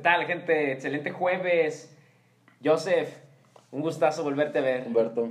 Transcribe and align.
¿Qué 0.00 0.04
tal, 0.04 0.24
gente? 0.24 0.72
Excelente 0.72 1.10
jueves. 1.10 1.94
Joseph, 2.64 3.18
un 3.70 3.82
gustazo 3.82 4.24
volverte 4.24 4.60
a 4.60 4.62
ver. 4.62 4.86
Humberto. 4.86 5.28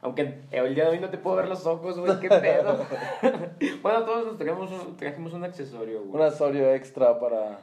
Aunque 0.00 0.38
el 0.50 0.74
día 0.74 0.84
de 0.84 0.90
hoy 0.92 0.98
no 0.98 1.10
te 1.10 1.18
puedo 1.18 1.36
ver 1.36 1.46
los 1.46 1.66
ojos, 1.66 2.00
güey, 2.00 2.18
qué 2.18 2.30
pedo. 2.30 2.86
bueno, 3.82 4.04
todos 4.06 4.26
nos 4.28 4.38
trajimos 4.38 4.72
un, 4.72 4.96
trajimos 4.96 5.34
un 5.34 5.44
accesorio, 5.44 6.04
güey. 6.04 6.14
Un 6.14 6.22
accesorio 6.22 6.72
extra 6.72 7.20
para. 7.20 7.58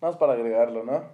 Más 0.00 0.16
para 0.16 0.32
agregarlo, 0.32 0.82
¿no? 0.82 1.04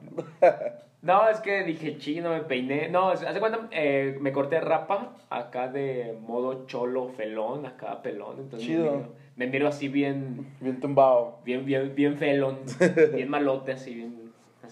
no, 1.02 1.28
es 1.28 1.40
que 1.40 1.64
dije 1.64 1.98
chino, 1.98 2.30
me 2.30 2.40
peiné. 2.40 2.88
No, 2.88 3.10
hace 3.10 3.38
cuenta, 3.38 3.68
eh, 3.70 4.16
me 4.18 4.32
corté 4.32 4.62
rapa 4.62 5.14
acá 5.28 5.68
de 5.68 6.16
modo 6.26 6.66
cholo, 6.66 7.10
felón, 7.10 7.66
acá 7.66 8.00
pelón. 8.00 8.36
Entonces 8.38 8.66
Chido. 8.66 8.84
Me 8.84 8.96
miro, 8.96 9.08
me 9.36 9.46
miro 9.48 9.68
así 9.68 9.88
bien, 9.88 10.54
Bien 10.58 10.80
tumbado. 10.80 11.40
bien, 11.44 11.66
bien, 11.66 11.94
bien 11.94 12.16
felón, 12.16 12.60
bien 13.14 13.28
malote, 13.28 13.72
así 13.72 13.94
bien. 13.94 14.21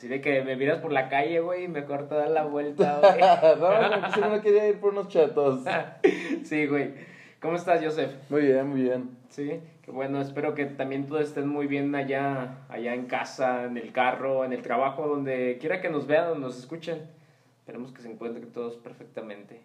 Así 0.01 0.09
de 0.09 0.23
que 0.23 0.41
me 0.41 0.57
miras 0.57 0.79
por 0.79 0.93
la 0.93 1.11
calle, 1.11 1.41
güey, 1.41 1.65
y 1.65 1.69
me 1.69 1.85
corto 1.85 2.15
a 2.15 2.21
dar 2.21 2.31
la 2.31 2.45
vuelta, 2.45 3.01
güey. 3.03 3.21
no, 3.21 3.91
no, 3.91 4.01
pues 4.01 4.15
si 4.15 4.21
no 4.23 4.41
quería 4.41 4.67
ir 4.67 4.81
por 4.81 4.95
unos 4.95 5.09
chetos. 5.09 5.63
sí, 6.45 6.67
güey. 6.67 6.95
¿Cómo 7.39 7.57
estás, 7.57 7.85
Joseph? 7.85 8.11
Muy 8.31 8.41
bien, 8.47 8.67
muy 8.67 8.81
bien. 8.81 9.11
Sí, 9.29 9.61
qué 9.83 9.91
bueno. 9.91 10.23
Espero 10.23 10.55
que 10.55 10.65
también 10.65 11.07
todos 11.07 11.25
estén 11.25 11.47
muy 11.47 11.67
bien 11.67 11.95
allá, 11.95 12.65
allá 12.71 12.95
en 12.95 13.09
casa, 13.09 13.65
en 13.65 13.77
el 13.77 13.93
carro, 13.93 14.43
en 14.47 14.55
el 14.55 14.63
trabajo, 14.63 15.07
donde 15.07 15.59
quiera 15.61 15.83
que 15.83 15.91
nos 15.91 16.07
vean 16.07 16.31
o 16.31 16.35
nos 16.35 16.59
escuchen. 16.59 17.03
Esperemos 17.59 17.93
que 17.93 18.01
se 18.01 18.11
encuentren 18.11 18.51
todos 18.53 18.79
perfectamente. 18.79 19.61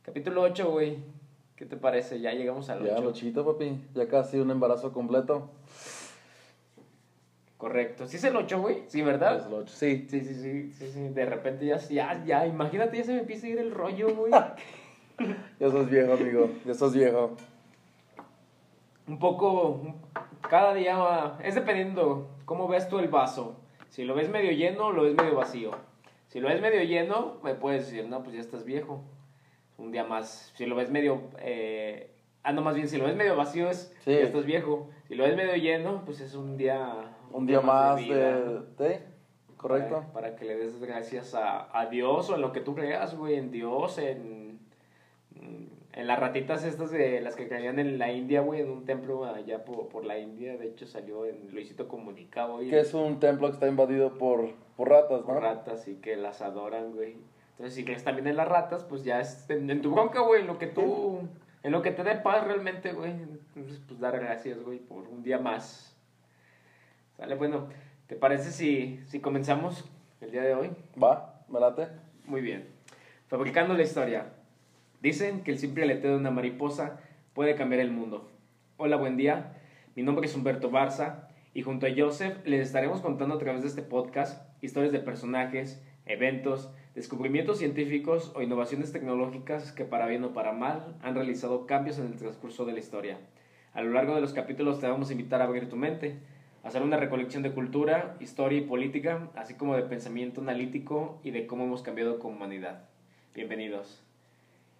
Capítulo 0.00 0.40
8, 0.44 0.70
güey. 0.70 0.96
¿Qué 1.56 1.66
te 1.66 1.76
parece? 1.76 2.20
Ya 2.20 2.32
llegamos 2.32 2.70
al 2.70 2.80
8. 2.80 2.94
Ya, 2.94 3.00
lochito, 3.00 3.44
papi. 3.44 3.78
Ya 3.92 4.08
casi 4.08 4.38
un 4.38 4.50
embarazo 4.50 4.94
completo. 4.94 5.50
Correcto. 7.58 8.06
¿Sí 8.06 8.16
es 8.16 8.24
el 8.24 8.36
8, 8.36 8.60
güey? 8.60 8.84
Sí, 8.86 9.02
¿verdad? 9.02 9.38
Es 9.40 9.46
el 9.46 9.52
ocho. 9.54 9.74
Sí. 9.74 10.06
Sí, 10.08 10.20
sí, 10.20 10.34
sí, 10.34 10.72
sí, 10.72 10.90
sí. 10.92 11.08
De 11.08 11.26
repente 11.26 11.66
ya, 11.66 11.76
ya, 11.78 12.24
ya, 12.24 12.46
imagínate, 12.46 12.96
ya 12.96 13.04
se 13.04 13.12
me 13.14 13.20
empieza 13.20 13.46
a 13.46 13.50
ir 13.50 13.58
el 13.58 13.72
rollo, 13.72 14.14
güey. 14.14 14.32
Ya 15.58 15.68
sos 15.68 15.90
viejo, 15.90 16.12
amigo. 16.12 16.48
Ya 16.64 16.72
sos 16.74 16.94
viejo. 16.94 17.36
un 19.08 19.18
poco, 19.18 19.82
cada 20.48 20.74
día 20.74 20.96
va- 20.96 21.38
es 21.42 21.54
dependiendo 21.56 22.28
cómo 22.44 22.68
ves 22.68 22.88
tú 22.88 22.98
el 23.00 23.08
vaso. 23.08 23.56
Si 23.88 24.04
lo 24.04 24.14
ves 24.14 24.28
medio 24.28 24.52
lleno 24.52 24.86
o 24.86 24.92
lo 24.92 25.02
ves 25.02 25.14
medio 25.16 25.34
vacío. 25.34 25.72
Si 26.28 26.38
lo 26.40 26.48
ves 26.48 26.60
medio 26.60 26.82
lleno, 26.84 27.38
me 27.42 27.54
puedes 27.54 27.86
decir, 27.86 28.06
no, 28.06 28.22
pues 28.22 28.34
ya 28.34 28.40
estás 28.40 28.64
viejo. 28.64 29.02
Un 29.78 29.90
día 29.90 30.04
más. 30.04 30.52
Si 30.56 30.66
lo 30.66 30.76
ves 30.76 30.90
medio, 30.90 31.22
eh, 31.40 32.12
ah, 32.44 32.52
no, 32.52 32.60
más 32.62 32.74
bien, 32.76 32.88
si 32.88 32.98
lo 32.98 33.06
ves 33.06 33.16
medio 33.16 33.34
vacío 33.34 33.70
es, 33.70 33.92
Sí. 34.04 34.12
ya 34.12 34.20
estás 34.20 34.44
viejo. 34.44 34.88
Si 35.08 35.14
lo 35.16 35.24
ves 35.24 35.34
medio 35.36 35.56
lleno, 35.56 36.02
pues 36.04 36.20
es 36.20 36.34
un 36.34 36.56
día... 36.56 36.92
Un 37.32 37.46
día 37.46 37.60
más 37.60 37.98
vida. 37.98 38.40
de. 38.78 39.00
Correcto. 39.56 39.96
Para, 39.96 40.12
para 40.12 40.36
que 40.36 40.44
le 40.44 40.56
des 40.56 40.80
gracias 40.80 41.34
a, 41.34 41.68
a 41.78 41.86
Dios 41.86 42.30
o 42.30 42.36
en 42.36 42.40
lo 42.40 42.52
que 42.52 42.60
tú 42.60 42.74
creas, 42.74 43.16
güey, 43.16 43.34
en 43.34 43.50
Dios, 43.50 43.98
en, 43.98 44.60
en 45.98 46.06
las 46.06 46.18
ratitas 46.20 46.64
estas 46.64 46.92
de 46.92 47.20
las 47.20 47.34
que 47.34 47.48
creían 47.48 47.80
en 47.80 47.98
la 47.98 48.12
India, 48.12 48.40
güey, 48.40 48.60
en 48.60 48.70
un 48.70 48.84
templo 48.84 49.24
allá 49.24 49.64
por, 49.64 49.88
por 49.88 50.04
la 50.04 50.16
India. 50.16 50.56
De 50.56 50.68
hecho, 50.68 50.86
salió 50.86 51.26
en 51.26 51.50
Luisito 51.52 51.88
Comunica, 51.88 52.46
güey. 52.46 52.70
Que 52.70 52.78
es 52.78 52.94
un 52.94 53.18
templo 53.18 53.48
que 53.48 53.54
está 53.54 53.66
invadido 53.66 54.16
por, 54.16 54.52
por 54.76 54.90
ratas, 54.90 55.22
por 55.22 55.34
¿no? 55.34 55.40
ratas 55.40 55.88
y 55.88 55.96
que 55.96 56.16
las 56.16 56.40
adoran, 56.40 56.92
güey. 56.92 57.16
Entonces, 57.52 57.74
si 57.74 57.84
crees 57.84 58.04
también 58.04 58.28
en 58.28 58.36
las 58.36 58.46
ratas, 58.46 58.84
pues 58.84 59.02
ya 59.02 59.20
es 59.20 59.50
en, 59.50 59.68
en 59.68 59.82
tu 59.82 59.90
bronca, 59.90 60.20
güey, 60.20 60.42
en 60.42 60.46
lo 60.46 60.56
que 60.58 60.68
tú, 60.68 61.22
en 61.64 61.72
lo 61.72 61.82
que 61.82 61.90
te 61.90 62.04
dé 62.04 62.14
paz 62.14 62.46
realmente, 62.46 62.92
güey. 62.92 63.10
Entonces, 63.10 63.80
pues 63.88 63.98
dar 63.98 64.20
gracias, 64.20 64.62
güey, 64.62 64.78
por 64.78 65.08
un 65.08 65.24
día 65.24 65.40
más. 65.40 65.97
Sale, 67.18 67.34
bueno, 67.34 67.66
¿te 68.06 68.14
parece 68.14 68.52
si, 68.52 69.00
si 69.08 69.18
comenzamos 69.18 69.90
el 70.20 70.30
día 70.30 70.42
de 70.42 70.54
hoy? 70.54 70.70
Va, 71.02 71.42
me 71.48 71.58
late. 71.58 71.88
Muy 72.26 72.40
bien. 72.40 72.68
Fabricando 73.26 73.74
la 73.74 73.82
historia. 73.82 74.34
Dicen 75.02 75.42
que 75.42 75.50
el 75.50 75.58
simple 75.58 75.82
aleteo 75.82 76.12
de 76.12 76.18
una 76.18 76.30
mariposa 76.30 77.00
puede 77.32 77.56
cambiar 77.56 77.80
el 77.80 77.90
mundo. 77.90 78.30
Hola, 78.76 78.96
buen 78.98 79.16
día. 79.16 79.56
Mi 79.96 80.04
nombre 80.04 80.26
es 80.26 80.36
Humberto 80.36 80.70
Barza 80.70 81.28
y 81.54 81.62
junto 81.62 81.86
a 81.86 81.90
Joseph 81.90 82.36
les 82.46 82.64
estaremos 82.64 83.00
contando 83.00 83.34
a 83.34 83.38
través 83.38 83.62
de 83.62 83.68
este 83.68 83.82
podcast 83.82 84.40
historias 84.62 84.92
de 84.92 85.00
personajes, 85.00 85.82
eventos, 86.06 86.70
descubrimientos 86.94 87.58
científicos 87.58 88.30
o 88.36 88.42
innovaciones 88.42 88.92
tecnológicas 88.92 89.72
que 89.72 89.84
para 89.84 90.06
bien 90.06 90.22
o 90.22 90.32
para 90.32 90.52
mal 90.52 90.94
han 91.02 91.16
realizado 91.16 91.66
cambios 91.66 91.98
en 91.98 92.06
el 92.06 92.14
transcurso 92.16 92.64
de 92.64 92.74
la 92.74 92.78
historia. 92.78 93.18
A 93.74 93.82
lo 93.82 93.90
largo 93.90 94.14
de 94.14 94.20
los 94.20 94.34
capítulos 94.34 94.78
te 94.78 94.86
vamos 94.86 95.08
a 95.08 95.12
invitar 95.12 95.42
a 95.42 95.46
abrir 95.46 95.68
tu 95.68 95.74
mente, 95.74 96.20
hacer 96.68 96.82
una 96.82 96.98
recolección 96.98 97.42
de 97.42 97.52
cultura, 97.52 98.14
historia 98.20 98.58
y 98.58 98.62
política, 98.62 99.30
así 99.36 99.54
como 99.54 99.74
de 99.74 99.84
pensamiento 99.84 100.42
analítico 100.42 101.18
y 101.24 101.30
de 101.30 101.46
cómo 101.46 101.64
hemos 101.64 101.80
cambiado 101.80 102.18
como 102.18 102.36
humanidad. 102.36 102.84
Bienvenidos. 103.34 104.02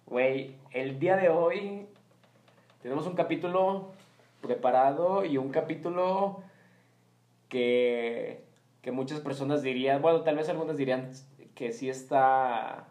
Güey, 0.05 0.53
el 0.69 0.99
día 0.99 1.17
de 1.17 1.29
hoy 1.29 1.87
tenemos 2.83 3.07
un 3.07 3.15
capítulo 3.15 3.89
preparado 4.39 5.25
y 5.25 5.37
un 5.37 5.49
capítulo 5.49 6.43
que, 7.47 8.43
que 8.83 8.91
muchas 8.91 9.19
personas 9.19 9.63
dirían, 9.63 9.99
bueno, 10.03 10.21
tal 10.21 10.35
vez 10.35 10.47
algunas 10.47 10.77
dirían 10.77 11.11
que 11.55 11.73
sí 11.73 11.89
está 11.89 12.85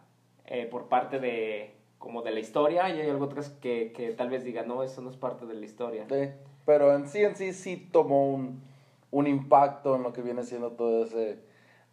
eh, 0.45 0.67
por 0.69 0.89
parte 0.89 1.21
de 1.21 1.71
como 1.99 2.21
de 2.21 2.31
la 2.31 2.41
historia 2.41 2.89
y 2.89 2.99
hay 2.99 3.09
otras 3.11 3.47
que, 3.47 3.93
que 3.93 4.11
tal 4.11 4.29
vez 4.29 4.43
digan, 4.43 4.67
no, 4.67 4.83
eso 4.83 5.01
no 5.01 5.09
es 5.09 5.15
parte 5.15 5.45
de 5.45 5.53
la 5.53 5.63
historia. 5.63 6.05
Sí. 6.09 6.31
Pero 6.65 6.93
en 6.93 7.07
sí, 7.07 7.23
en 7.23 7.37
sí, 7.37 7.53
sí 7.53 7.77
tomó 7.91 8.31
un, 8.31 8.68
un 9.11 9.27
impacto 9.27 9.95
en 9.95 10.03
lo 10.03 10.13
que 10.13 10.21
viene 10.21 10.43
siendo 10.43 10.71
todo 10.71 11.05
ese 11.05 11.39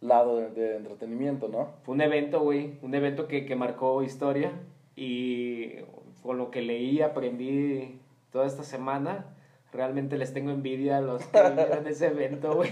lado 0.01 0.37
de, 0.37 0.77
entretenimiento, 0.77 1.47
¿no? 1.47 1.69
Fue 1.83 1.95
un 1.95 2.01
evento, 2.01 2.41
güey, 2.41 2.77
un 2.81 2.93
evento 2.93 3.27
que, 3.27 3.45
que 3.45 3.55
marcó 3.55 4.03
historia 4.03 4.51
y 4.95 5.75
con 6.21 6.37
lo 6.37 6.51
que 6.51 6.61
leí, 6.61 7.01
aprendí 7.01 7.99
toda 8.31 8.45
esta 8.45 8.63
semana, 8.63 9.25
realmente 9.71 10.17
les 10.17 10.33
tengo 10.33 10.51
envidia 10.51 10.97
a 10.97 11.01
los 11.01 11.25
que 11.25 11.41
vivieron 11.41 11.87
ese 11.87 12.07
evento, 12.07 12.55
güey. 12.55 12.69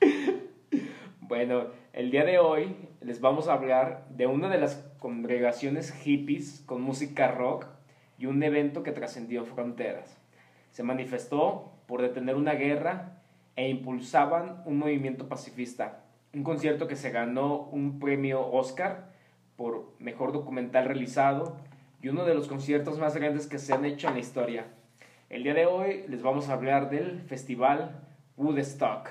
bueno, 1.20 1.66
el 1.92 2.10
día 2.10 2.24
de 2.24 2.38
hoy 2.38 2.76
les 3.00 3.20
vamos 3.20 3.48
a 3.48 3.54
hablar 3.54 4.06
de 4.10 4.26
una 4.26 4.48
de 4.48 4.58
las 4.58 4.76
congregaciones 4.98 5.92
hippies 5.92 6.62
con 6.66 6.80
música 6.80 7.30
rock 7.30 7.66
y 8.18 8.26
un 8.26 8.42
evento 8.42 8.82
que 8.82 8.92
trascendió 8.92 9.44
fronteras. 9.44 10.16
Se 10.70 10.82
manifestó 10.82 11.73
por 11.86 12.02
detener 12.02 12.36
una 12.36 12.54
guerra 12.54 13.20
e 13.56 13.68
impulsaban 13.68 14.62
un 14.66 14.78
movimiento 14.78 15.28
pacifista. 15.28 16.00
Un 16.32 16.42
concierto 16.42 16.86
que 16.88 16.96
se 16.96 17.10
ganó 17.10 17.56
un 17.70 17.98
premio 18.00 18.44
Oscar 18.50 19.12
por 19.56 19.92
mejor 20.00 20.32
documental 20.32 20.86
realizado 20.86 21.56
y 22.02 22.08
uno 22.08 22.24
de 22.24 22.34
los 22.34 22.48
conciertos 22.48 22.98
más 22.98 23.14
grandes 23.16 23.46
que 23.46 23.58
se 23.58 23.72
han 23.72 23.84
hecho 23.84 24.08
en 24.08 24.14
la 24.14 24.20
historia. 24.20 24.66
El 25.30 25.42
día 25.44 25.54
de 25.54 25.66
hoy 25.66 26.04
les 26.08 26.22
vamos 26.22 26.48
a 26.48 26.54
hablar 26.54 26.90
del 26.90 27.20
festival 27.22 28.00
Woodstock. 28.36 29.08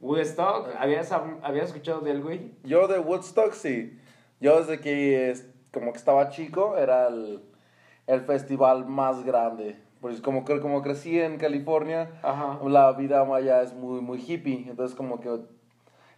Woodstock, 0.00 0.68
¿habías, 0.78 1.10
hab- 1.12 1.38
¿habías 1.42 1.66
escuchado 1.68 2.00
de 2.00 2.10
él, 2.10 2.22
güey? 2.22 2.50
Yo 2.64 2.86
de 2.88 2.98
Woodstock, 2.98 3.52
sí. 3.54 3.98
Yo 4.40 4.58
desde 4.60 4.80
que 4.80 5.34
como 5.72 5.92
que 5.92 5.98
estaba 5.98 6.28
chico, 6.28 6.76
era 6.76 7.08
el, 7.08 7.40
el 8.06 8.20
festival 8.20 8.86
más 8.86 9.24
grande. 9.24 9.76
Pues 10.04 10.20
como, 10.20 10.44
como 10.44 10.82
crecí 10.82 11.18
en 11.18 11.38
California, 11.38 12.10
Ajá. 12.22 12.58
la 12.68 12.92
vida 12.92 13.22
allá 13.22 13.62
es 13.62 13.72
muy, 13.72 14.02
muy 14.02 14.18
hippie. 14.18 14.66
Entonces 14.68 14.94
como 14.94 15.18
que 15.18 15.30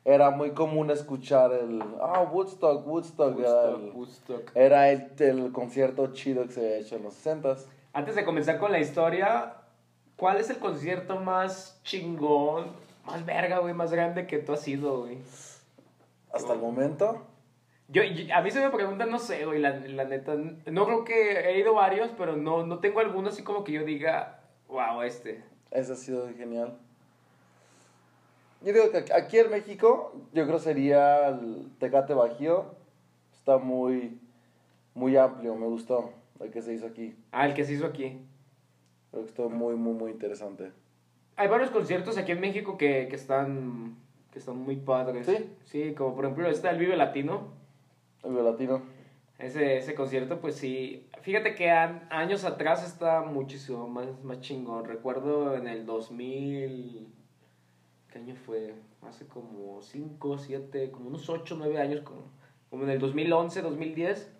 era 0.04 0.30
muy 0.30 0.50
común 0.54 0.90
escuchar 0.90 1.52
el, 1.52 1.80
ah, 2.02 2.22
Woodstock, 2.28 2.84
Woodstock. 2.84 3.36
Woodstock, 3.36 3.78
el, 3.78 3.90
Woodstock. 3.92 4.50
era 4.56 4.90
el, 4.90 5.12
el 5.20 5.52
concierto 5.52 6.12
chido 6.12 6.44
que 6.48 6.52
se 6.52 6.60
había 6.62 6.78
hecho 6.78 6.96
en 6.96 7.04
los 7.04 7.24
60s. 7.24 7.66
Antes 7.92 8.16
de 8.16 8.24
comenzar 8.24 8.58
con 8.58 8.72
la 8.72 8.80
historia, 8.80 9.54
¿cuál 10.16 10.38
es 10.38 10.50
el 10.50 10.58
concierto 10.58 11.20
más 11.20 11.80
chingón, 11.84 12.72
más 13.04 13.24
verga, 13.24 13.60
güey, 13.60 13.72
más 13.72 13.92
grande 13.92 14.26
que 14.26 14.38
tú 14.38 14.52
has 14.52 14.66
ido, 14.66 15.02
güey? 15.02 15.18
Hasta 16.32 16.54
el 16.54 16.58
momento. 16.58 17.22
Yo, 17.88 18.02
yo- 18.02 18.34
a 18.34 18.40
mí 18.42 18.50
se 18.50 18.60
me 18.60 18.70
pregunta, 18.70 19.06
no 19.06 19.18
sé, 19.18 19.44
güey, 19.46 19.60
la, 19.60 19.70
la 19.78 20.04
neta. 20.04 20.34
No 20.34 20.86
creo 20.86 21.04
que 21.04 21.40
he 21.50 21.58
ido 21.58 21.74
varios, 21.74 22.10
pero 22.18 22.36
no, 22.36 22.66
no 22.66 22.80
tengo 22.80 23.00
alguno 23.00 23.28
así 23.28 23.42
como 23.44 23.62
que 23.64 23.72
yo 23.72 23.84
diga, 23.84 24.40
wow, 24.68 25.02
este. 25.02 25.42
Ese 25.70 25.92
ha 25.92 25.96
sido 25.96 26.28
genial. 26.36 26.76
Yo 28.62 28.72
digo 28.72 28.90
que 28.90 29.12
aquí 29.12 29.38
en 29.38 29.50
México, 29.50 30.14
yo 30.32 30.46
creo 30.46 30.58
sería 30.58 31.28
el 31.28 31.68
Tecate 31.78 32.14
Bajío. 32.14 32.74
Está 33.32 33.58
muy, 33.58 34.18
muy 34.94 35.16
amplio, 35.16 35.54
me 35.54 35.66
gustó 35.66 36.12
el 36.40 36.50
que 36.50 36.62
se 36.62 36.72
hizo 36.74 36.86
aquí. 36.86 37.14
Ah, 37.30 37.46
el 37.46 37.54
que 37.54 37.64
se 37.64 37.74
hizo 37.74 37.86
aquí. 37.86 38.18
Creo 39.10 39.22
que 39.22 39.28
estuvo 39.28 39.50
muy, 39.50 39.74
muy, 39.76 39.92
muy 39.94 40.10
interesante. 40.10 40.72
Hay 41.36 41.48
varios 41.48 41.70
conciertos 41.70 42.16
aquí 42.18 42.32
en 42.32 42.40
México 42.40 42.76
que, 42.76 43.06
que 43.08 43.16
están 43.16 43.96
que 44.32 44.38
están 44.40 44.56
muy 44.56 44.76
padres. 44.76 45.26
¿Sí? 45.26 45.50
Sí, 45.64 45.94
como 45.94 46.14
por 46.16 46.24
ejemplo 46.24 46.48
está 46.48 46.70
el 46.70 46.78
Vive 46.78 46.96
Latino. 46.96 47.54
El 48.26 48.32
Vive 48.32 48.43
latino. 48.43 48.82
Ese, 49.38 49.78
ese 49.78 49.94
concierto, 49.94 50.40
pues 50.40 50.56
sí. 50.56 51.06
Fíjate 51.23 51.55
que 51.55 51.70
an- 51.70 52.06
años 52.11 52.44
atrás 52.44 52.84
está 52.84 53.20
muchísimo 53.23 53.87
más, 53.88 54.06
más 54.25 54.40
chingón. 54.40 54.84
Recuerdo 54.84 55.55
en 55.56 55.69
el 55.69 55.87
2000. 55.87 57.08
¿qué 58.11 58.19
año 58.19 58.34
fue? 58.34 58.75
Hace 59.06 59.26
como 59.26 59.82
5, 59.82 60.38
7, 60.38 60.90
como 60.90 61.08
unos 61.08 61.28
8, 61.28 61.55
9 61.58 61.78
años, 61.81 62.00
como, 62.00 62.23
como 62.70 62.84
en 62.84 62.90
el 62.90 62.99
2011, 62.99 63.62
2010. 63.62 64.32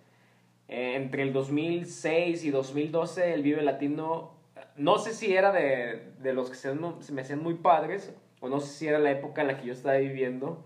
Eh, 0.69 0.97
entre 0.97 1.23
el 1.23 1.33
2006 1.33 2.44
y 2.44 2.50
2012 2.50 3.35
el 3.35 3.43
Vive 3.43 3.62
Latino, 3.62 4.33
no 4.77 4.99
sé 4.99 5.12
si 5.12 5.33
era 5.33 5.53
de, 5.53 6.11
de 6.21 6.33
los 6.33 6.49
que 6.50 6.56
se, 6.56 6.75
se 7.00 7.12
me 7.12 7.21
hacían 7.21 7.41
muy 7.43 7.55
padres, 7.55 8.12
o 8.41 8.49
no 8.49 8.59
sé 8.61 8.73
si 8.73 8.88
era 8.88 8.99
la 8.99 9.12
época 9.12 9.43
en 9.43 9.49
la 9.49 9.59
que 9.59 9.67
yo 9.67 9.73
estaba 9.73 9.97
viviendo, 9.99 10.65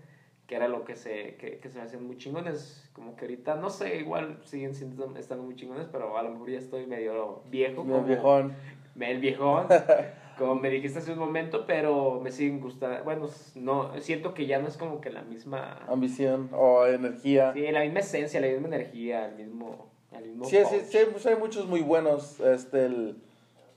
que 0.51 0.57
era 0.57 0.67
lo 0.67 0.83
que 0.83 0.97
se, 0.97 1.35
que, 1.35 1.59
que 1.59 1.69
se 1.69 1.77
me 1.77 1.85
hacían 1.85 2.05
muy 2.05 2.17
chingones. 2.17 2.83
Como 2.91 3.15
que 3.15 3.23
ahorita, 3.23 3.55
no 3.55 3.69
sé, 3.69 3.95
igual 3.95 4.37
siguen 4.43 4.75
siendo, 4.75 5.15
estando 5.15 5.45
muy 5.45 5.55
chingones, 5.55 5.87
pero 5.89 6.17
a 6.17 6.23
lo 6.23 6.31
mejor 6.31 6.49
ya 6.49 6.59
estoy 6.59 6.85
medio 6.87 7.41
viejo. 7.49 7.85
Medio 7.85 8.03
viejón. 8.03 8.53
el 8.99 9.19
viejón, 9.21 9.67
como 10.37 10.55
me 10.55 10.69
dijiste 10.69 10.99
hace 10.99 11.13
un 11.13 11.19
momento, 11.19 11.65
pero 11.65 12.19
me 12.19 12.33
siguen 12.33 12.59
gustando. 12.59 13.01
Bueno, 13.05 13.29
no, 13.55 14.01
siento 14.01 14.33
que 14.33 14.45
ya 14.45 14.59
no 14.59 14.67
es 14.67 14.75
como 14.75 14.99
que 14.99 15.09
la 15.09 15.21
misma. 15.21 15.85
Ambición 15.87 16.49
o 16.51 16.85
energía. 16.85 17.53
Sí, 17.53 17.71
la 17.71 17.79
misma 17.79 18.01
esencia, 18.01 18.41
la 18.41 18.47
misma 18.47 18.67
energía, 18.67 19.27
el 19.27 19.35
mismo. 19.35 19.89
El 20.11 20.31
mismo 20.31 20.43
Sí, 20.43 20.57
sí, 20.69 20.81
sí, 20.83 20.97
hay, 20.97 21.05
hay 21.33 21.39
muchos 21.39 21.65
muy 21.65 21.79
buenos. 21.79 22.41
Este, 22.41 22.87
el, 22.87 23.21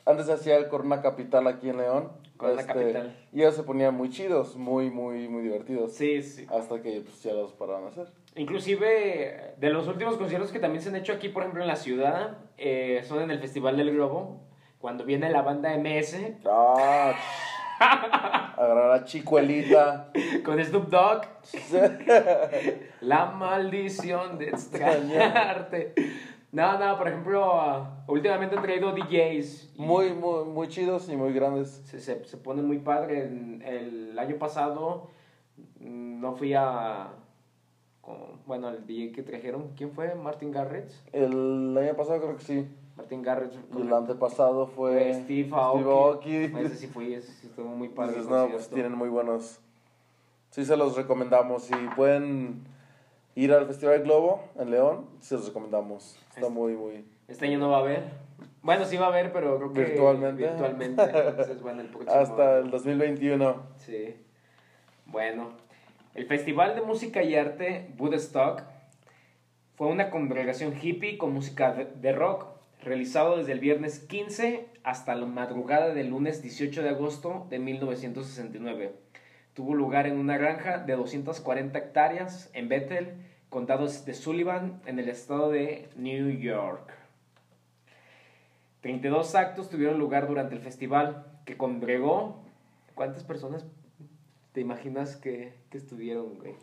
antes 0.06 0.28
hacía 0.28 0.56
el 0.56 0.66
Corona 0.66 1.02
Capital 1.02 1.46
aquí 1.46 1.68
en 1.68 1.76
León. 1.76 2.23
Corona 2.36 2.60
Este, 2.60 2.72
Capital. 2.72 3.16
Y 3.32 3.40
ellos 3.40 3.54
se 3.54 3.62
ponían 3.62 3.94
muy 3.94 4.10
chidos, 4.10 4.56
muy, 4.56 4.90
muy, 4.90 5.28
muy 5.28 5.42
divertidos. 5.42 5.92
Sí, 5.94 6.22
sí. 6.22 6.46
Hasta 6.50 6.82
que 6.82 7.00
pues, 7.00 7.22
ya 7.22 7.32
los 7.32 7.52
pararon 7.52 7.84
de 7.84 7.90
hacer. 7.90 8.12
Inclusive, 8.36 9.54
de 9.56 9.70
los 9.70 9.86
últimos 9.86 10.16
conciertos 10.16 10.50
que 10.50 10.58
también 10.58 10.82
se 10.82 10.88
han 10.88 10.96
hecho 10.96 11.12
aquí, 11.12 11.28
por 11.28 11.42
ejemplo, 11.42 11.62
en 11.62 11.68
la 11.68 11.76
ciudad, 11.76 12.38
eh, 12.58 13.02
son 13.04 13.22
en 13.22 13.30
el 13.30 13.38
Festival 13.38 13.76
del 13.76 13.92
Globo, 13.92 14.40
cuando 14.78 15.04
viene 15.04 15.30
la 15.30 15.42
banda 15.42 15.72
MS 15.78 16.16
Ah, 16.44 17.14
agarrar 18.56 18.92
a 18.92 19.04
Chicuelita. 19.04 20.10
con 20.44 20.62
Snoop 20.62 20.88
Dogg, 20.88 21.22
La 23.00 23.26
maldición 23.26 24.38
de 24.38 24.48
extrañarte. 24.48 25.94
No, 26.54 26.78
no, 26.78 26.96
por 26.96 27.08
ejemplo, 27.08 27.86
últimamente 28.06 28.54
han 28.56 28.62
traído 28.62 28.92
DJs. 28.92 29.74
muy, 29.76 30.12
muy, 30.12 30.44
muy 30.44 30.68
chidos 30.68 31.08
y 31.08 31.16
muy 31.16 31.32
grandes. 31.32 31.82
Se, 31.86 31.98
se, 31.98 32.24
se 32.24 32.36
pone 32.36 32.62
muy 32.62 32.78
padre. 32.78 33.24
En- 33.24 33.60
El 33.62 34.16
año 34.18 34.36
pasado 34.38 35.08
mm, 35.80 36.20
no 36.20 36.34
fui 36.36 36.54
a... 36.54 37.08
con- 38.00 38.38
bueno, 38.46 38.68
el 38.68 38.86
DJ 38.86 39.10
que 39.12 39.22
trajeron, 39.24 39.72
¿quién 39.76 39.90
fue? 39.90 40.14
Martin 40.14 40.52
Garrett. 40.52 40.92
El 41.12 41.76
año 41.76 41.94
pasado 41.96 42.20
creo 42.20 42.36
que 42.36 42.44
sí. 42.44 42.68
Martin 42.96 43.22
Garrett. 43.22 43.52
Y 43.76 43.80
el 43.80 43.92
antepasado 43.92 44.68
fue 44.68 45.12
Steve 45.24 45.50
Aoki. 45.52 45.82
Aoki. 45.84 46.36
Ese 46.64 46.76
sí 46.76 46.86
fui, 46.86 47.14
ese 47.14 47.32
sí 47.32 47.48
estuvo 47.48 47.68
muy 47.70 47.88
padre. 47.88 48.20
El 48.20 48.28
no, 48.30 48.48
pues 48.48 48.68
tienen 48.68 48.92
muy 48.92 49.08
buenos. 49.08 49.58
Sí, 50.50 50.64
se 50.64 50.76
los 50.76 50.94
recomendamos. 50.96 51.64
Si 51.64 51.74
pueden 51.96 52.62
ir 53.34 53.52
al 53.52 53.66
Festival 53.66 54.02
Globo 54.02 54.42
en 54.58 54.70
León, 54.70 55.06
se 55.20 55.34
los 55.34 55.46
recomendamos. 55.46 56.18
Está 56.34 56.48
muy, 56.48 56.74
muy. 56.74 57.04
Este 57.28 57.46
año 57.46 57.58
no 57.58 57.70
va 57.70 57.78
a 57.78 57.80
haber. 57.80 58.02
Bueno, 58.62 58.84
sí 58.84 58.96
va 58.96 59.06
a 59.06 59.08
haber, 59.08 59.32
pero 59.32 59.56
creo 59.58 59.72
que 59.72 59.84
Virtualmente. 59.84 60.42
Virtualmente. 60.46 61.02
Entonces, 61.02 61.60
bueno, 61.62 61.80
el 61.82 61.88
próximo 61.88 62.12
Hasta 62.14 62.58
el 62.58 62.70
2021. 62.70 63.62
Sí. 63.76 64.16
Bueno, 65.06 65.50
el 66.14 66.26
Festival 66.26 66.74
de 66.74 66.82
Música 66.82 67.22
y 67.22 67.34
Arte 67.34 67.90
Woodstock 67.98 68.62
fue 69.76 69.88
una 69.88 70.10
congregación 70.10 70.74
hippie 70.80 71.18
con 71.18 71.32
música 71.32 71.72
de- 71.74 71.86
de 71.86 72.12
rock, 72.12 72.46
realizado 72.82 73.36
desde 73.36 73.52
el 73.52 73.60
viernes 73.60 73.98
15 74.00 74.66
hasta 74.82 75.14
la 75.14 75.26
madrugada 75.26 75.92
del 75.94 76.08
lunes 76.10 76.42
18 76.42 76.82
de 76.82 76.90
agosto 76.90 77.46
de 77.50 77.58
1969. 77.58 78.92
Tuvo 79.54 79.74
lugar 79.74 80.06
en 80.06 80.18
una 80.18 80.36
granja 80.36 80.78
de 80.78 80.94
240 80.96 81.78
hectáreas 81.78 82.50
en 82.54 82.68
Bethel, 82.68 83.14
condado 83.50 83.86
de 83.86 84.14
Sullivan, 84.14 84.82
en 84.84 84.98
el 84.98 85.08
estado 85.08 85.50
de 85.50 85.88
New 85.96 86.30
York. 86.30 86.92
32 88.80 89.34
actos 89.36 89.70
tuvieron 89.70 89.98
lugar 89.98 90.28
durante 90.28 90.54
el 90.54 90.60
festival, 90.60 91.24
que 91.44 91.56
congregó... 91.56 92.42
¿Cuántas 92.94 93.24
personas 93.24 93.66
te 94.52 94.60
imaginas 94.60 95.16
que, 95.16 95.52
que 95.70 95.78
estuvieron, 95.78 96.38
güey? 96.38 96.54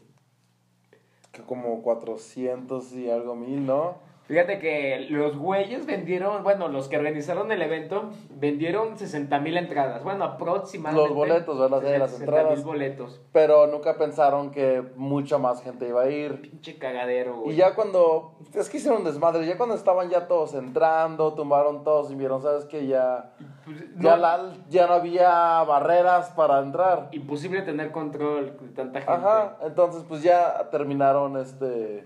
Que 1.33 1.41
como 1.41 1.81
400 1.81 2.94
y 2.94 3.09
algo 3.09 3.35
mil, 3.35 3.65
¿no? 3.65 3.97
Fíjate 4.31 4.60
que 4.60 5.07
los 5.10 5.38
güeyes 5.38 5.86
vendieron, 5.86 6.42
bueno, 6.42 6.69
los 6.69 6.88
que 6.88 6.95
organizaron 6.95 7.51
el 7.51 7.62
evento, 7.62 8.12
vendieron 8.30 8.98
60 8.98 9.38
mil 9.39 9.57
entradas. 9.57 10.06
Bueno, 10.06 10.24
aproximadamente. 10.24 11.10
Los 11.10 11.13
boletos, 11.18 11.60
¿verdad? 11.60 11.81
Sí, 11.81 12.00
las 12.00 12.12
60 12.12 12.24
entradas. 12.31 12.56
mil 12.57 12.66
boletos. 12.66 13.22
Pero 13.33 13.68
nunca 13.68 13.98
pensaron 13.98 14.51
que 14.51 14.83
mucha 14.95 15.38
más 15.38 15.62
gente 15.62 15.89
iba 15.89 16.04
a 16.04 16.10
ir. 16.10 16.39
Pinche 16.39 16.78
cagadero, 16.78 17.42
güey. 17.42 17.54
Y 17.54 17.57
ya 17.57 17.75
cuando. 17.75 18.38
Es 18.54 18.69
que 18.69 18.78
hicieron 18.78 19.00
un 19.00 19.06
desmadre. 19.06 19.45
Ya 19.45 19.57
cuando 19.57 19.75
estaban 19.75 20.10
ya 20.10 20.28
todos 20.30 20.54
entrando, 20.54 21.33
tumbaron 21.33 21.83
todos 21.83 22.10
y 22.10 22.16
vieron, 22.16 22.42
¿sabes 22.42 22.63
qué? 22.63 22.88
Ya. 22.88 23.33
Pues, 23.66 23.80
Ya, 23.98 24.12
no, 24.12 24.18
la- 24.18 24.54
ya 24.69 24.88
no 24.88 24.94
había 24.94 25.62
barreras 25.63 26.30
para 26.30 26.60
entrar. 26.60 27.10
Imposible 27.12 27.63
tener 27.63 27.92
control 27.92 28.57
de 28.62 28.69
tanta 28.69 29.00
gente. 29.01 29.12
Ajá, 29.13 29.57
entonces 29.62 30.06
pues 30.07 30.24
ya 30.24 30.69
terminaron 30.72 31.36
este 31.36 32.04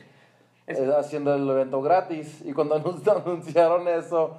Es- 0.67 0.79
haciendo 0.79 1.33
el 1.35 1.50
evento 1.50 1.81
gratis 1.81 2.41
y 2.45 2.53
cuando 2.53 2.75
anun- 2.83 3.21
anunciaron 3.23 3.88
eso 3.88 4.38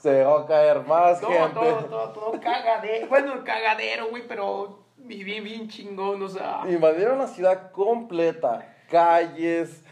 se 0.00 0.10
dejó 0.10 0.44
caer 0.46 0.84
más 0.86 1.20
Todo, 1.20 1.30
gente. 1.30 1.54
todo, 1.54 1.84
todo, 1.84 2.08
todo 2.10 2.40
cagadero. 2.40 3.08
Bueno, 3.08 3.32
cagadero, 3.44 4.08
güey, 4.10 4.26
pero 4.28 4.80
viví 4.96 5.40
bien 5.40 5.68
chingón, 5.68 6.22
o 6.22 6.28
sea. 6.28 6.62
Invadieron 6.68 7.18
la 7.18 7.26
ciudad 7.28 7.70
completa, 7.70 8.76
calles, 8.90 9.84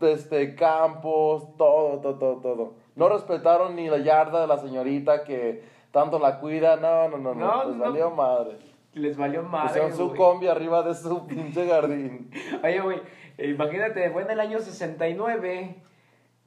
este 0.00 0.54
campos, 0.54 1.56
todo, 1.56 2.00
todo, 2.00 2.14
todo, 2.18 2.36
todo. 2.40 2.74
No 2.96 3.08
respetaron 3.08 3.76
ni 3.76 3.88
la 3.88 3.98
yarda 3.98 4.40
de 4.40 4.46
la 4.46 4.58
señorita 4.58 5.22
que 5.24 5.64
tanto 5.92 6.18
la 6.18 6.40
cuida, 6.40 6.76
no, 6.76 7.08
no, 7.08 7.18
no, 7.18 7.34
no, 7.34 7.46
No, 7.46 7.64
les 7.68 7.76
no. 7.76 7.84
valió 7.84 8.10
madre. 8.10 8.58
Les 8.94 9.16
valió 9.16 9.42
madre. 9.42 9.68
Pusieron 9.68 9.96
su 9.96 10.14
combi 10.14 10.48
arriba 10.48 10.82
de 10.82 10.94
su 10.94 11.26
pinche 11.26 11.68
jardín. 11.68 12.30
Oye, 12.64 12.80
güey, 12.80 13.00
imagínate, 13.50 14.10
fue 14.10 14.22
en 14.22 14.30
el 14.30 14.40
año 14.40 14.58
69. 14.60 15.76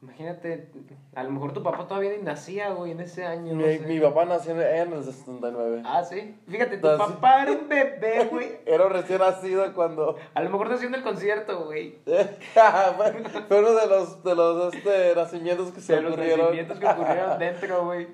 Imagínate, 0.02 0.70
a 1.16 1.24
lo 1.24 1.32
mejor 1.32 1.54
tu 1.54 1.64
papá 1.64 1.88
todavía 1.88 2.12
ni 2.16 2.22
nacía, 2.22 2.70
güey, 2.72 2.92
en 2.92 3.00
ese 3.00 3.26
año. 3.26 3.54
no 3.56 3.66
Mi, 3.66 3.80
mi 3.80 4.00
papá 4.00 4.26
nació 4.26 4.52
en 4.62 4.94
el 4.94 5.04
69. 5.04 5.82
Ah, 5.84 6.04
sí. 6.04 6.38
Fíjate, 6.48 6.78
tu 6.78 6.88
Entonces- 6.88 7.16
papá 7.16 7.42
era 7.42 7.52
un 7.54 7.68
bebé, 7.68 8.26
güey. 8.32 8.58
Era 8.68 8.88
recién 8.90 9.20
nacido 9.20 9.74
cuando. 9.74 10.16
A 10.36 10.42
lo 10.44 10.50
mejor 10.52 10.70
nació 10.70 10.90
en 10.90 10.96
el 10.96 11.02
concierto, 11.02 11.66
güey. 11.66 11.98
fue, 12.06 13.60
uno 13.60 13.74
de 13.74 13.88
los, 13.88 14.24
de 14.24 14.36
los 14.36 14.76
este, 14.76 15.16
nacimientos 15.16 15.72
que 15.72 15.82
se 15.82 15.96
De 15.96 16.02
los 16.02 16.12
ocurrieron. 16.14 16.40
nacimientos 16.46 16.78
que 16.80 16.86
ocurrieron 16.88 17.40
dentro, 17.40 17.86
güey. 17.86 18.08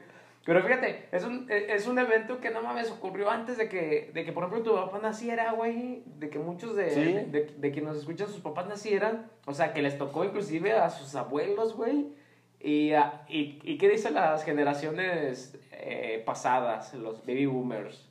Pero 0.43 0.63
fíjate, 0.63 1.05
es 1.11 1.23
un, 1.23 1.45
es 1.51 1.87
un 1.87 1.99
evento 1.99 2.39
que 2.39 2.49
no 2.49 2.63
mames 2.63 2.89
ocurrió 2.89 3.29
antes 3.29 3.57
de 3.57 3.69
que, 3.69 4.09
de 4.13 4.25
que 4.25 4.31
por 4.31 4.43
ejemplo, 4.45 4.63
tu 4.63 4.75
papá 4.75 4.97
naciera, 4.99 5.51
güey. 5.51 6.01
De 6.17 6.29
que 6.31 6.39
muchos 6.39 6.75
de, 6.75 6.89
Sí. 6.89 6.99
de, 7.13 7.25
de, 7.25 7.53
de 7.57 7.71
quienes 7.71 7.89
nos 7.93 7.97
escuchan, 7.99 8.27
sus 8.27 8.41
papás 8.41 8.67
nacieran. 8.67 9.29
O 9.45 9.53
sea, 9.53 9.71
que 9.73 9.81
les 9.83 9.97
tocó 9.99 10.23
inclusive 10.23 10.71
a 10.73 10.89
sus 10.89 11.13
abuelos, 11.15 11.75
güey. 11.75 12.07
Y, 12.59 12.93
a- 12.93 13.23
y, 13.27 13.59
y 13.63 13.77
qué 13.77 13.87
dicen 13.89 14.15
las 14.15 14.43
generaciones 14.43 15.57
eh, 15.73 16.21
pasadas, 16.25 16.93
los 16.95 17.25
baby 17.25 17.45
boomers? 17.45 18.07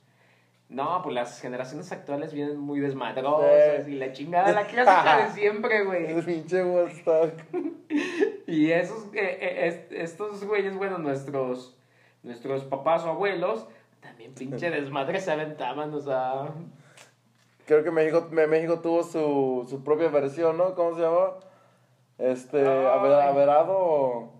No, 0.69 1.01
pues 1.03 1.13
las 1.13 1.41
generaciones 1.41 1.91
actuales 1.91 2.33
vienen 2.33 2.57
muy 2.57 2.79
desmadrosas 2.79 3.83
Sí. 3.85 3.91
y 3.91 3.95
la 3.95 4.13
chingada, 4.13 4.53
la 4.53 4.65
clásica 4.67 5.25
de 5.25 5.31
siempre, 5.33 5.83
güey. 5.83 6.05
El 6.05 6.23
pinche. 6.23 6.63
Y 8.47 8.71
esos, 8.71 9.05
eh, 9.13 9.37
eh, 9.41 9.67
est- 9.67 9.91
estos 9.91 10.43
güeyes, 10.45 10.75
bueno, 10.75 10.97
nuestros, 10.97 11.77
nuestros 12.23 12.63
papás 12.65 13.03
o 13.03 13.09
abuelos, 13.09 13.67
también 13.99 14.33
pinche 14.33 14.69
desmadre 14.71 15.19
se 15.19 15.31
aventaban, 15.31 15.93
o 15.93 15.99
sea... 15.99 16.49
Creo 17.65 17.83
que 17.83 17.91
México, 17.91 18.27
México 18.31 18.79
tuvo 18.79 19.03
su, 19.03 19.65
su 19.69 19.83
propia 19.83 20.09
versión, 20.09 20.57
¿no? 20.57 20.75
¿Cómo 20.75 20.95
se 20.95 21.01
llama? 21.01 21.35
Este, 22.17 22.63
aver- 22.65 23.21
averado 23.29 24.31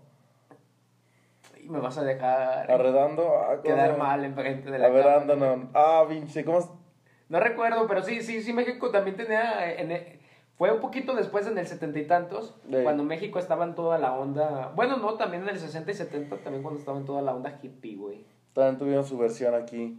Y 1.60 1.68
me 1.68 1.80
vas 1.80 1.96
a 1.98 2.04
dejar 2.04 2.70
arredando. 2.70 3.36
Ah, 3.38 3.46
¿cómo 3.46 3.56
se 3.56 3.62
quedar 3.62 3.96
mal 3.96 4.24
enfrente 4.24 4.70
de 4.70 4.78
la 4.78 4.86
Averando, 4.86 5.36
no. 5.36 5.70
Ah, 5.74 6.04
pinche, 6.08 6.44
¿cómo? 6.44 6.80
No 7.28 7.40
recuerdo, 7.40 7.86
pero 7.86 8.02
sí, 8.02 8.20
sí, 8.20 8.42
sí, 8.42 8.52
México 8.52 8.90
también 8.90 9.16
tenía... 9.16 9.72
en 9.74 9.92
e- 9.92 10.20
fue 10.62 10.70
un 10.70 10.78
poquito 10.80 11.16
después, 11.16 11.44
en 11.48 11.58
el 11.58 11.66
setenta 11.66 11.98
y 11.98 12.06
tantos, 12.06 12.54
cuando 12.84 13.02
México 13.02 13.40
estaba 13.40 13.64
en 13.64 13.74
toda 13.74 13.98
la 13.98 14.12
onda... 14.12 14.70
Bueno, 14.76 14.96
no, 14.96 15.14
también 15.14 15.42
en 15.42 15.48
el 15.48 15.58
60 15.58 15.90
y 15.90 15.94
70, 15.94 16.36
también 16.36 16.62
cuando 16.62 16.78
estaba 16.78 16.98
en 16.98 17.04
toda 17.04 17.20
la 17.20 17.34
onda 17.34 17.58
hippie, 17.60 17.96
güey. 17.96 18.24
También 18.52 18.78
tuvieron 18.78 19.04
su 19.04 19.18
versión 19.18 19.56
aquí. 19.56 19.98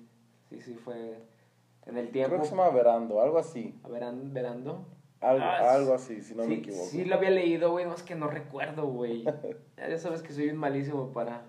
Sí, 0.49 0.61
sí, 0.61 0.75
fue 0.75 1.19
en 1.85 1.97
el 1.97 2.11
Creo 2.11 2.27
tiempo... 2.29 2.37
que 2.37 2.45
se 2.45 2.51
llama 2.55 2.69
Verando, 2.69 3.21
algo 3.21 3.39
así. 3.39 3.77
A 3.83 3.89
veran- 3.89 4.33
verando. 4.33 4.85
Algo, 5.19 5.43
Ah, 5.43 5.73
algo 5.73 5.95
así, 5.95 6.21
si 6.21 6.33
no 6.33 6.43
sí, 6.43 6.49
me 6.49 6.55
equivoco. 6.55 6.85
Sí, 6.85 7.03
lo 7.03 7.15
había 7.15 7.31
leído, 7.31 7.71
güey, 7.71 7.83
no 7.83 7.93
es 7.93 8.03
que 8.03 8.15
no 8.15 8.27
recuerdo, 8.27 8.85
güey. 8.87 9.25
ya 9.77 9.97
sabes 9.97 10.21
que 10.21 10.31
soy 10.31 10.47
un 10.47 10.55
malísimo 10.55 11.11
para, 11.11 11.41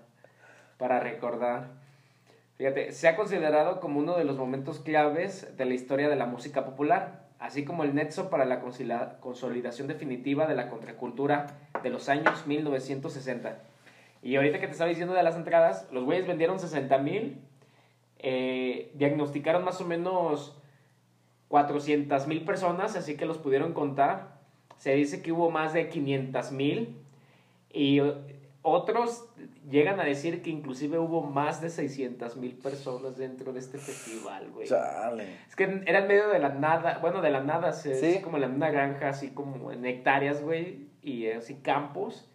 para 0.77 0.99
recordar. 0.99 1.69
Fíjate, 2.57 2.91
se 2.91 3.07
ha 3.07 3.15
considerado 3.15 3.79
como 3.79 3.97
uno 3.99 4.17
de 4.17 4.25
los 4.25 4.35
momentos 4.37 4.81
claves 4.81 5.55
de 5.55 5.63
la 5.63 5.73
historia 5.73 6.09
de 6.09 6.17
la 6.17 6.25
música 6.25 6.65
popular, 6.65 7.24
así 7.39 7.65
como 7.65 7.83
el 7.83 7.95
nexo 7.95 8.29
para 8.29 8.45
la 8.45 8.61
consolidación 9.19 9.87
definitiva 9.87 10.47
de 10.47 10.55
la 10.55 10.69
contracultura 10.69 11.47
de 11.83 11.89
los 11.89 12.09
años 12.09 12.47
1960. 12.47 13.59
Y 14.21 14.35
ahorita 14.37 14.59
que 14.59 14.67
te 14.67 14.71
estaba 14.71 14.89
diciendo 14.89 15.13
de 15.13 15.23
las 15.23 15.35
entradas, 15.35 15.87
los 15.91 16.03
güeyes 16.03 16.27
vendieron 16.27 16.59
60 16.59 16.97
mil, 16.99 17.41
eh, 18.19 18.91
diagnosticaron 18.95 19.63
más 19.63 19.79
o 19.81 19.85
menos 19.85 20.55
400 21.49 22.27
mil 22.27 22.43
personas, 22.43 22.95
así 22.95 23.17
que 23.17 23.25
los 23.25 23.37
pudieron 23.37 23.73
contar. 23.73 24.39
Se 24.77 24.93
dice 24.93 25.21
que 25.21 25.31
hubo 25.31 25.51
más 25.51 25.73
de 25.73 25.89
500 25.89 26.51
mil 26.51 26.97
y 27.71 28.01
otros 28.65 29.25
llegan 29.69 29.99
a 29.99 30.03
decir 30.03 30.41
que 30.41 30.49
inclusive 30.49 30.99
hubo 30.99 31.21
más 31.21 31.61
de 31.61 31.69
600 31.69 32.35
mil 32.37 32.55
personas 32.57 33.17
dentro 33.17 33.53
de 33.53 33.59
este 33.59 33.77
festival, 33.77 34.49
güey. 34.51 34.67
Chale. 34.67 35.37
Es 35.47 35.55
que 35.55 35.63
era 35.85 35.99
en 35.99 36.07
medio 36.07 36.27
de 36.29 36.39
la 36.39 36.49
nada, 36.49 36.97
bueno, 37.01 37.21
de 37.21 37.29
la 37.29 37.41
nada, 37.41 37.71
Sí. 37.73 37.91
así 37.91 38.21
como 38.21 38.37
en 38.37 38.51
una 38.51 38.69
granja, 38.71 39.09
así 39.09 39.29
como 39.29 39.71
en 39.71 39.85
hectáreas, 39.85 40.41
güey, 40.41 40.87
y 41.01 41.27
así 41.27 41.55
campos. 41.55 42.29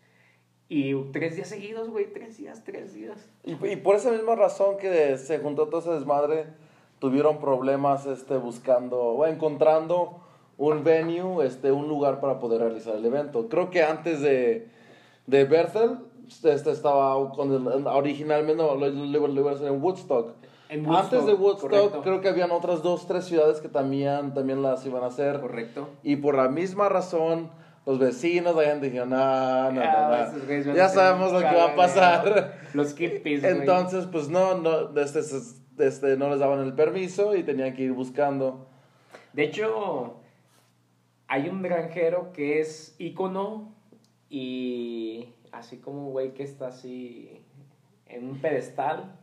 Y 0.68 0.94
tres 1.12 1.34
días 1.34 1.48
seguidos, 1.48 1.90
güey, 1.90 2.12
tres 2.12 2.38
días, 2.38 2.62
tres 2.64 2.94
días. 2.94 3.28
Y, 3.44 3.52
y 3.66 3.76
por 3.76 3.96
esa 3.96 4.12
misma 4.12 4.36
razón 4.36 4.76
que 4.78 5.18
se 5.18 5.38
juntó 5.40 5.66
todo 5.68 5.80
ese 5.80 5.90
desmadre, 5.90 6.46
tuvieron 7.00 7.40
problemas 7.40 8.06
este, 8.06 8.36
buscando 8.36 9.00
o 9.00 9.26
encontrando 9.26 10.20
un 10.58 10.84
venue, 10.84 11.44
este, 11.44 11.72
un 11.72 11.88
lugar 11.88 12.20
para 12.20 12.38
poder 12.38 12.60
realizar 12.60 12.94
el 12.94 13.04
evento. 13.04 13.48
Creo 13.48 13.70
que 13.70 13.82
antes 13.82 14.20
de, 14.20 14.68
de 15.26 15.44
Bethel, 15.44 15.98
este 16.44 16.70
estaba 16.70 17.30
con 17.32 17.52
el- 17.52 17.86
originalmente 17.86 18.62
no, 18.62 18.74
lo, 18.74 18.88
lo- 18.88 19.28
lo 19.28 19.40
iba 19.40 19.50
a 19.50 19.54
hacer 19.54 19.68
en 19.68 19.82
Woodstock. 19.82 20.32
En 20.68 20.86
Antes 20.88 21.26
de 21.26 21.34
Woodstock, 21.34 21.70
correcto. 21.70 22.02
creo 22.02 22.20
que 22.20 22.28
habían 22.28 22.52
otras 22.52 22.82
dos, 22.82 23.06
tres 23.08 23.24
ciudades 23.24 23.60
que 23.60 23.68
también, 23.68 24.32
también 24.34 24.62
las 24.62 24.86
iban 24.86 25.02
a 25.02 25.06
hacer. 25.06 25.40
Correcto. 25.40 25.88
Y 26.04 26.16
por 26.16 26.36
la 26.36 26.48
misma 26.48 26.88
razón, 26.88 27.50
los 27.86 27.98
vecinos 27.98 28.56
hayan 28.56 28.80
dijeron, 28.80 29.10
no, 29.10 29.16
no, 29.16 29.80
Ah, 29.82 30.30
no, 30.32 30.64
no. 30.64 30.74
ya 30.74 30.88
sabemos 30.88 31.32
lo 31.32 31.40
que 31.40 31.44
va 31.56 31.72
a 31.72 31.74
pasar. 31.74 32.54
Los 32.72 32.94
hippies. 32.94 33.42
Entonces, 33.42 34.06
pues 34.06 34.28
no, 34.28 34.54
no, 34.58 34.96
este, 35.00 35.20
este, 35.78 36.16
no 36.16 36.30
les 36.30 36.38
daban 36.38 36.60
el 36.60 36.72
permiso 36.74 37.34
y 37.34 37.42
tenían 37.42 37.74
que 37.74 37.82
ir 37.82 37.92
buscando. 37.92 38.66
De 39.32 39.42
hecho, 39.44 40.18
hay 41.26 41.48
un 41.48 41.62
granjero 41.62 42.30
que 42.32 42.60
es 42.60 42.94
ícono 43.00 43.72
y 44.28 45.30
así 45.52 45.78
como 45.78 46.06
un 46.06 46.12
güey 46.12 46.32
que 46.34 46.42
está 46.42 46.68
así 46.68 47.42
en 48.06 48.28
un 48.28 48.40
pedestal 48.40 49.16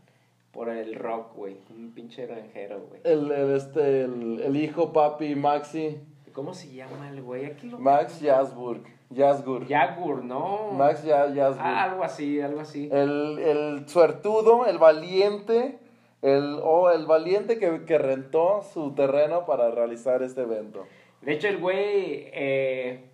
por 0.51 0.69
el 0.69 0.95
rock, 0.95 1.35
güey. 1.35 1.57
Un 1.69 1.91
pinche 1.91 2.25
granjero, 2.25 2.81
güey. 2.87 3.01
El, 3.03 3.31
el, 3.31 3.55
este, 3.55 4.03
el, 4.03 4.41
el 4.43 4.55
hijo, 4.55 4.91
papi, 4.93 5.35
Maxi, 5.35 5.99
¿Cómo 6.33 6.53
se 6.53 6.71
llama 6.71 7.09
el 7.09 7.23
güey? 7.23 7.45
Aquí 7.47 7.67
lo 7.67 7.79
Max 7.79 8.19
Jasburg, 8.21 8.83
Jasgur. 9.15 9.67
Jagur, 9.67 10.23
¿no? 10.23 10.71
Max 10.71 11.03
Ya- 11.03 11.33
Jasburg. 11.33 11.65
Ah, 11.65 11.83
algo 11.85 12.03
así, 12.03 12.39
algo 12.39 12.59
así. 12.59 12.89
El, 12.91 13.39
el 13.39 13.89
suertudo, 13.89 14.67
el 14.67 14.77
valiente, 14.77 15.79
el, 16.21 16.59
oh, 16.61 16.91
el 16.91 17.07
valiente 17.07 17.57
que, 17.57 17.85
que 17.85 17.97
rentó 17.97 18.61
su 18.71 18.93
terreno 18.93 19.47
para 19.47 19.71
realizar 19.71 20.21
este 20.21 20.41
evento. 20.41 20.85
De 21.23 21.33
hecho, 21.33 21.47
el 21.47 21.57
güey, 21.57 22.29
eh, 22.33 23.09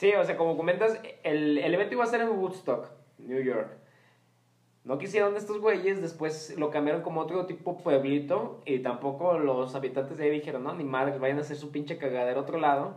sí, 0.00 0.12
o 0.14 0.24
sea, 0.24 0.36
como 0.38 0.56
comentas, 0.56 0.98
el, 1.22 1.58
el 1.58 1.74
evento 1.74 1.94
iba 1.94 2.04
a 2.04 2.06
ser 2.06 2.22
en 2.22 2.30
Woodstock, 2.30 2.88
New 3.18 3.42
York. 3.42 3.68
No 4.82 4.96
quisieron 4.96 5.36
estos 5.36 5.58
güeyes, 5.60 6.00
después 6.00 6.56
lo 6.56 6.70
cambiaron 6.70 7.02
como 7.02 7.20
otro 7.20 7.44
tipo 7.44 7.76
pueblito 7.76 8.62
y 8.64 8.78
tampoco 8.78 9.38
los 9.38 9.74
habitantes 9.74 10.16
de 10.16 10.24
ahí 10.24 10.30
dijeron, 10.30 10.64
no, 10.64 10.74
ni 10.74 10.84
madre, 10.84 11.18
vayan 11.18 11.36
a 11.36 11.42
hacer 11.42 11.56
su 11.58 11.70
pinche 11.70 11.98
cagadero 11.98 12.40
a 12.40 12.42
otro 12.44 12.58
lado. 12.58 12.94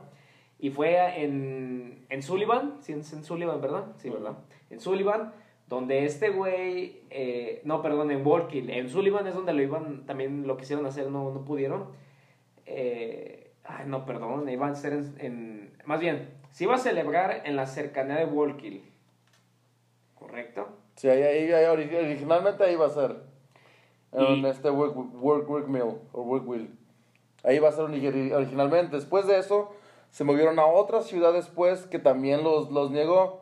Y 0.60 0.70
fue 0.70 0.96
en, 1.22 2.06
en 2.10 2.22
Sullivan, 2.24 2.78
sí, 2.80 2.94
en 2.94 3.04
Sullivan, 3.04 3.60
¿verdad? 3.60 3.88
Sí, 3.98 4.10
¿verdad? 4.10 4.38
En 4.70 4.80
Sullivan, 4.80 5.34
donde 5.68 6.06
este 6.06 6.30
güey, 6.30 7.02
eh, 7.10 7.60
no, 7.66 7.82
perdón, 7.82 8.12
en 8.12 8.26
Walkill. 8.26 8.70
En 8.70 8.88
Sullivan 8.88 9.28
es 9.28 9.36
donde 9.36 9.52
lo 9.52 9.62
iban, 9.62 10.06
también 10.06 10.48
lo 10.48 10.56
quisieron 10.56 10.86
hacer, 10.86 11.10
no, 11.12 11.32
no 11.34 11.44
pudieron. 11.44 11.88
Eh, 12.66 13.52
ay, 13.66 13.86
no, 13.88 14.06
perdón, 14.06 14.48
iban 14.48 14.72
a 14.72 14.76
ser 14.76 14.94
en, 14.94 15.16
en- 15.20 15.78
Más 15.86 16.00
bien, 16.00 16.30
se 16.54 16.64
iba 16.64 16.76
a 16.76 16.78
celebrar 16.78 17.42
en 17.46 17.56
la 17.58 17.66
cercanía 17.68 18.16
de 18.16 18.26
Walkill. 18.26 18.90
¿Correcto? 20.16 20.68
Sí, 20.96 21.10
ahí, 21.10 21.22
ahí, 21.22 21.52
ahí 21.52 21.66
ori- 21.66 21.96
originalmente 21.98 22.64
ahí 22.64 22.74
iba 22.74 22.86
a 22.86 22.90
ser. 22.90 23.18
En 24.12 24.38
Y- 24.38 24.46
este 24.48 24.70
work, 24.70 24.96
work, 25.22 25.50
work 25.50 25.68
mill 25.68 25.98
o 26.12 26.22
work 26.22 26.48
wheel. 26.48 26.70
Ahí 27.44 27.56
iba 27.58 27.68
a 27.70 27.72
ser 27.72 27.86
ori- 27.86 28.32
originalmente. 28.34 28.96
Después 28.96 29.26
de 29.28 29.40
eso, 29.40 29.72
se 30.12 30.24
movieron 30.24 30.60
a 30.60 30.66
otra 30.68 31.02
ciudad 31.02 31.34
después 31.34 31.88
que 31.88 31.98
también 32.00 32.44
los, 32.44 32.70
los 32.72 32.92
negó. 32.92 33.42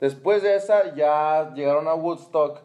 Después 0.00 0.42
de 0.42 0.56
esa, 0.56 0.94
ya 0.94 1.52
llegaron 1.54 1.86
a 1.86 1.94
Woodstock. 1.94 2.60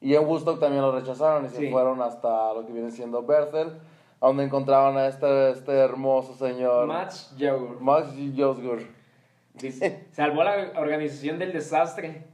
Y 0.00 0.14
en 0.14 0.26
Woodstock 0.26 0.58
también 0.60 0.82
lo 0.82 0.92
rechazaron 0.92 1.44
y 1.44 1.48
se 1.50 1.58
Sí. 1.58 1.70
fueron 1.70 2.00
hasta 2.00 2.54
lo 2.54 2.64
que 2.66 2.72
viene 2.72 2.90
siendo 2.90 3.22
Bethel, 3.22 3.78
a 4.20 4.26
donde 4.26 4.44
encontraban 4.44 4.96
a 4.96 5.06
este, 5.08 5.50
este 5.50 5.72
hermoso 5.72 6.34
señor. 6.34 6.86
Max 6.86 7.34
Jagur. 7.38 7.80
Max 7.80 8.08
Josgur. 8.36 8.82
Dice, 9.60 10.06
salvó 10.12 10.44
la 10.44 10.72
organización 10.76 11.38
del 11.38 11.52
desastre. 11.52 12.24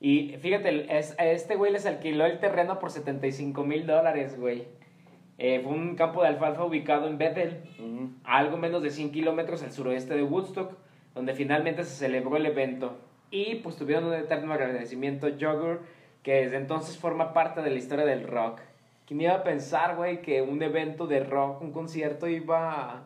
Y 0.00 0.36
fíjate, 0.40 0.98
es- 0.98 1.18
a 1.18 1.26
este 1.26 1.56
güey 1.56 1.72
les 1.72 1.86
alquiló 1.86 2.24
el 2.26 2.38
terreno 2.40 2.78
por 2.78 2.90
75 2.90 3.64
mil 3.64 3.86
dólares, 3.86 4.38
güey. 4.38 4.64
Eh, 5.38 5.60
fue 5.62 5.72
un 5.72 5.94
campo 5.96 6.22
de 6.22 6.28
alfalfa 6.28 6.64
ubicado 6.64 7.06
en 7.08 7.18
Bethel, 7.18 7.60
a 8.24 8.38
algo 8.38 8.56
menos 8.56 8.82
de 8.82 8.90
100 8.90 9.10
kilómetros 9.10 9.62
al 9.62 9.72
suroeste 9.72 10.14
de 10.14 10.22
Woodstock, 10.22 10.72
donde 11.14 11.34
finalmente 11.34 11.84
se 11.84 11.94
celebró 11.96 12.36
el 12.36 12.46
evento. 12.46 12.98
Y 13.30 13.56
pues 13.56 13.76
tuvieron 13.76 14.04
un 14.04 14.14
eterno 14.14 14.52
agradecimiento 14.52 15.26
a 15.26 15.30
Jogger, 15.30 15.80
que 16.22 16.42
desde 16.42 16.56
entonces 16.56 16.98
forma 16.98 17.32
parte 17.32 17.62
de 17.62 17.70
la 17.70 17.78
historia 17.78 18.04
del 18.04 18.26
rock. 18.26 18.60
¿Quién 19.06 19.22
iba 19.22 19.34
a 19.34 19.42
pensar, 19.42 19.96
güey, 19.96 20.20
que 20.20 20.42
un 20.42 20.62
evento 20.62 21.06
de 21.06 21.20
rock, 21.20 21.62
un 21.62 21.72
concierto, 21.72 22.28
iba 22.28 23.04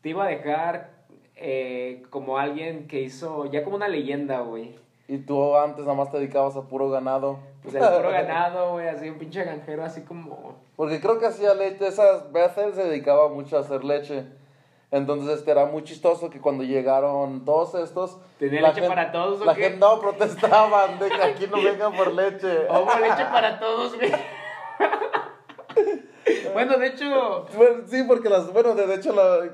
te 0.00 0.10
iba 0.10 0.24
a 0.24 0.28
dejar 0.28 0.90
eh, 1.40 2.02
como 2.10 2.38
alguien 2.38 2.88
que 2.88 3.00
hizo, 3.00 3.46
ya 3.46 3.64
como 3.64 3.76
una 3.76 3.88
leyenda, 3.88 4.40
güey? 4.40 4.74
Y 5.06 5.18
tú 5.18 5.56
antes 5.56 5.84
nada 5.86 5.96
más 5.96 6.10
te 6.10 6.18
dedicabas 6.18 6.56
a 6.56 6.62
puro 6.68 6.90
ganado. 6.90 7.38
Pues 7.62 7.74
el 7.74 7.80
puro 7.80 8.10
ganado, 8.20 8.72
güey, 8.72 8.88
así 8.88 9.08
un 9.08 9.18
pinche 9.18 9.42
granjero, 9.42 9.84
así 9.84 10.02
como... 10.02 10.56
Porque 10.76 11.00
creo 11.00 11.18
que 11.18 11.26
hacía 11.26 11.54
leche, 11.54 11.86
esas 11.86 12.30
Bethel 12.32 12.74
se 12.74 12.84
dedicaba 12.84 13.28
mucho 13.28 13.56
a 13.56 13.60
hacer 13.60 13.84
leche. 13.84 14.24
Entonces 14.90 15.38
este 15.38 15.50
era 15.50 15.66
muy 15.66 15.84
chistoso 15.84 16.30
que 16.30 16.40
cuando 16.40 16.64
llegaron 16.64 17.44
todos 17.44 17.74
estos... 17.74 18.18
¿Tenía 18.38 18.62
leche 18.62 18.86
para 18.88 19.12
todos 19.12 19.40
o 19.40 19.44
La 19.44 19.54
qué? 19.54 19.62
gente 19.64 19.78
no 19.78 20.00
protestaban 20.00 20.98
de 20.98 21.08
que 21.08 21.22
aquí 21.22 21.46
no 21.46 21.62
vengan 21.62 21.94
por 21.94 22.12
leche. 22.12 22.66
Hubo 22.70 22.98
leche 23.00 23.24
para 23.30 23.58
todos, 23.58 23.96
güey. 23.96 24.12
bueno, 26.52 26.78
de 26.78 26.86
hecho, 26.86 27.46
Bueno, 27.56 27.82
sí, 27.86 28.04
porque 28.06 28.28
las, 28.28 28.52
bueno, 28.52 28.74
de 28.74 28.94
hecho 28.94 29.12
la- 29.14 29.50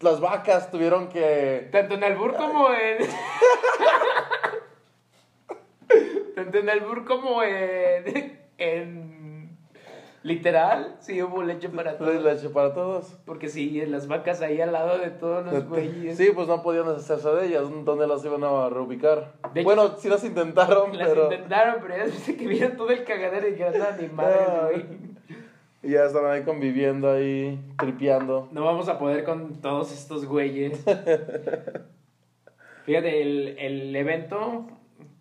las 0.00 0.20
vacas 0.20 0.70
tuvieron 0.70 1.08
que... 1.08 1.68
tanto 1.72 1.94
en 1.94 2.04
Albur 2.04 2.34
como 2.36 2.68
en... 2.72 2.98
tanto 6.34 6.58
en 6.58 6.70
Albur 6.70 7.04
como 7.04 7.42
en... 7.42 8.38
en... 8.58 9.18
Literal, 10.24 10.96
sí 11.00 11.22
hubo 11.22 11.42
leche 11.42 11.68
para 11.68 11.96
todos. 11.96 12.22
Leche 12.22 12.48
para 12.50 12.74
todos. 12.74 13.16
Porque 13.24 13.48
sí, 13.48 13.80
en 13.80 13.92
las 13.92 14.08
vacas 14.08 14.42
ahí 14.42 14.60
al 14.60 14.72
lado 14.72 14.98
de 14.98 15.10
todos 15.10 15.46
los 15.46 15.66
güeyes. 15.68 16.16
Sí, 16.18 16.30
pues 16.34 16.48
no 16.48 16.60
podían 16.62 16.86
deshacerse 16.88 17.30
de 17.30 17.46
ellas. 17.46 17.62
¿Dónde 17.84 18.06
las 18.06 18.24
iban 18.24 18.42
a 18.44 18.68
reubicar? 18.68 19.32
Hecho- 19.54 19.64
bueno, 19.64 19.96
sí 19.96 20.08
las 20.08 20.24
intentaron, 20.24 20.98
Las 20.98 21.08
pero... 21.08 21.24
intentaron, 21.32 21.76
pero 21.80 22.04
de 22.04 22.12
que 22.36 22.46
vieron 22.46 22.76
todo 22.76 22.90
el 22.90 23.04
cagadero 23.04 23.46
y 23.48 23.52
dijeron, 23.52 23.74
ni 24.00 24.08
madre, 24.08 24.36
Ah. 24.48 24.68
güey. 24.70 24.86
Y 25.82 25.90
ya 25.90 26.04
estaban 26.04 26.32
ahí 26.32 26.42
conviviendo, 26.42 27.10
ahí, 27.10 27.60
tripeando. 27.78 28.48
No 28.50 28.64
vamos 28.64 28.88
a 28.88 28.98
poder 28.98 29.24
con 29.24 29.60
todos 29.60 29.92
estos 29.92 30.26
güeyes. 30.26 30.84
Fíjate, 32.84 33.22
el, 33.22 33.56
el 33.58 33.94
evento 33.94 34.66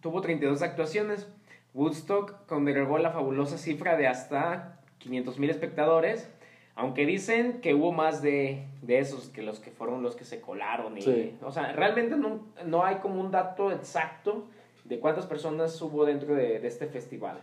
tuvo 0.01 0.21
32 0.21 0.61
actuaciones. 0.61 1.27
Woodstock 1.73 2.45
congregó 2.47 2.97
la 2.97 3.11
fabulosa 3.11 3.57
cifra 3.57 3.97
de 3.97 4.07
hasta 4.07 4.79
500 4.97 5.37
mil 5.37 5.49
espectadores. 5.49 6.29
Aunque 6.75 7.05
dicen 7.05 7.59
que 7.61 7.73
hubo 7.73 7.91
más 7.91 8.21
de, 8.21 8.67
de 8.81 8.99
esos 8.99 9.29
que 9.29 9.41
los 9.41 9.59
que 9.59 9.71
fueron 9.71 10.03
los 10.03 10.15
que 10.15 10.25
se 10.25 10.41
colaron. 10.41 10.97
Y, 10.97 11.01
Sí. 11.01 11.37
O 11.43 11.51
sea, 11.51 11.73
realmente 11.73 12.15
no, 12.15 12.39
no 12.65 12.83
hay 12.83 12.97
como 12.97 13.19
un 13.19 13.31
dato 13.31 13.71
exacto 13.71 14.45
de 14.85 14.99
cuántas 14.99 15.25
personas 15.25 15.79
hubo 15.81 16.05
dentro 16.05 16.35
de, 16.35 16.59
de 16.59 16.67
este 16.67 16.87
festival. 16.87 17.41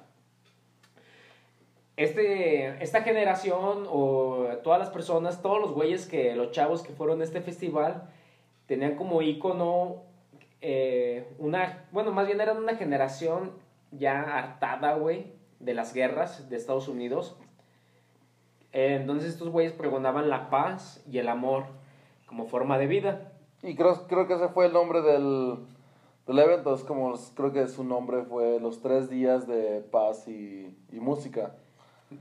Este, 1.96 2.82
esta 2.82 3.02
generación 3.02 3.86
o 3.88 4.48
todas 4.64 4.80
las 4.80 4.90
personas, 4.90 5.42
todos 5.42 5.60
los 5.60 5.72
güeyes 5.72 6.06
que, 6.06 6.34
los 6.34 6.50
chavos 6.50 6.82
que 6.82 6.92
fueron 6.92 7.20
a 7.20 7.24
este 7.24 7.40
festival, 7.40 8.10
tenían 8.66 8.96
como 8.96 9.22
ícono 9.22 10.02
eh, 10.60 11.32
una, 11.38 11.84
bueno, 11.92 12.10
más 12.10 12.26
bien 12.26 12.40
eran 12.40 12.56
una 12.56 12.74
generación 12.76 13.52
ya 13.92 14.22
hartada, 14.22 14.94
güey, 14.94 15.34
de 15.60 15.74
las 15.74 15.94
guerras 15.94 16.48
de 16.48 16.56
Estados 16.56 16.88
Unidos. 16.88 17.36
Entonces 18.72 19.30
estos 19.30 19.50
güeyes 19.50 19.72
pregonaban 19.72 20.28
la 20.28 20.50
paz 20.50 21.04
y 21.08 21.18
el 21.18 21.28
amor 21.28 21.66
como 22.26 22.46
forma 22.46 22.76
de 22.76 22.88
vida. 22.88 23.32
Y 23.62 23.76
creo, 23.76 24.08
creo 24.08 24.26
que 24.26 24.34
ese 24.34 24.48
fue 24.48 24.66
el 24.66 24.72
nombre 24.72 25.00
del, 25.00 25.58
del 26.26 26.38
evento. 26.40 26.74
Es 26.74 26.82
como, 26.82 27.14
creo 27.36 27.52
que 27.52 27.68
su 27.68 27.84
nombre 27.84 28.24
fue 28.24 28.58
Los 28.58 28.80
Tres 28.80 29.08
Días 29.08 29.46
de 29.46 29.80
Paz 29.92 30.26
y 30.26 30.74
Música. 30.90 31.54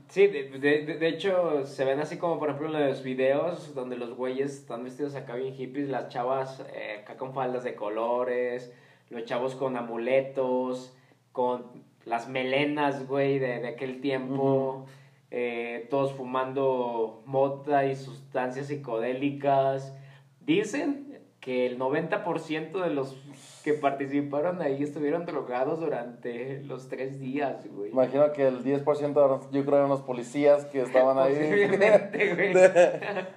Sí, 0.08 0.26
de, 0.26 0.50
de, 0.58 0.84
de, 0.84 1.08
hecho 1.08 1.66
se 1.66 1.84
ven 1.84 2.00
así 2.00 2.16
como 2.18 2.38
por 2.38 2.50
ejemplo 2.50 2.78
en 2.78 2.88
los 2.88 3.02
videos 3.02 3.74
donde 3.74 3.96
los 3.96 4.14
güeyes 4.14 4.52
están 4.52 4.84
vestidos 4.84 5.14
acá 5.14 5.34
bien 5.34 5.54
hippies, 5.54 5.88
las 5.88 6.08
chavas 6.08 6.64
eh, 6.72 7.00
acá 7.02 7.16
con 7.16 7.34
faldas 7.34 7.64
de 7.64 7.74
colores, 7.74 8.72
los 9.10 9.24
chavos 9.24 9.54
con 9.54 9.76
amuletos, 9.76 10.96
con 11.32 11.84
las 12.04 12.28
melenas, 12.28 13.06
güey, 13.08 13.38
de, 13.38 13.60
de 13.60 13.68
aquel 13.68 14.00
tiempo, 14.00 14.86
eh, 15.30 15.86
todos 15.90 16.12
fumando 16.12 17.22
mota 17.26 17.86
y 17.86 17.96
sustancias 17.96 18.68
psicodélicas. 18.68 19.96
Dicen 20.40 21.18
que 21.40 21.66
el 21.66 21.78
90% 21.78 22.82
de 22.82 22.90
los 22.90 23.23
que 23.64 23.72
participaron 23.72 24.60
ahí 24.60 24.82
estuvieron 24.82 25.24
drogados 25.24 25.80
durante 25.80 26.62
los 26.64 26.86
tres 26.88 27.18
días, 27.18 27.66
güey. 27.74 27.90
Imagino 27.92 28.30
que 28.32 28.46
el 28.46 28.62
10% 28.62 28.84
eran, 29.10 29.50
yo 29.50 29.64
creo 29.64 29.76
eran 29.78 29.88
los 29.88 30.02
policías 30.02 30.66
que 30.66 30.82
estaban 30.82 31.18
ahí. 31.18 31.34
Güey. 32.12 32.54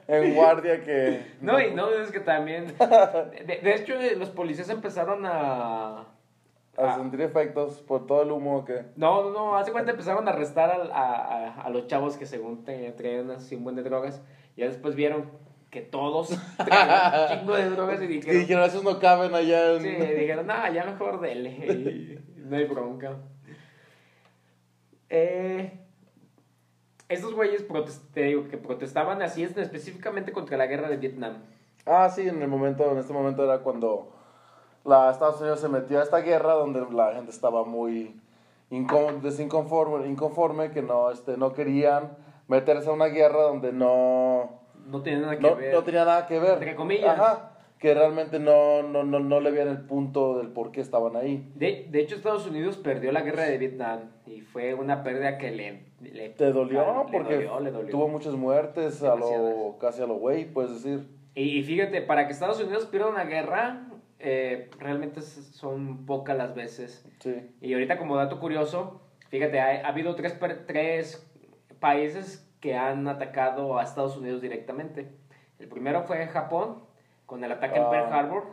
en 0.10 0.36
guardia 0.36 0.84
que... 0.84 1.22
No, 1.42 1.60
y 1.62 1.74
no, 1.74 1.90
es 1.94 2.12
que 2.12 2.20
también. 2.20 2.66
De, 2.78 3.60
de 3.64 3.76
hecho, 3.76 3.94
eh, 3.94 4.16
los 4.18 4.30
policías 4.30 4.70
empezaron 4.70 5.26
a. 5.26 6.00
A 6.02 6.06
a- 6.78 6.96
sentir 6.98 7.22
efectos 7.22 7.82
por 7.82 8.06
todo 8.06 8.22
el 8.22 8.32
humo 8.32 8.64
que... 8.66 8.84
no, 8.98 9.24
no, 9.24 9.32
no, 9.32 9.56
hace 9.58 9.72
cuenta 9.72 9.92
empezaron 9.92 10.28
a 10.28 10.32
arrestar 10.32 10.70
al- 10.70 10.92
a, 10.92 11.16
a, 11.16 11.62
a 11.62 11.70
los 11.70 11.88
chavos 11.88 12.18
que 12.18 12.26
según 12.26 12.64
traían 12.66 13.32
así 13.32 13.56
un 13.56 13.64
buen 13.64 13.76
de 13.78 13.84
drogas. 13.84 14.22
Ya 14.58 14.66
después 14.68 14.94
vieron 14.94 15.26
que 15.78 15.84
todos 15.84 16.30
traían 16.58 17.22
un 17.22 17.28
chingo 17.40 17.56
de 17.56 17.70
drogas 17.70 18.02
y 18.02 18.06
Y 18.06 18.08
dijeron. 18.08 18.40
dijeron, 18.40 18.64
esos 18.64 18.84
no 18.84 19.00
caben 19.00 19.36
allá 19.36 19.74
en... 19.74 19.82
Sí, 19.84 19.90
dijeron, 19.90 20.48
no, 20.48 20.74
ya 20.74 20.86
mejor 20.86 21.20
dele. 21.22 22.20
no 22.36 22.56
hay 22.58 22.66
bronca. 22.66 23.18
Eh, 25.10 25.80
estos 27.10 27.36
güeyes 27.36 27.66
te 28.14 28.24
digo 28.24 28.48
que 28.48 28.58
protestaban 28.58 29.22
así 29.22 29.44
es 29.44 29.56
específicamente 29.56 30.32
contra 30.32 30.58
la 30.58 30.66
guerra 30.66 30.90
de 30.90 30.98
Vietnam. 30.98 31.44
Ah, 31.86 32.10
sí, 32.10 32.28
en 32.28 32.42
el 32.42 32.48
momento, 32.48 32.92
en 32.92 32.98
este 32.98 33.14
momento 33.14 33.44
era 33.44 33.60
cuando 33.60 34.12
la 34.84 35.12
Estados 35.12 35.40
Unidos 35.40 35.60
se 35.62 35.70
metió 35.70 36.00
a 36.00 36.04
esta 36.04 36.20
guerra 36.22 36.54
donde 36.54 36.86
la 36.92 37.14
gente 37.14 37.30
estaba 37.32 37.64
muy 37.64 38.20
desinconforme, 39.22 40.08
inconforme, 40.08 40.72
que 40.72 40.82
no, 40.82 41.12
este, 41.12 41.38
no 41.38 41.54
querían 41.54 42.18
meterse 42.48 42.90
a 42.90 42.94
una 42.94 43.06
guerra 43.06 43.44
donde 43.44 43.72
no, 43.72 44.57
No 44.88 45.02
tiene 45.02 45.20
nada 45.20 45.36
que 45.36 45.42
no, 45.42 45.56
ver. 45.56 45.74
no 45.74 45.84
tenía 45.84 46.06
nada 46.06 46.26
que 46.28 46.40
ver. 46.40 46.54
Entre 46.54 46.76
comillas. 46.76 47.20
Ajá, 47.20 47.52
que 47.80 47.94
realmente 47.94 48.40
no, 48.40 48.82
no, 48.82 49.04
no, 49.04 49.20
no 49.20 49.40
le 49.40 49.52
veían 49.52 49.68
el 49.68 49.82
punto 49.82 50.38
del 50.40 50.48
por 50.48 50.72
qué 50.72 50.82
estaban 50.82 51.16
ahí. 51.16 51.52
De, 51.56 51.88
de 51.90 52.00
hecho, 52.00 52.16
Estados 52.16 52.48
Unidos 52.48 52.78
perdió 52.78 53.12
la 53.12 53.22
guerra 53.22 53.44
de 53.44 53.58
Vietnam 53.60 54.00
y 54.26 54.42
fue 54.42 54.74
una 54.74 55.04
pérdida 55.04 55.38
que 55.38 55.52
le... 55.52 55.84
le 56.02 56.30
¿Te 56.30 56.52
dolió? 56.52 57.04
le 57.06 57.12
Porque 57.12 57.36
dolió, 57.36 57.60
le 57.60 57.72
dolió. 57.72 57.92
tuvo 57.92 58.08
muchas 58.08 58.34
muertes, 58.34 59.04
a 59.04 59.16
lo, 59.16 59.78
casi 59.80 60.02
a 60.02 60.08
lo 60.08 60.16
güey, 60.16 60.46
puedes 60.46 60.72
decir. 60.82 61.08
Y, 61.36 61.60
y 61.60 61.64
fíjate, 61.64 62.02
para 62.02 62.26
que 62.26 62.34
Estados 62.34 62.60
Unidos 62.60 62.88
pierda 62.88 63.10
una 63.10 63.26
guerra, 63.26 63.88
eh, 64.18 64.72
realmente 64.80 65.22
son 65.22 66.08
pocas 66.08 66.36
las 66.36 66.56
veces. 66.56 67.06
Sí. 67.20 67.36
Y 67.62 67.74
ahorita 67.74 68.00
como 68.00 68.16
dato 68.16 68.40
curioso, 68.40 69.02
fíjate, 69.30 69.60
ha, 69.60 69.86
ha 69.86 69.90
habido 69.90 70.16
tres, 70.16 70.36
tres 70.66 71.24
países 71.80 72.47
que 72.68 72.76
han 72.76 73.08
atacado 73.08 73.80
a 73.80 73.84
Estados 73.84 74.18
Unidos 74.18 74.42
directamente. 74.42 75.10
El 75.58 75.70
primero 75.70 76.04
fue 76.04 76.28
Japón, 76.28 76.84
con 77.26 77.42
el 77.46 77.52
ataque 77.54 77.78
en 77.78 77.84
Ah. 77.86 77.90
Pearl 77.90 78.12
Harbor, 78.14 78.44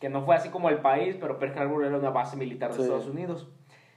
que 0.00 0.08
no 0.08 0.22
fue 0.22 0.36
así 0.36 0.50
como 0.50 0.68
el 0.68 0.78
país, 0.78 1.16
pero 1.20 1.40
Pearl 1.40 1.58
Harbor 1.58 1.84
era 1.84 1.96
una 1.96 2.10
base 2.10 2.36
militar 2.36 2.70
de 2.70 2.76
Sí. 2.76 2.82
Estados 2.82 3.08
Unidos. 3.08 3.48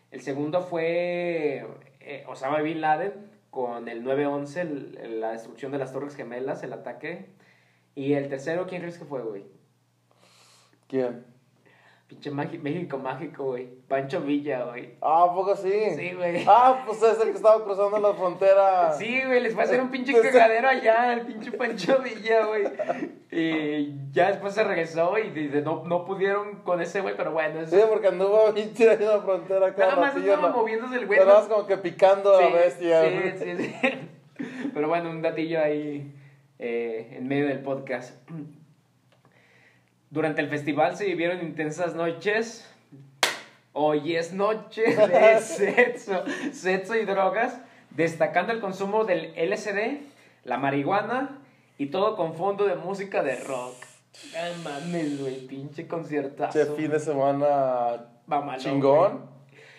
El 0.10 0.21
segundo 0.21 0.62
fue 0.62 1.67
eh, 1.99 2.23
Osama 2.27 2.62
Bin 2.62 2.81
Laden, 2.81 3.13
con 3.51 3.88
el 3.88 4.03
9-11, 4.03 4.62
el- 4.62 4.97
el- 4.99 5.21
la 5.21 5.34
destrucción 5.34 5.71
de 5.71 5.77
las 5.77 5.93
Torres 5.93 6.15
Gemelas, 6.15 6.63
el 6.63 6.73
ataque. 6.73 7.29
Y 7.93 8.13
el 8.13 8.27
tercero, 8.27 8.65
¿quién 8.65 8.81
crees 8.81 8.97
que 8.97 9.05
fue, 9.05 9.21
güey? 9.21 9.45
¿Quién? 10.88 11.25
Pinche 12.12 12.30
México 12.30 12.97
mágico, 12.97 13.45
güey. 13.45 13.69
Pancho 13.88 14.19
Villa, 14.19 14.65
güey. 14.65 14.95
Ah, 15.02 15.24
¿a 15.30 15.34
poco 15.34 15.56
sí? 15.56 15.71
Sí, 15.95 16.12
güey. 16.13 16.43
Ah, 16.45 16.84
pues 16.86 17.02
es 17.02 17.17
el 17.21 17.30
que 17.30 17.38
estaba 17.38 17.63
cruzando 17.63 17.97
la 18.00 18.13
frontera. 18.13 18.91
Sí, 18.91 19.21
güey, 19.26 19.39
les 19.39 19.54
fue 19.54 19.63
a 19.63 19.65
hacer 19.65 19.80
un 19.82 19.89
pinche 19.89 20.12
cagadero 20.21 20.67
allá, 20.67 21.13
el 21.13 21.21
pinche 21.21 21.54
Pancho 21.54 22.00
Villa, 22.00 22.45
güey. 22.47 22.63
Y 23.32 23.93
ya 24.12 24.28
después 24.28 24.54
se 24.54 24.65
regresó 24.65 25.17
y 25.17 25.30
dice, 25.30 25.62
no, 25.62 25.86
no 25.86 26.04
pudieron 26.04 26.63
con 26.63 26.82
ese 26.82 27.00
güey, 27.00 27.15
pero 27.15 27.32
bueno, 27.32 27.65
Sí, 27.65 27.78
eso. 27.78 27.88
porque 27.88 28.08
anduvo 28.08 28.52
bien 28.54 28.74
tirado 28.74 29.00
en 29.00 29.08
la 29.08 29.21
frontera 29.21 29.74
cada 29.74 29.95
Nada 29.95 30.02
más 30.02 30.17
estaba 30.17 30.50
moviéndose 30.50 30.97
el 30.97 31.08
güey. 31.08 31.17
Nada 31.17 31.39
más 31.39 31.47
como 31.47 31.65
que 31.65 31.78
picando 31.78 32.36
a 32.36 32.41
la 32.41 32.50
bestia. 32.50 33.04
Sí, 33.06 33.32
sí, 33.38 33.58
sí. 33.58 33.76
Pero 34.74 34.89
bueno, 34.89 35.10
un 35.10 35.21
datillo 35.21 35.62
ahí 35.62 36.13
eh, 36.60 37.15
en 37.15 37.26
medio 37.30 37.47
del 37.47 37.62
podcast. 37.62 38.17
Durante 40.12 40.41
el 40.41 40.50
festival 40.50 40.97
se 40.97 41.06
vivieron 41.06 41.39
intensas 41.41 41.95
noches. 41.95 42.67
Hoy 43.71 44.17
es 44.17 44.34
noche 44.34 44.84
de 45.08 45.39
sexo, 45.39 46.24
sexo 46.52 46.95
y 46.97 47.06
drogas, 47.06 47.62
destacando 47.91 48.52
el 48.52 48.60
consumo 48.60 49.06
del 49.06 49.34
LSD, 49.38 50.02
la 50.43 50.58
marihuana 50.58 51.39
y 51.78 51.86
todo 51.86 52.17
con 52.17 52.36
fondo 52.36 52.65
de 52.65 52.76
música 52.76 53.24
de 53.24 53.38
rock. 53.45 53.76
Ay, 54.38 54.54
mames, 54.62 55.21
güey, 55.21 55.47
pinche 55.47 55.88
conciertazo. 55.88 56.60
Che, 56.60 56.65
fin 56.76 56.91
de 56.91 57.00
semana 57.00 58.08
Mamalón, 58.28 58.60
chingón 58.60 59.12
güey. 59.12 59.21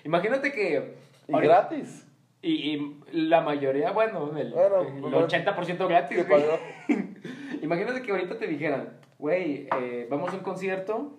Imagínate 0.05 0.51
que... 0.51 0.97
y 1.29 1.33
ahorita- 1.35 1.53
gratis. 1.68 2.07
y, 2.40 2.53
y 2.75 3.01
la 3.12 3.42
mayoría, 3.42 3.90
bueno, 3.90 4.35
el, 4.38 4.51
Bueno, 4.51 4.81
el 4.81 5.01
bueno, 5.03 5.29
80% 5.29 5.87
gratis. 5.87 6.25
Imagínate 7.62 8.01
que 8.01 8.11
ahorita 8.11 8.38
te 8.38 8.47
dijeran, 8.47 8.88
güey, 9.22 9.68
eh, 9.78 10.08
vamos 10.11 10.32
a 10.32 10.37
un 10.37 10.42
concierto 10.42 11.16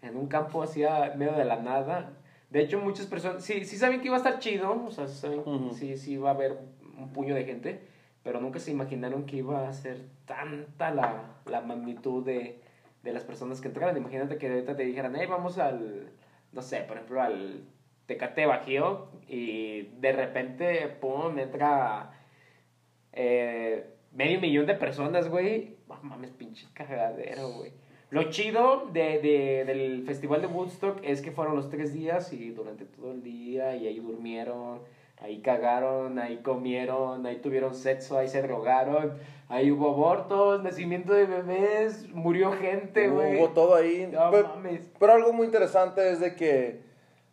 en 0.00 0.16
un 0.16 0.28
campo 0.28 0.62
así 0.62 0.82
a 0.82 1.12
medio 1.14 1.32
de 1.32 1.44
la 1.44 1.56
nada. 1.56 2.14
De 2.48 2.60
hecho, 2.60 2.80
muchas 2.80 3.04
personas, 3.04 3.44
sí, 3.44 3.66
sí 3.66 3.76
saben 3.76 4.00
que 4.00 4.06
iba 4.06 4.16
a 4.16 4.18
estar 4.18 4.38
chido, 4.38 4.86
o 4.86 4.90
sea, 4.90 5.06
saben, 5.08 5.40
Ujú. 5.40 5.74
sí, 5.74 5.98
sí 5.98 6.14
iba 6.14 6.30
a 6.30 6.32
haber 6.32 6.58
un 6.96 7.12
puño 7.12 7.34
de 7.34 7.44
gente, 7.44 7.82
pero 8.22 8.40
nunca 8.40 8.58
se 8.58 8.70
imaginaron 8.70 9.26
que 9.26 9.36
iba 9.36 9.68
a 9.68 9.72
ser 9.74 10.06
tanta 10.24 10.90
la, 10.90 11.36
la 11.44 11.60
magnitud 11.60 12.24
de, 12.24 12.62
de 13.02 13.12
las 13.12 13.24
personas 13.24 13.60
que 13.60 13.68
entraran. 13.68 13.98
Imagínate 13.98 14.38
que 14.38 14.48
ahorita 14.48 14.74
te 14.74 14.84
dijeran, 14.84 15.14
hey, 15.14 15.26
vamos 15.28 15.58
al, 15.58 16.08
no 16.52 16.62
sé, 16.62 16.78
por 16.88 16.96
ejemplo, 16.96 17.20
al 17.20 17.62
Tecate 18.06 18.46
Bajío 18.46 19.08
y 19.28 19.82
de 20.00 20.12
repente, 20.12 20.88
pum, 20.98 21.38
entra 21.38 22.10
eh, 23.12 23.90
medio 24.12 24.40
millón 24.40 24.64
de 24.64 24.76
personas, 24.76 25.28
güey. 25.28 25.76
No 25.88 25.96
mames, 26.02 26.30
pinche 26.30 26.66
cagadero, 26.74 27.48
güey. 27.52 27.72
Lo 28.10 28.24
chido 28.30 28.86
de, 28.92 29.18
de- 29.20 29.64
del 29.66 30.02
festival 30.06 30.40
de 30.40 30.46
Woodstock 30.46 30.98
es 31.02 31.20
que 31.20 31.30
fueron 31.30 31.56
los 31.56 31.68
tres 31.68 31.92
días 31.92 32.32
y 32.32 32.50
durante 32.50 32.84
todo 32.86 33.12
el 33.12 33.22
día 33.22 33.76
y 33.76 33.86
ahí 33.86 34.00
durmieron, 34.00 34.80
ahí 35.20 35.40
cagaron, 35.40 36.18
ahí 36.18 36.38
comieron, 36.38 37.26
ahí 37.26 37.36
tuvieron 37.36 37.74
sexo, 37.74 38.16
ahí 38.16 38.28
se 38.28 38.40
drogaron, 38.40 39.12
ahí 39.48 39.70
hubo 39.70 39.90
abortos, 39.90 40.62
nacimiento 40.62 41.12
de 41.12 41.26
bebés, 41.26 42.08
murió 42.14 42.52
gente, 42.52 43.08
güey. 43.08 43.36
Hubo 43.38 43.50
todo 43.50 43.74
ahí. 43.74 44.08
No 44.10 44.30
Pe- 44.30 44.42
mames. 44.42 44.90
Pero 44.98 45.12
algo 45.12 45.32
muy 45.34 45.44
interesante 45.44 46.10
es 46.10 46.20
de 46.20 46.34
que 46.34 46.80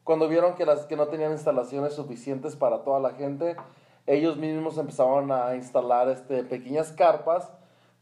cuando 0.04 0.28
vieron 0.28 0.56
que, 0.56 0.66
las, 0.66 0.86
que 0.88 0.96
no 0.98 1.08
tenían 1.08 1.32
instalaciones 1.32 1.94
suficientes 1.94 2.56
para 2.58 2.84
toda 2.84 3.00
la 3.00 3.12
gente, 3.12 3.56
ellos 4.08 4.36
mismos 4.38 4.78
empezaron 4.78 5.32
a 5.32 5.56
instalar 5.56 6.10
este, 6.10 6.44
pequeñas 6.44 6.92
carpas 6.92 7.50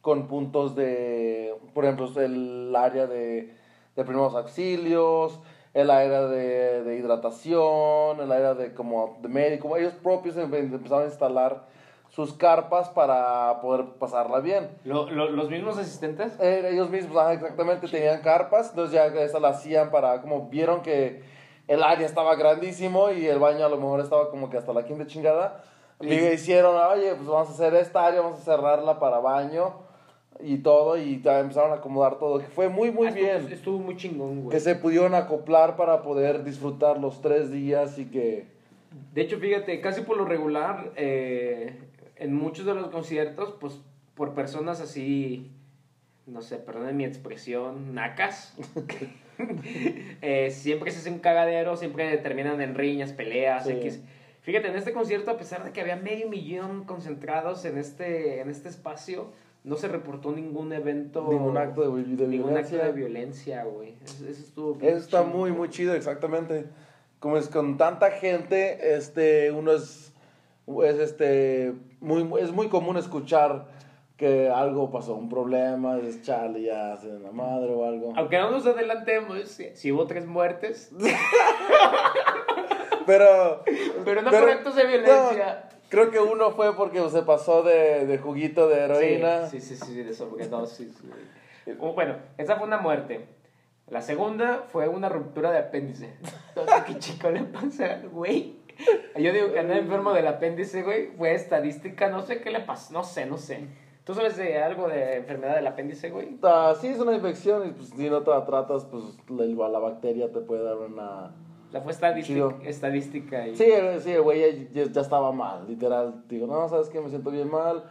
con 0.03 0.27
puntos 0.27 0.75
de, 0.75 1.55
por 1.73 1.85
ejemplo, 1.85 2.09
el 2.21 2.75
área 2.75 3.07
de, 3.07 3.55
de 3.95 4.03
primeros 4.03 4.35
auxilios, 4.35 5.39
el 5.73 5.89
área 5.89 6.23
de, 6.27 6.83
de 6.83 6.97
hidratación, 6.97 8.19
el 8.19 8.29
área 8.29 8.53
de 8.53 8.73
como 8.73 9.17
de 9.21 9.29
médico. 9.29 9.77
Ellos 9.77 9.93
propios 9.93 10.35
em- 10.35 10.53
empezaron 10.53 11.03
a 11.03 11.07
instalar 11.07 11.63
sus 12.09 12.33
carpas 12.33 12.89
para 12.89 13.61
poder 13.61 13.85
pasarla 13.97 14.41
bien. 14.41 14.69
Lo- 14.83 15.09
lo- 15.09 15.29
¿Los 15.31 15.49
mismos 15.49 15.77
asistentes? 15.77 16.37
Eh, 16.41 16.67
ellos 16.73 16.89
mismos, 16.89 17.15
ajá, 17.15 17.31
exactamente, 17.31 17.87
tenían 17.87 18.19
carpas, 18.21 18.71
entonces 18.71 18.93
ya 18.93 19.05
esa 19.05 19.39
la 19.39 19.49
hacían 19.51 19.89
para, 19.89 20.21
como 20.21 20.49
vieron 20.49 20.81
que 20.81 21.23
el 21.69 21.81
área 21.81 22.05
estaba 22.05 22.35
grandísimo 22.35 23.09
y 23.09 23.25
el 23.25 23.39
baño 23.39 23.65
a 23.65 23.69
lo 23.69 23.77
mejor 23.77 24.01
estaba 24.01 24.29
como 24.29 24.49
que 24.49 24.57
hasta 24.57 24.73
la 24.73 24.83
quinta 24.83 25.07
chingada, 25.07 25.63
Sí. 26.01 26.09
le 26.09 26.33
hicieron, 26.33 26.75
oye, 26.75 27.15
pues 27.15 27.25
vamos 27.25 27.47
a 27.47 27.53
hacer 27.53 27.73
esta 27.75 28.05
área, 28.05 28.19
vamos 28.19 28.41
a 28.41 28.43
cerrarla 28.43 28.99
para 28.99 29.19
baño 29.19 29.73
y 30.43 30.57
todo, 30.57 30.97
y 30.97 31.21
ya 31.21 31.39
empezaron 31.39 31.71
a 31.71 31.75
acomodar 31.75 32.19
todo, 32.19 32.39
que 32.39 32.45
fue 32.47 32.69
muy, 32.69 32.91
muy 32.91 33.07
Ah, 33.07 33.09
estuvo- 33.11 33.23
bien, 33.25 33.53
Estuvo 33.53 33.79
muy 33.79 33.95
chingón, 33.97 34.41
güey. 34.43 34.55
que 34.55 34.59
se 34.59 34.75
pudieron 34.75 35.15
acoplar 35.15 35.75
para 35.77 36.01
poder 36.01 36.43
disfrutar 36.43 36.99
los 36.99 37.21
tres 37.21 37.51
días 37.51 37.97
y 37.99 38.05
que 38.05 38.45
De 39.13 39.21
hecho, 39.21 39.39
fíjate, 39.39 39.81
casi 39.81 40.01
por 40.01 40.17
lo 40.17 40.25
regular, 40.25 40.91
eh, 40.95 41.79
en 42.17 42.33
muchos 42.35 42.65
de 42.65 42.75
los 42.75 42.87
conciertos, 42.89 43.55
pues 43.59 43.79
por 44.13 44.33
personas 44.35 44.81
así, 44.81 45.51
no 46.27 46.41
sé, 46.43 46.57
perdonen 46.57 46.95
mi 46.97 47.03
expresión, 47.05 47.95
nacas, 47.95 48.55
eh, 50.21 50.51
siempre 50.51 50.91
se 50.91 50.99
hace 50.99 51.09
un 51.09 51.19
cagadero, 51.19 51.75
siempre 51.75 52.15
terminan 52.17 52.61
en 52.61 52.75
riñas, 52.75 53.13
peleas, 53.13 53.65
Sí. 53.65 53.71
X. 53.73 54.01
Fíjate, 54.41 54.67
en 54.67 54.75
este 54.75 54.91
concierto, 54.91 55.31
a 55.31 55.37
pesar 55.37 55.63
de 55.63 55.71
que 55.71 55.81
había 55.81 55.95
medio 55.95 56.27
millón 56.29 56.83
concentrados 56.83 57.63
en 57.65 57.77
este, 57.77 58.41
en 58.41 58.49
este 58.49 58.67
espacio, 58.69 59.31
no 59.63 59.75
se 59.75 59.87
reportó 59.87 60.31
ningún 60.31 60.73
evento. 60.73 61.27
Ningún 61.29 61.57
acto 61.57 61.81
de, 61.81 62.03
de 62.03 62.27
ningún 62.27 62.49
violencia. 62.49 62.77
acto 62.77 62.87
de 62.87 62.91
violencia, 62.93 63.63
güey. 63.63 63.95
Eso, 64.03 64.25
eso 64.27 64.41
estuvo 64.41 64.73
bien 64.75 64.95
Eso 64.95 65.05
está 65.05 65.23
chido, 65.23 65.37
muy, 65.37 65.51
muy 65.51 65.69
chido, 65.69 65.93
exactamente. 65.93 66.65
Como 67.19 67.37
es 67.37 67.47
con 67.47 67.77
tanta 67.77 68.11
gente, 68.11 68.95
este, 68.95 69.51
uno 69.51 69.71
es, 69.71 70.13
es, 70.67 70.99
este, 70.99 71.73
muy, 72.01 72.29
es 72.41 72.51
muy 72.51 72.67
común 72.67 72.97
escuchar 72.97 73.67
que 74.17 74.49
algo 74.49 74.91
pasó, 74.91 75.15
un 75.15 75.29
problema, 75.29 75.97
es 75.97 76.21
chale, 76.21 76.61
ya 76.61 76.97
se 76.97 77.07
la 77.19 77.31
madre 77.31 77.73
o 77.73 77.85
algo. 77.85 78.13
Aunque 78.15 78.37
no 78.37 78.51
nos 78.51 78.65
adelantemos, 78.67 79.47
si, 79.47 79.75
si 79.75 79.91
hubo 79.91 80.05
tres 80.05 80.27
muertes, 80.27 80.91
Pero, 83.05 83.63
pero 84.05 84.21
no 84.21 84.31
por 84.31 84.49
actos 84.49 84.75
de 84.75 84.85
violencia. 84.85 85.65
no, 85.69 85.72
creo 85.93 86.09
que 86.09 86.19
uno 86.19 86.49
fue 86.51 86.75
porque 86.75 87.07
se 87.11 87.21
pasó 87.21 87.61
de, 87.61 88.07
de 88.07 88.17
juguito 88.17 88.67
de 88.67 88.79
heroína. 88.79 89.45
Sí, 89.45 89.61
sí, 89.61 89.75
sí, 89.75 89.85
sí, 89.85 90.03
de 90.03 90.11
sobredosis. 90.11 90.99
güey. 91.03 91.77
Oh, 91.79 91.93
Bueno, 91.93 92.15
esa 92.39 92.55
fue 92.55 92.65
una 92.65 92.79
muerte. 92.79 93.27
La 93.89 94.01
segunda 94.01 94.63
fue 94.71 94.87
una 94.87 95.07
ruptura 95.07 95.51
de 95.51 95.59
apéndice. 95.59 96.15
No 96.55 96.63
qué 96.85 96.97
chico 96.97 97.29
le 97.29 97.43
pasa 97.43 97.93
al 97.93 98.09
güey. 98.09 98.55
Yo 99.17 99.31
digo 99.31 99.53
que 99.53 99.59
andaba 99.59 99.79
enfermo 99.79 100.13
del 100.13 100.25
apéndice, 100.27 100.81
güey. 100.81 101.11
Fue 101.15 101.35
estadística, 101.35 102.09
no 102.09 102.23
sé 102.23 102.41
qué 102.41 102.49
le 102.49 102.61
pasó. 102.61 102.91
No 102.91 103.03
sé, 103.03 103.27
no 103.27 103.37
sé. 103.37 103.67
¿Tú 104.03 104.15
sabes 104.15 104.35
de 104.35 104.57
algo 104.63 104.87
de 104.87 105.17
enfermedad 105.17 105.55
del 105.55 105.67
apéndice, 105.67 106.09
güey? 106.09 106.37
Ah, 106.41 106.73
sí, 106.79 106.87
es 106.87 106.99
una 106.99 107.13
infección 107.13 107.67
y 107.67 107.71
pues, 107.71 107.89
si 107.89 108.09
no 108.09 108.23
te 108.23 108.31
la 108.31 108.45
tratas, 108.45 108.85
pues 108.85 109.03
la, 109.29 109.69
la 109.69 109.79
bacteria 109.79 110.31
te 110.31 110.39
puede 110.41 110.63
dar 110.63 110.77
una... 110.77 111.35
La 111.73 111.81
fue 111.81 111.91
estadística, 111.91 112.55
estadística 112.63 113.47
y... 113.47 113.55
Sí, 113.55 113.65
sí, 114.01 114.11
el 114.11 114.21
güey 114.21 114.69
ya 114.71 115.01
estaba 115.01 115.31
mal, 115.31 115.67
literal. 115.67 116.23
Digo, 116.29 116.45
no, 116.45 116.69
¿sabes 116.69 116.87
qué? 116.89 117.01
Me 117.01 117.09
siento 117.09 117.31
bien 117.31 117.49
mal. 117.49 117.83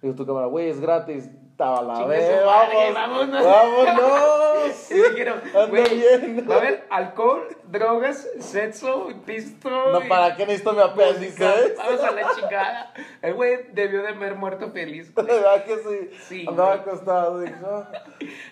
Digo, 0.00 0.14
tu 0.14 0.24
cámara, 0.24 0.46
güey, 0.46 0.68
es 0.68 0.80
gratis. 0.80 1.28
Estaba 1.54 1.82
la 1.82 2.04
vez. 2.04 2.44
Vamos, 2.44 2.94
vámonos. 2.94 3.44
vámonos. 3.44 4.90
Anda 5.54 5.66
güey, 5.68 6.40
va 6.48 6.54
a 6.56 6.58
haber 6.58 6.84
alcohol, 6.90 7.46
drogas, 7.68 8.28
sexo, 8.40 9.10
pisto. 9.24 9.70
No, 9.70 10.04
y 10.04 10.08
¿para 10.08 10.34
qué 10.34 10.46
necesito 10.46 10.72
mi 10.72 10.80
apéndice? 10.80 11.76
Vamos 11.78 12.00
a 12.02 12.10
la 12.10 12.34
chingada. 12.34 12.92
El 13.22 13.34
güey 13.34 13.68
debió 13.72 14.02
de 14.02 14.08
haber 14.08 14.34
muerto 14.34 14.72
feliz. 14.72 15.14
güey. 15.14 15.28
¿Verdad 15.28 15.64
que 15.64 15.76
sí? 15.76 16.18
Sí, 16.26 16.46
Andaba 16.48 16.74
acostado, 16.74 17.38
digo, 17.38 17.56
ah, 17.62 17.88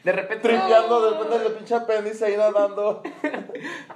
De 0.04 0.12
repente. 0.12 0.48
tripeando 0.48 1.00
¡no! 1.00 1.10
después 1.10 1.42
del 1.42 1.52
pinche 1.54 1.74
apéndice 1.74 2.24
ahí 2.24 2.36
nadando. 2.36 3.02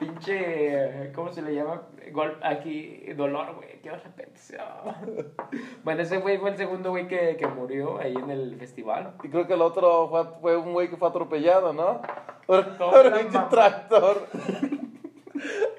Pinche. 0.01 1.13
¿Cómo 1.15 1.33
se 1.33 1.43
le 1.43 1.55
llama? 1.55 1.83
Gol, 2.13 2.39
aquí, 2.43 3.05
dolor, 3.17 3.55
güey. 3.57 3.77
Repente. 3.83 4.41
ah. 4.59 4.97
Bueno, 5.85 6.03
ese 6.03 6.19
güey 6.19 6.39
fue 6.39 6.51
el 6.51 6.57
segundo 6.57 6.91
güey 6.91 7.07
que, 7.07 7.37
que 7.39 7.47
murió 7.47 7.99
ahí 8.01 8.15
en 8.15 8.31
el 8.31 8.57
festival. 8.57 9.15
Y 9.23 9.29
creo 9.29 9.47
que 9.47 9.55
el 9.55 9.63
otro 9.63 10.09
fue, 10.09 10.25
fue 10.41 10.57
un 10.57 10.73
güey 10.73 10.89
que 10.89 10.97
fue 10.97 11.09
atropellado, 11.09 11.73
¿no? 11.73 12.01
Por, 12.47 12.77
por 12.79 13.07
un 13.07 13.49
tractor. 13.49 14.27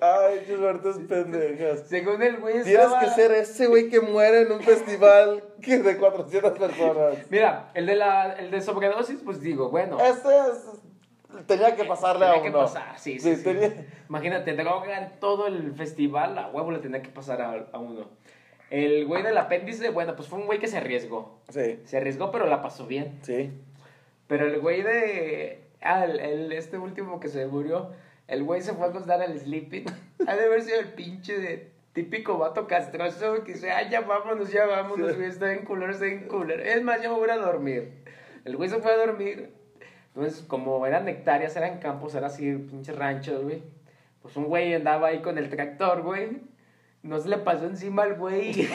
Ay, 0.02 0.44
qué 0.46 0.56
suertes 0.56 0.98
pendejas. 1.10 1.88
Según 1.88 2.22
el 2.22 2.38
güey. 2.38 2.62
Tienes 2.64 2.84
estaba- 2.86 3.00
que 3.00 3.08
ser 3.10 3.32
ese 3.32 3.68
güey 3.68 3.90
que 3.90 4.00
muere 4.02 4.42
en 4.42 4.52
un 4.52 4.62
festival 4.62 5.44
que 5.62 5.80
de 5.80 5.98
400 5.98 6.58
personas. 6.60 7.16
Mira, 7.30 7.72
el 7.74 7.86
de, 7.88 7.96
la, 7.96 8.34
el 8.34 8.52
de 8.52 8.62
sobredosis, 8.62 9.22
pues 9.24 9.42
digo, 9.42 9.70
bueno. 9.70 9.98
Ese 10.00 10.28
es- 10.50 10.82
tenía 11.46 11.76
que 11.76 11.86
pasarle 11.86 12.26
Tenía 12.26 12.40
a 12.40 12.44
que 12.44 12.50
uno. 12.50 12.60
pasar, 12.60 12.98
sí, 13.00 13.20
sí, 13.20 13.36
sí. 13.36 13.44
tenía- 13.44 13.86
Imagínate, 14.10 14.54
drogan 14.56 15.14
todo 15.20 15.48
el 15.48 15.74
festival, 15.74 16.38
a 16.38 16.50
huevo 16.50 16.72
le 16.72 16.80
tenía 16.80 17.02
que 17.02 17.10
pasar 17.10 17.42
a, 17.42 17.68
a 17.72 17.78
uno. 17.80 18.10
El 18.70 19.06
güey 19.06 19.24
del 19.24 19.38
apéndice, 19.38 19.90
bueno, 19.90 20.16
pues 20.16 20.28
fue 20.28 20.40
un 20.40 20.46
güey 20.46 20.60
que 20.60 20.68
se 20.68 20.78
arriesgó. 20.78 21.40
Sí, 21.50 21.80
Se 21.86 21.98
arriesgó, 21.98 22.32
pero 22.32 22.48
la 22.48 22.62
pasó 22.62 22.86
bien. 22.88 23.20
sí. 23.22 23.52
Pero 24.28 24.46
el 24.46 24.60
güey 24.60 24.82
de. 24.82 25.62
Ah, 25.82 26.04
el, 26.04 26.20
el- 26.20 26.52
este 26.52 26.78
último 26.78 27.20
que 27.22 27.30
se 27.30 27.46
murió. 27.48 27.92
El 28.28 28.44
güey 28.44 28.62
se 28.62 28.74
fue 28.74 28.88
a 28.88 28.90
acostar 28.90 29.22
al 29.22 29.40
sleeping. 29.40 29.86
Ha 30.28 30.36
de 30.36 30.44
haber 30.46 30.62
sido 30.64 30.80
el 30.82 30.88
pinche 30.94 31.38
de. 31.40 31.72
Típico 31.94 32.38
vato 32.38 32.68
castroso 32.68 33.44
que 33.46 33.54
dice, 33.54 33.72
ah, 33.72 33.90
ya 33.90 34.02
vámonos, 34.02 34.52
ya 34.52 34.66
vámonos, 34.68 35.16
güey, 35.16 35.30
está 35.30 35.52
en 35.54 35.64
culero, 35.66 35.94
está 35.94 36.06
en 36.08 36.28
culero. 36.28 36.62
Es 36.62 36.84
más, 36.84 37.02
ya 37.02 37.10
me 37.10 37.16
voy 37.16 37.30
a 37.30 37.38
dormir. 37.38 38.04
El 38.46 38.56
güey 38.58 38.70
se 38.70 38.78
fue 38.80 38.92
a 38.92 38.98
dormir. 38.98 39.50
Entonces, 40.18 40.42
como 40.48 40.84
eran 40.88 41.08
hectáreas, 41.08 41.56
eran 41.58 41.78
campos, 41.78 42.16
era 42.16 42.26
así, 42.26 42.52
pinches 42.54 42.96
ranchos, 42.98 43.44
güey. 43.44 43.62
Pues 44.24 44.36
un 44.36 44.46
güey 44.46 44.74
andaba 44.74 45.10
ahí 45.10 45.22
con 45.22 45.38
el 45.38 45.48
tractor, 45.48 46.02
güey. 46.02 46.42
No 47.04 47.20
se 47.20 47.30
le 47.30 47.38
pasó 47.38 47.66
encima 47.68 48.02
al 48.02 48.16
güey. 48.16 48.52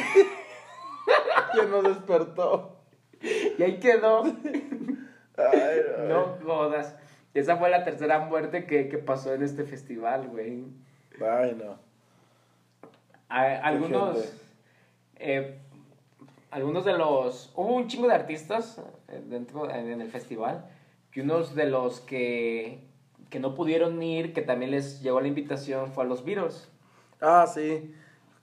Que 1.52 1.66
no 1.68 1.82
despertó. 1.82 2.76
y 3.20 3.60
ahí 3.62 3.80
quedó. 3.80 4.22
Ay, 5.36 5.80
no. 5.98 6.08
No 6.08 6.38
jodas. 6.44 6.94
Esa 7.34 7.56
fue 7.56 7.70
la 7.70 7.82
tercera 7.82 8.20
muerte 8.20 8.64
que, 8.64 8.88
que 8.88 8.98
pasó 8.98 9.34
en 9.34 9.42
este 9.42 9.64
festival, 9.64 10.28
güey. 10.28 10.64
Ay, 11.20 11.56
no. 11.62 11.76
A- 13.28 13.56
algunos. 13.66 14.32
eh, 15.16 15.58
algunos 16.52 16.84
de 16.84 16.92
los. 16.96 17.52
Hubo 17.56 17.74
un 17.74 17.88
chingo 17.88 18.06
de 18.06 18.14
artistas 18.14 18.80
eh, 19.08 19.20
dentro 19.26 19.68
en, 19.68 19.90
en 19.90 20.00
el 20.00 20.08
festival. 20.08 20.64
Que 21.12 21.20
unos 21.20 21.54
de 21.54 21.66
los 21.66 22.00
que, 22.00 22.80
que 23.30 23.38
no 23.38 23.54
pudieron 23.54 24.02
ir, 24.02 24.32
que 24.32 24.42
también 24.42 24.70
les 24.70 25.02
llegó 25.02 25.20
la 25.20 25.28
invitación, 25.28 25.92
fue 25.92 26.04
a 26.04 26.06
los 26.06 26.24
Beatles. 26.24 26.70
Ah, 27.20 27.46
sí. 27.46 27.94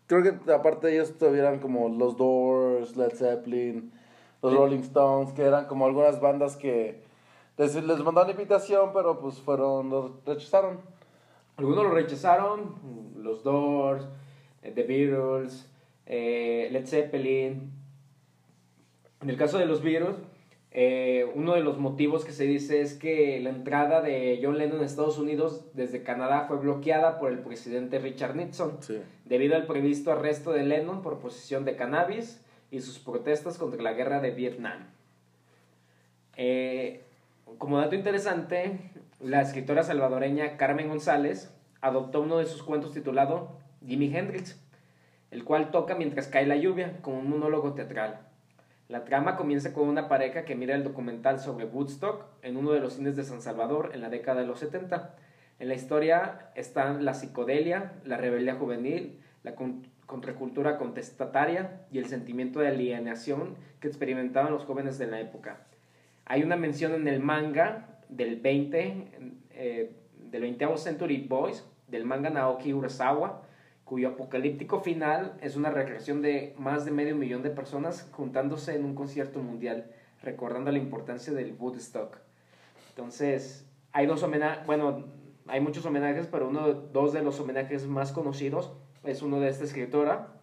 Creo 0.08 0.24
que 0.24 0.52
aparte 0.52 0.88
de 0.88 0.94
ellos 0.94 1.18
tuvieran 1.18 1.60
como 1.60 1.90
los 1.90 2.16
Doors, 2.18 2.96
Led 2.96 3.12
Zeppelin, 3.14 3.92
los 4.42 4.52
Sí. 4.52 4.58
Rolling 4.58 4.80
Stones, 4.80 5.34
que 5.34 5.44
eran 5.44 5.66
como 5.66 5.86
algunas 5.86 6.22
bandas 6.22 6.56
que 6.56 7.04
les, 7.58 7.76
les 7.76 8.00
mandaron 8.00 8.32
invitación, 8.32 8.92
pero 8.94 9.20
pues 9.20 9.40
fueron, 9.40 9.90
los 9.90 10.12
rechazaron. 10.26 10.80
Algunos 11.58 11.84
lo 11.84 11.92
rechazaron, 11.92 12.76
los 13.18 13.44
Doors, 13.44 14.08
eh, 14.64 14.72
The 14.74 14.84
Beatles, 14.84 15.70
eh, 16.06 16.70
Led 16.72 16.88
Zeppelin. 16.88 17.72
En 19.22 19.30
el 19.30 19.38
caso 19.38 19.58
de 19.58 19.66
los 19.66 19.84
Beatles, 19.84 20.16
eh, 20.72 21.26
uno 21.34 21.56
de 21.56 21.62
los 21.62 21.80
motivos 21.80 22.26
que 22.26 22.32
se 22.32 22.44
dice 22.44 22.82
es 22.82 22.94
que 22.94 23.40
la 23.40 23.50
entrada 23.50 24.02
de 24.02 24.40
John 24.44 24.58
Lennon 24.58 24.82
a 24.82 24.86
Estados 24.86 25.18
Unidos 25.18 25.66
desde 25.74 26.04
Canadá 26.04 26.46
fue 26.48 26.58
bloqueada 26.58 27.20
por 27.20 27.32
el 27.32 27.40
presidente 27.40 27.98
Richard 27.98 28.36
Nixon 28.36 28.78
Sí. 28.82 29.02
debido 29.26 29.56
al 29.56 29.66
previsto 29.66 30.12
arresto 30.12 30.52
de 30.52 30.64
Lennon 30.64 31.02
por 31.02 31.20
posesión 31.20 31.66
de 31.66 31.76
cannabis 31.76 32.40
y 32.70 32.82
sus 32.82 33.00
protestas 33.00 33.58
contra 33.58 33.82
la 33.82 33.94
guerra 33.94 34.20
de 34.22 34.30
Vietnam. 34.30 34.86
Eh, 36.38 37.02
como 37.58 37.80
dato 37.80 37.96
interesante, 37.96 38.80
la 39.20 39.42
escritora 39.42 39.84
salvadoreña 39.84 40.56
Carmen 40.58 40.88
González 40.88 41.52
adoptó 41.82 42.22
uno 42.22 42.38
de 42.38 42.46
sus 42.46 42.62
cuentos 42.62 42.94
titulado 42.94 43.58
Jimi 43.86 44.16
Hendrix, 44.16 44.62
el 45.32 45.44
cual 45.44 45.72
toca 45.72 45.96
mientras 45.96 46.28
cae 46.28 46.46
la 46.46 46.56
lluvia, 46.58 47.00
como 47.02 47.20
un 47.20 47.30
monólogo 47.30 47.74
teatral. 47.74 48.20
La 48.90 49.06
trama 49.06 49.36
comienza 49.38 49.72
con 49.72 49.88
una 49.88 50.08
pareja 50.10 50.46
que 50.46 50.56
mira 50.56 50.74
el 50.74 50.84
documental 50.84 51.40
sobre 51.40 51.66
Woodstock 51.66 52.26
en 52.42 52.58
uno 52.58 52.72
de 52.72 52.80
los 52.80 52.94
cines 52.94 53.16
de 53.16 53.24
San 53.24 53.40
Salvador 53.40 53.92
en 53.94 54.02
la 54.02 54.10
década 54.10 54.42
de 54.42 54.48
los 54.48 54.58
70. 54.60 55.16
En 55.60 55.68
la 55.68 55.76
historia 55.76 56.50
están 56.56 57.06
la 57.06 57.14
psicodelia, 57.14 57.94
la 58.04 58.18
rebeldía 58.18 58.56
juvenil, 58.56 59.20
la 59.44 59.54
con- 59.54 59.86
contracultura 60.08 60.80
contestataria 60.80 61.82
y 61.92 62.00
el 62.00 62.08
sentimiento 62.08 62.62
de 62.62 62.70
alienación 62.70 63.58
que 63.80 63.88
experimentaban 63.88 64.52
los 64.52 64.66
jóvenes 64.66 64.98
de 64.98 65.06
la 65.06 65.20
época. 65.20 65.68
Hay 66.26 66.42
una 66.42 66.56
mención 66.56 66.94
en 66.96 67.08
el 67.08 67.20
manga 67.20 68.00
del 68.10 68.38
20, 68.42 69.36
eh, 69.52 69.96
del 70.32 70.42
20 70.42 70.78
Century 70.78 71.28
Boys, 71.30 71.64
del 71.90 72.06
manga 72.06 72.32
Naoki 72.32 72.74
Urasawa, 72.74 73.44
cuyo 73.90 74.10
apocalíptico 74.10 74.82
final 74.82 75.34
es 75.42 75.56
una 75.56 75.72
recreación 75.72 76.22
de 76.22 76.54
más 76.60 76.86
de 76.86 76.92
medio 76.92 77.16
millón 77.16 77.42
de 77.42 77.50
personas 77.50 78.08
juntándose 78.12 78.76
en 78.76 78.86
un 78.86 78.94
concierto 78.94 79.40
mundial, 79.40 79.90
recordando 80.22 80.72
la 80.72 80.78
importancia 80.78 81.34
del 81.34 81.56
Woodstock. 81.58 82.20
Entonces, 82.90 83.68
hay 83.92 84.06
dos 84.06 84.22
homenajes, 84.22 84.64
bueno, 84.68 85.06
hay 85.48 85.60
muchos 85.60 85.88
homenajes, 85.88 86.28
pero 86.28 86.50
uno, 86.50 86.72
dos 86.72 87.14
de 87.14 87.24
los 87.24 87.40
homenajes 87.40 87.88
más 87.88 88.12
conocidos 88.12 88.72
es 89.04 89.24
uno 89.24 89.40
de 89.40 89.50
esta 89.50 89.64
escritora, 89.64 90.36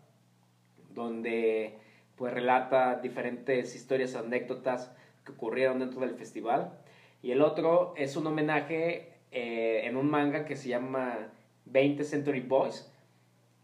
donde 0.92 1.78
pues 2.16 2.34
relata 2.34 2.96
diferentes 2.96 3.76
historias, 3.76 4.16
anécdotas 4.16 4.90
que 5.24 5.30
ocurrieron 5.30 5.78
dentro 5.78 6.00
del 6.00 6.16
festival. 6.16 6.80
Y 7.22 7.30
el 7.30 7.42
otro 7.42 7.94
es 7.96 8.16
un 8.16 8.26
homenaje 8.26 9.12
eh, 9.30 9.82
en 9.84 9.96
un 9.96 10.10
manga 10.10 10.44
que 10.44 10.56
se 10.56 10.68
llama 10.68 11.28
20 11.66 12.02
Century 12.02 12.40
Boys, 12.40 12.90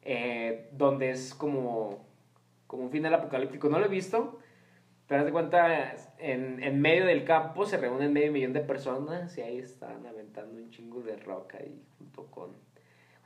eh, 0.02 0.68
donde 0.72 1.10
es 1.10 1.34
como, 1.34 2.04
como 2.66 2.84
un 2.84 2.90
final 2.90 3.14
apocalíptico. 3.14 3.68
No 3.68 3.78
lo 3.78 3.86
he 3.86 3.88
visto, 3.88 4.38
pero 5.06 5.20
haz 5.20 5.26
de 5.26 5.32
cuenta, 5.32 5.94
en, 6.18 6.62
en 6.62 6.80
medio 6.80 7.06
del 7.06 7.24
campo 7.24 7.66
se 7.66 7.76
reúnen 7.76 8.12
medio 8.12 8.32
millón 8.32 8.52
de 8.52 8.60
personas 8.60 9.36
y 9.38 9.42
ahí 9.42 9.58
están 9.58 10.06
aventando 10.06 10.56
un 10.56 10.70
chingo 10.70 11.00
de 11.02 11.16
rock 11.16 11.54
ahí 11.56 11.82
junto 11.98 12.26
con, 12.26 12.50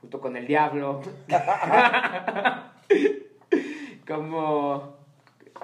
junto 0.01 0.21
con 0.21 0.37
el 0.37 0.47
diablo. 0.47 1.01
como 4.07 4.97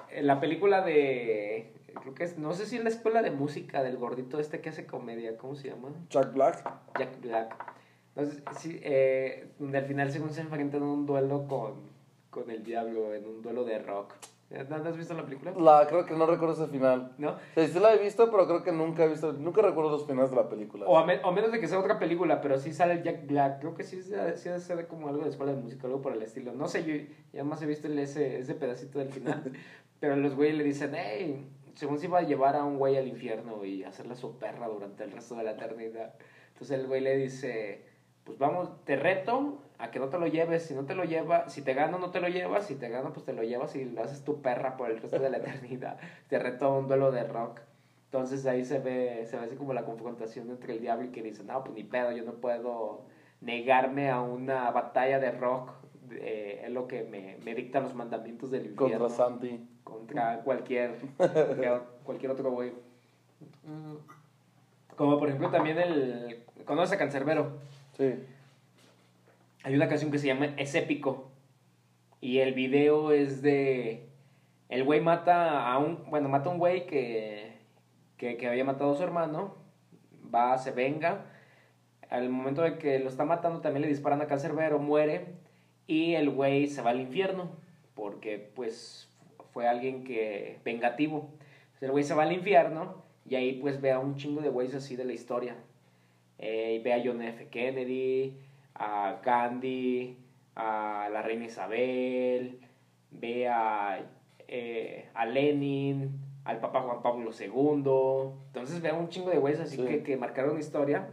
en 0.10 0.28
la 0.28 0.39
película 0.39 0.82
de 0.82 1.73
creo 2.02 2.13
que 2.13 2.23
es, 2.23 2.38
no 2.38 2.54
sé 2.54 2.65
si 2.65 2.78
en 2.78 2.84
la 2.84 2.89
escuela 2.89 3.21
de 3.21 3.32
música 3.32 3.84
del 3.84 3.97
gordito 3.97 4.39
este 4.39 4.62
que 4.62 4.69
hace 4.69 4.86
comedia, 4.86 5.38
¿cómo 5.38 5.56
se 5.56 5.69
llama? 5.69 5.89
Jack 6.10 6.34
Black. 6.34 6.63
Jack 6.99 7.21
Black. 7.21 7.56
Entonces, 8.15 8.43
sí, 8.60 8.80
eh, 8.84 9.47
donde 9.60 9.78
al 9.80 9.86
final 9.86 10.12
según 10.12 10.32
se 10.32 10.41
enfrentan 10.41 10.82
en 10.84 10.88
un 10.88 11.06
duelo 11.06 11.47
con, 11.47 11.73
con 12.30 12.49
el 12.52 12.63
diablo, 12.63 13.13
en 13.13 13.26
un 13.26 13.41
duelo 13.41 13.63
de 13.63 13.80
rock. 13.80 14.13
¿No 14.69 14.76
has 14.76 14.95
visto 14.95 15.15
la 15.15 15.23
película? 15.26 15.52
La, 15.58 15.88
creo 15.88 16.06
que 16.06 16.13
no 16.13 16.28
recuerdo 16.28 16.54
ese 16.54 16.71
final. 16.71 17.13
¿No? 17.17 17.38
Sí, 17.56 17.65
sí 17.69 17.80
la 17.80 17.95
he 17.95 17.97
visto, 17.97 18.30
pero 18.30 18.45
creo 18.45 18.62
que 18.62 18.71
nunca 18.71 19.04
he 19.04 19.08
visto, 19.08 19.34
nunca 19.34 19.63
recuerdo 19.63 19.89
los 19.89 20.06
finales 20.06 20.30
de 20.30 20.36
la 20.36 20.47
película. 20.47 20.86
O 20.86 20.95
a, 20.99 21.06
me- 21.08 21.21
o 21.23 21.32
menos 21.32 21.52
de 21.52 21.60
que 21.60 21.67
sea 21.67 21.80
otra 21.80 21.97
película, 21.97 22.39
pero 22.39 22.60
sí 22.60 22.71
sale 22.71 22.93
el 22.93 23.02
Jack 23.04 23.26
Black. 23.26 23.62
Creo 23.62 23.73
que 23.73 23.84
sí, 23.84 23.99
sí 24.04 24.49
ser 24.60 24.88
como 24.88 25.10
algo 25.10 25.23
de 25.23 25.32
escuela 25.32 25.54
de 25.56 25.60
música, 25.60 25.88
algo 25.88 26.04
por 26.04 26.13
el 26.13 26.21
estilo. 26.21 26.54
No 26.54 26.67
sé, 26.67 26.84
yo 26.84 26.93
ya 27.34 27.43
más 27.43 27.63
he 27.63 27.65
visto 27.65 27.88
el- 27.88 27.97
ese, 27.97 28.38
ese 28.38 28.54
pedacito 28.54 28.99
del 28.99 29.10
final. 29.10 29.52
pero 29.99 30.15
los 30.17 30.36
güeyes 30.36 30.56
le 30.56 30.63
dicen, 30.63 30.91
hey, 30.95 31.47
según 31.73 31.97
se 31.97 32.06
iba 32.06 32.19
a 32.19 32.23
llevar 32.23 32.56
a 32.56 32.63
un 32.63 32.78
güey 32.78 32.95
al 32.97 33.08
infierno 33.08 33.65
y 33.65 33.84
hacerle 33.84 34.13
su 34.15 34.38
perra 34.38 34.67
durante 34.67 35.04
el 35.04 35.12
resto 35.13 35.34
de 35.34 35.45
la 35.45 35.52
eternidad. 35.54 36.13
Entonces 36.52 36.78
el 36.80 36.86
güey 36.86 37.02
le 37.02 37.17
dice, 37.17 37.84
pues 38.24 38.38
vamos, 38.38 38.70
te 38.86 38.96
reto 38.96 39.58
a 39.78 39.92
que 39.92 40.00
no 40.00 40.08
te 40.08 40.18
lo 40.18 40.28
lleves. 40.28 40.64
Si 40.64 40.74
no 40.74 40.86
te 40.86 40.96
lo 40.96 41.04
llevas, 41.04 41.52
si 41.54 41.62
te 41.62 41.74
gano, 41.74 42.00
no 42.00 42.12
te 42.12 42.22
lo 42.22 42.30
llevas. 42.30 42.68
Si 42.68 42.76
te 42.76 42.90
gano, 42.90 43.12
pues 43.14 43.26
te 43.26 43.34
lo 43.34 43.44
llevas 43.44 43.76
y 43.76 43.86
lo 43.86 44.04
haces 44.04 44.24
tu 44.24 44.42
perra 44.42 44.78
por 44.78 44.90
el 44.90 45.02
resto 45.02 45.20
de 45.20 45.30
la 45.30 45.38
eternidad. 45.40 45.98
Te 46.30 46.40
reto 46.40 46.66
a 46.66 46.78
un 46.78 46.88
duelo 46.88 47.12
de 47.12 47.24
rock. 47.24 47.60
Entonces 48.06 48.46
ahí 48.46 48.64
se 48.64 48.80
ve, 48.80 49.26
se 49.26 49.38
ve 49.38 49.46
así 49.46 49.56
como 49.56 49.74
la 49.74 49.86
confrontación 49.86 50.50
entre 50.52 50.74
el 50.74 50.82
diablo 50.82 51.06
y 51.06 51.10
que 51.10 51.24
dice, 51.24 51.44
no, 51.44 51.64
pues 51.64 51.76
ni 51.76 51.84
pedo, 51.84 52.12
yo 52.12 52.24
no 52.24 52.34
puedo 52.34 53.06
negarme 53.42 54.10
a 54.10 54.22
una 54.22 54.70
batalla 54.72 55.20
de 55.20 55.32
rock. 55.32 55.72
eh, 56.12 56.62
es 56.64 56.72
lo 56.72 56.88
que 56.88 57.04
me, 57.04 57.38
me 57.44 57.56
dicta 57.56 57.80
los 57.80 57.96
mandamientos 57.96 58.52
del 58.52 58.68
infierno. 58.68 59.00
Contra 59.00 59.10
Santi. 59.10 59.68
Contra 59.84 60.40
cualquier, 60.44 60.96
cualquier, 62.04 62.32
otro 62.32 62.52
güey. 62.52 62.72
Como 64.96 65.20
por 65.20 65.28
ejemplo 65.28 65.50
también 65.50 65.80
el... 65.80 66.44
¿Conoces 66.66 66.94
a 66.94 66.98
Cancerbero? 66.98 67.58
Sí. 67.97 68.15
Hay 69.63 69.75
una 69.75 69.88
canción 69.88 70.12
que 70.12 70.17
se 70.17 70.27
llama 70.27 70.53
Es 70.58 70.75
épico. 70.75 71.32
Y 72.19 72.39
el 72.39 72.53
video 72.53 73.12
es 73.12 73.41
de. 73.41 74.10
El 74.69 74.84
güey 74.84 75.01
mata 75.01 75.71
a 75.71 75.77
un. 75.77 76.10
Bueno, 76.10 76.29
mata 76.29 76.49
a 76.49 76.53
un 76.53 76.60
güey 76.60 76.86
que, 76.88 77.58
que, 78.17 78.38
que 78.38 78.47
había 78.47 78.65
matado 78.65 78.93
a 78.93 78.95
su 78.95 79.03
hermano. 79.03 79.56
Va, 80.34 80.58
se 80.58 80.71
venga. 80.71 81.25
Al 82.10 82.29
momento 82.29 82.62
de 82.62 82.77
que 82.77 82.99
lo 82.99 83.10
está 83.10 83.25
matando, 83.25 83.62
también 83.62 83.82
le 83.82 83.88
disparan 83.88 84.21
a 84.21 84.27
Cancerbero, 84.27 84.79
muere. 84.79 85.27
Y 85.86 86.15
el 86.15 86.29
güey 86.29 86.67
se 86.67 86.82
va 86.82 86.91
al 86.91 87.01
infierno. 87.01 87.51
Porque, 87.93 88.51
pues, 88.56 89.10
fue 89.51 89.67
alguien 89.67 90.03
que. 90.03 90.60
vengativo. 90.65 91.29
El 91.82 91.91
güey 91.91 92.03
se 92.03 92.15
va 92.15 92.23
al 92.23 92.32
infierno. 92.32 93.03
Y 93.29 93.36
ahí, 93.36 93.60
pues, 93.62 93.82
ve 93.82 93.91
a 93.91 93.99
un 93.99 94.15
chingo 94.15 94.41
de 94.41 94.49
güeyes 94.49 94.75
así 94.75 94.95
de 94.95 95.06
la 95.06 95.13
historia. 95.13 95.56
Eh, 96.45 96.82
ve 96.84 96.91
a 96.93 97.01
John 97.01 97.21
F. 97.21 97.47
Kennedy, 97.47 98.38
a 98.75 99.21
Gandhi, 99.23 100.17
a 100.56 101.08
la 101.10 101.21
reina 101.21 101.45
Isabel, 101.45 102.60
ve 103.12 103.47
a, 103.47 104.01
eh, 104.49 105.08
a 105.13 105.25
Lenin, 105.25 106.12
al 106.43 106.60
Papa 106.60 106.82
Juan 106.82 107.01
Pablo 107.01 107.32
II. 107.32 108.43
Entonces 108.47 108.82
ve 108.82 108.89
a 108.89 108.93
un 108.93 109.08
chingo 109.08 109.29
de 109.29 109.38
güeyes 109.38 109.62
así 109.62 109.77
Sí. 109.77 109.86
que, 109.86 110.03
que 110.03 110.17
marcaron 110.17 110.60
historia. 110.60 111.08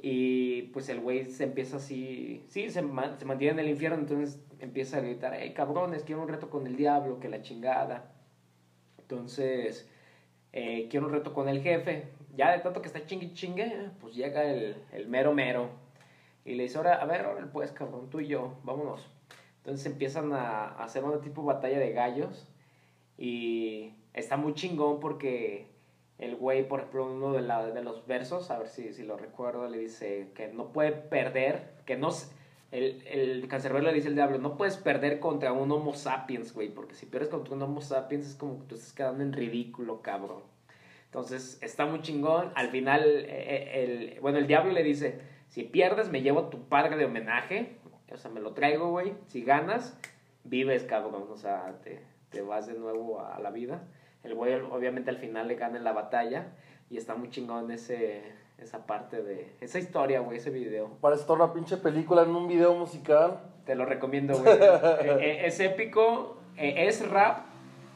Y 0.00 0.62
pues 0.72 0.88
el 0.88 1.00
güey 1.00 1.26
se 1.26 1.44
empieza 1.44 1.76
así, 1.76 2.42
sí, 2.48 2.70
se, 2.70 2.80
ma- 2.80 3.14
se 3.18 3.26
mantiene 3.26 3.60
en 3.60 3.66
el 3.66 3.72
infierno, 3.72 3.98
entonces 3.98 4.40
empieza 4.58 4.96
a 4.96 5.00
gritar, 5.00 5.34
hey 5.38 5.52
cabrones, 5.54 6.02
quiero 6.02 6.22
un 6.22 6.28
reto 6.28 6.48
con 6.48 6.66
el 6.66 6.76
diablo, 6.76 7.20
que 7.20 7.28
la 7.28 7.42
chingada. 7.42 8.10
Entonces, 8.98 9.88
eh, 10.52 10.88
quiero 10.90 11.06
un 11.06 11.12
reto 11.12 11.34
con 11.34 11.48
el 11.48 11.60
jefe. 11.62 12.04
Ya 12.32 12.52
de 12.52 12.58
tanto 12.58 12.80
que 12.80 12.88
está 12.88 13.04
chingue 13.04 13.32
chingue, 13.32 13.90
pues 14.00 14.14
llega 14.14 14.44
el, 14.44 14.76
el 14.92 15.08
mero 15.08 15.32
mero. 15.34 15.68
Y 16.44 16.54
le 16.54 16.64
dice, 16.64 16.78
ahora, 16.78 16.94
a 16.94 17.04
ver, 17.04 17.24
ahora 17.26 17.48
pues 17.52 17.72
cabrón, 17.72 18.10
tú 18.10 18.20
y 18.20 18.28
yo, 18.28 18.58
vámonos. 18.64 19.08
Entonces 19.58 19.86
empiezan 19.86 20.32
a, 20.32 20.68
a 20.68 20.84
hacer 20.84 21.04
una 21.04 21.20
tipo 21.20 21.44
batalla 21.44 21.78
de 21.78 21.92
gallos. 21.92 22.48
Y 23.18 23.94
está 24.14 24.36
muy 24.36 24.54
chingón 24.54 24.98
porque 25.00 25.72
el 26.22 26.36
güey, 26.36 26.66
por 26.68 26.80
ejemplo, 26.80 27.06
uno 27.06 27.32
de, 27.32 27.82
los 27.82 28.06
versos, 28.06 28.50
a 28.50 28.58
ver 28.58 28.68
si, 28.68 28.92
si 28.92 29.02
lo 29.02 29.16
recuerdo, 29.16 29.68
le 29.68 29.78
dice 29.78 30.30
que 30.34 30.48
no 30.48 30.72
puede 30.72 30.92
perder, 30.92 31.72
que 31.84 31.96
no... 31.96 32.10
El, 32.70 33.02
el 33.06 33.48
cancerbero 33.48 33.84
le 33.84 33.92
dice 33.92 34.08
al 34.08 34.14
diablo, 34.14 34.38
no 34.38 34.56
puedes 34.56 34.76
perder 34.76 35.20
contra 35.20 35.52
un 35.52 35.70
homo 35.72 35.94
sapiens, 35.94 36.54
güey, 36.54 36.68
porque 36.68 36.94
si 36.94 37.06
pierdes 37.06 37.28
contra 37.28 37.54
un 37.54 37.62
homo 37.62 37.82
sapiens 37.82 38.26
es 38.26 38.34
como 38.34 38.60
que 38.60 38.66
tú 38.66 38.74
estás 38.76 38.92
quedando 38.92 39.22
en 39.22 39.32
ridículo, 39.32 40.00
cabrón. 40.00 40.51
Entonces, 41.12 41.58
está 41.60 41.84
muy 41.84 42.00
chingón. 42.00 42.52
Al 42.54 42.70
final, 42.70 43.02
eh, 43.04 43.26
eh, 43.28 43.84
el, 44.14 44.20
bueno, 44.22 44.38
el 44.38 44.46
diablo 44.46 44.72
le 44.72 44.82
dice, 44.82 45.20
si 45.48 45.62
pierdes, 45.62 46.08
me 46.08 46.22
llevo 46.22 46.44
tu 46.44 46.66
padre 46.70 46.96
de 46.96 47.04
homenaje. 47.04 47.76
O 48.10 48.16
sea, 48.16 48.30
me 48.30 48.40
lo 48.40 48.54
traigo, 48.54 48.88
güey. 48.88 49.12
Si 49.26 49.42
ganas, 49.42 49.94
vives, 50.44 50.84
cabrón. 50.84 51.26
O 51.30 51.36
sea, 51.36 51.74
te, 51.84 52.00
te 52.30 52.40
vas 52.40 52.66
de 52.66 52.72
nuevo 52.72 53.20
a 53.20 53.38
la 53.40 53.50
vida. 53.50 53.82
El 54.22 54.34
güey, 54.34 54.54
obviamente, 54.54 55.10
al 55.10 55.18
final 55.18 55.48
le 55.48 55.56
gana 55.56 55.76
en 55.76 55.84
la 55.84 55.92
batalla. 55.92 56.54
Y 56.88 56.96
está 56.96 57.14
muy 57.14 57.28
chingón 57.28 57.70
ese, 57.70 58.22
esa 58.56 58.86
parte 58.86 59.22
de... 59.22 59.54
Esa 59.60 59.78
historia, 59.78 60.20
güey, 60.20 60.38
ese 60.38 60.48
video. 60.48 60.96
Parece 61.02 61.24
toda 61.24 61.44
una 61.44 61.52
pinche 61.52 61.76
película 61.76 62.22
en 62.22 62.34
un 62.34 62.48
video 62.48 62.74
musical. 62.74 63.38
Te 63.66 63.74
lo 63.74 63.84
recomiendo, 63.84 64.38
güey. 64.38 64.56
Eh, 65.20 65.42
es 65.44 65.60
épico, 65.60 66.38
es 66.56 67.06
rap. 67.06 67.44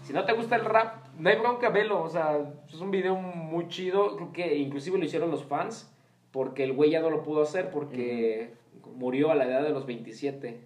Si 0.03 0.13
no 0.13 0.27
te 0.27 0.35
gusta 0.35 0.57
el 0.57 0.67
rap, 0.67 1.06
no 1.19 1.29
hay 1.29 1.37
bronca, 1.37 1.69
velo. 1.71 2.03
O 2.03 2.09
sea, 2.09 2.39
es 2.69 2.81
un 2.81 2.91
video 2.91 3.15
muy 3.17 3.69
chido. 3.69 4.17
Creo 4.17 4.33
que 4.33 4.57
inclusive 4.57 4.99
lo 4.99 5.05
hicieron 5.05 5.31
los 5.31 5.45
fans. 5.45 5.93
Porque 6.33 6.65
el 6.65 6.73
güey 6.73 6.91
ya 6.91 7.01
no 7.01 7.11
lo 7.11 7.23
pudo 7.23 7.43
hacer 7.43 7.71
porque 7.71 8.55
murió 8.95 9.31
a 9.31 9.35
la 9.35 9.47
edad 9.47 9.63
de 9.63 9.71
los 9.71 9.87
27. 9.87 10.61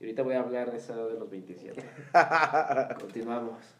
Y 0.00 0.04
ahorita 0.04 0.22
voy 0.22 0.34
a 0.34 0.40
hablar 0.40 0.72
de 0.72 0.78
esa 0.78 0.94
edad 0.94 1.08
de 1.08 1.18
los 1.18 1.30
27. 1.30 1.84
Continuamos. 3.00 3.76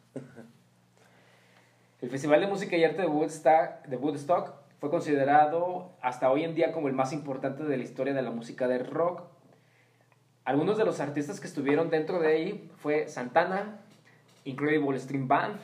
El 2.00 2.10
Festival 2.10 2.40
de 2.40 2.46
Música 2.46 2.76
y 2.76 2.84
Arte 2.84 3.02
de 3.02 3.08
Woodstock, 3.08 3.86
de 3.86 3.96
Woodstock 3.96 4.52
fue 4.78 4.90
considerado 4.90 5.92
hasta 6.02 6.30
hoy 6.30 6.44
en 6.44 6.54
día 6.54 6.70
como 6.70 6.88
el 6.88 6.94
más 6.94 7.12
importante 7.12 7.64
de 7.64 7.76
la 7.78 7.82
historia 7.82 8.12
de 8.12 8.22
la 8.22 8.30
música 8.30 8.68
de 8.68 8.78
rock. 8.78 9.22
Algunos 10.44 10.76
de 10.76 10.84
los 10.84 11.00
artistas 11.00 11.40
que 11.40 11.46
estuvieron 11.46 11.88
dentro 11.88 12.20
de 12.20 12.28
ahí 12.28 12.70
fue 12.76 13.08
Santana, 13.08 13.80
Incredible 14.44 14.98
String 14.98 15.26
Band, 15.26 15.56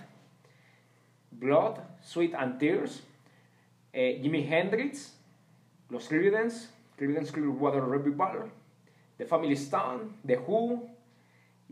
Blood, 1.41 1.81
Sweet 2.03 2.35
and 2.35 2.59
Tears, 2.59 3.03
eh, 3.93 4.21
Jimi 4.23 4.47
Hendrix, 4.47 5.17
los 5.89 6.07
Creedence, 6.09 6.71
Creedence 6.97 7.33
Clearwater 7.33 7.83
Revival, 7.83 8.51
The 9.17 9.25
Family 9.25 9.57
Stone, 9.57 10.21
The 10.25 10.37
Who 10.37 10.89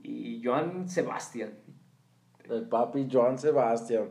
y 0.03 0.41
Joan 0.43 0.89
Sebastian. 0.89 1.53
El 2.49 2.63
papi 2.63 3.07
Joan 3.11 3.39
Sebastian. 3.39 4.09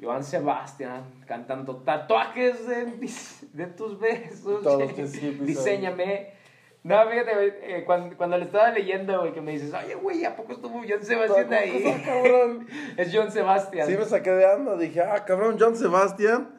Joan 0.00 0.22
Sebastian 0.22 1.04
cantando 1.26 1.76
tatuajes 1.76 2.66
de, 2.66 3.10
de 3.52 3.66
tus 3.72 3.98
besos. 3.98 4.62
Todos 4.62 4.96
Diseñame. 5.40 6.41
No, 6.84 7.08
fíjate, 7.08 7.32
eh, 7.78 7.84
cuando, 7.86 8.16
cuando 8.16 8.36
le 8.38 8.44
estaba 8.46 8.70
leyendo, 8.70 9.20
güey, 9.20 9.32
que 9.32 9.40
me 9.40 9.52
dices, 9.52 9.72
oye, 9.72 9.94
güey, 9.94 10.24
¿a 10.24 10.34
poco 10.34 10.52
estuvo 10.52 10.82
Joan 10.86 11.02
Sebastian 11.04 11.44
¿Cómo 11.46 11.56
ahí? 11.58 12.02
cabrón? 12.04 12.66
es 12.96 13.14
Joan 13.14 13.30
Sebastian. 13.30 13.86
Sí 13.86 13.96
me 13.96 14.04
saqué 14.04 14.30
de 14.32 14.44
onda, 14.46 14.76
dije, 14.76 15.00
ah, 15.00 15.24
cabrón, 15.24 15.56
John 15.60 15.76
Sebastian. 15.76 16.50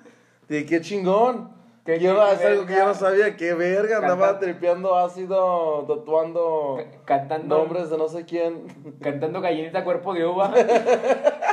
Dije, 0.47 0.65
qué 0.65 0.81
chingón. 0.81 1.51
Qué- 1.85 1.99
qué- 1.99 2.05
es 2.33 2.39
qué 2.39 2.47
algo 2.47 2.65
que 2.65 2.73
yo 2.75 2.85
no 2.85 2.93
sabía, 2.93 3.35
qué 3.35 3.53
verga, 3.53 3.97
andaba 3.97 4.39
tripeando 4.39 4.95
ácido, 4.97 5.83
tatuando 5.85 6.77
Ca- 6.77 7.17
Cantando, 7.17 7.57
nombres 7.57 7.89
de 7.89 7.97
no 7.97 8.07
sé 8.07 8.23
quién. 8.23 8.63
cantando 9.01 9.41
gallinita 9.41 9.83
cuerpo 9.83 10.13
de 10.13 10.25
uva. 10.25 10.53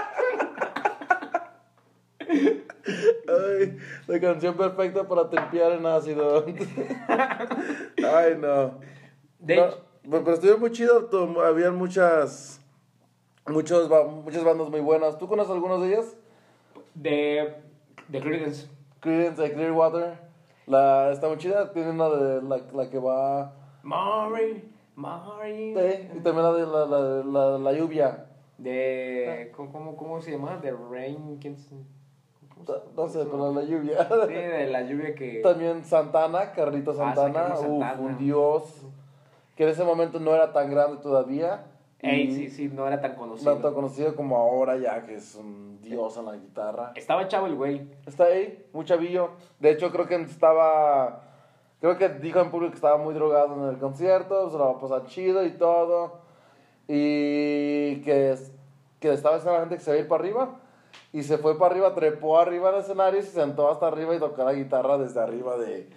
Ay, 3.60 3.78
la 4.06 4.20
canción 4.20 4.56
perfecta 4.56 5.06
para 5.06 5.28
tripear 5.28 5.72
en 5.72 5.86
ácido. 5.86 6.44
Ay, 6.48 8.36
no. 8.38 8.78
De 9.38 9.56
No, 9.56 10.24
pero 10.24 10.32
estuvo 10.32 10.58
muy 10.58 10.72
chido, 10.72 11.08
habían 11.44 11.76
muchas, 11.76 12.60
muchos, 13.46 13.88
muchas 14.24 14.44
bandas 14.44 14.70
muy 14.70 14.80
buenas. 14.80 15.18
¿Tú 15.18 15.28
conoces 15.28 15.52
algunas 15.52 15.80
de 15.80 15.88
ellas? 15.88 16.16
de, 16.94 17.54
de 18.08 18.20
Creedence. 18.20 18.68
Creedence 19.00 19.42
de 19.42 19.52
Clearwater. 19.52 20.18
La, 20.66 21.10
está 21.12 21.28
muy 21.28 21.38
chida, 21.38 21.72
tiene 21.72 21.90
una 21.90 22.08
de 22.08 22.42
la, 22.42 22.58
la 22.72 22.90
que 22.90 22.98
va... 22.98 23.52
Maury, 23.82 24.70
Mari. 24.94 25.74
Sí, 25.74 26.08
y 26.14 26.20
también 26.20 26.42
la 26.44 26.52
de 26.52 26.66
la, 26.66 26.86
la, 26.86 27.24
la, 27.24 27.58
la 27.58 27.72
lluvia. 27.72 28.26
De. 28.58 29.50
¿cómo, 29.56 29.96
cómo, 29.96 30.20
se 30.20 30.32
llama? 30.32 30.58
De 30.58 30.70
Rain. 30.70 31.38
¿Quién 31.40 31.56
No 32.96 33.08
sé, 33.08 33.24
pero 33.24 33.52
la 33.52 33.62
lluvia. 33.62 34.08
Sí, 34.26 34.34
de 34.34 34.66
la 34.68 34.82
lluvia 34.82 35.14
que. 35.14 35.40
También 35.42 35.84
Santana, 35.84 36.52
Carlito 36.52 36.92
Ah, 36.92 37.14
Santana, 37.14 37.54
uf, 37.54 37.60
Santana. 37.60 38.00
un 38.00 38.18
dios 38.18 38.82
que 39.56 39.64
en 39.64 39.68
ese 39.70 39.84
momento 39.84 40.18
no 40.20 40.34
era 40.34 40.52
tan 40.52 40.70
grande 40.70 40.98
todavía. 41.02 41.66
Ey, 42.02 42.32
sí, 42.32 42.48
sí, 42.48 42.68
no 42.72 42.86
era 42.86 42.98
tan 43.00 43.12
No 43.12 43.18
conocido. 43.18 43.56
tan 43.58 43.74
conocido 43.74 44.16
como 44.16 44.36
ahora 44.38 44.78
ya, 44.78 45.04
que 45.04 45.16
es 45.16 45.34
un 45.34 45.78
dios 45.82 46.16
en 46.16 46.24
la 46.24 46.36
guitarra. 46.36 46.92
Estaba 46.94 47.28
chavo 47.28 47.46
el 47.46 47.56
güey. 47.56 47.86
Está 48.06 48.24
ahí, 48.24 48.64
muy 48.72 48.86
chavillo. 48.86 49.30
De 49.58 49.70
hecho, 49.70 49.90
creo 49.92 50.06
que 50.06 50.14
estaba. 50.14 51.24
Creo 51.80 51.98
que 51.98 52.08
dijo 52.08 52.40
en 52.40 52.50
público 52.50 52.70
que 52.72 52.76
estaba 52.76 52.96
muy 52.96 53.12
drogado 53.14 53.54
en 53.54 53.74
el 53.74 53.78
concierto, 53.78 54.48
se 54.50 54.56
lo 54.56 54.64
va 54.66 54.70
a 54.72 54.78
pasar 54.80 55.04
chido 55.06 55.44
y 55.44 55.50
todo. 55.52 56.20
Y 56.88 58.00
que, 58.02 58.34
que 58.98 59.12
estaba 59.12 59.36
diciendo 59.36 59.52
a 59.56 59.60
la 59.60 59.60
gente 59.60 59.76
que 59.76 59.82
se 59.82 59.90
iba 59.90 59.98
a 59.98 60.02
ir 60.02 60.08
para 60.08 60.22
arriba. 60.24 60.60
Y 61.12 61.22
se 61.22 61.38
fue 61.38 61.58
para 61.58 61.72
arriba, 61.72 61.94
trepó 61.94 62.38
arriba 62.38 62.70
del 62.70 62.82
escenario 62.82 63.20
y 63.20 63.22
se 63.22 63.32
sentó 63.32 63.68
hasta 63.68 63.88
arriba 63.88 64.14
y 64.14 64.18
tocó 64.18 64.44
la 64.44 64.52
guitarra 64.52 64.96
desde 64.96 65.20
arriba 65.20 65.56
de, 65.56 65.88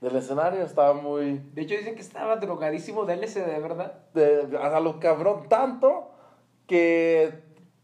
del 0.00 0.16
escenario. 0.16 0.62
Estaba 0.62 0.92
muy. 0.94 1.40
De 1.54 1.62
hecho, 1.62 1.74
dicen 1.76 1.94
que 1.94 2.02
estaba 2.02 2.36
drogadísimo 2.36 3.04
de 3.04 3.16
LSD, 3.16 3.60
¿verdad? 3.62 3.94
De, 4.14 4.58
a 4.60 4.80
lo 4.80 5.00
cabrón 5.00 5.48
tanto 5.48 6.10
que 6.66 7.32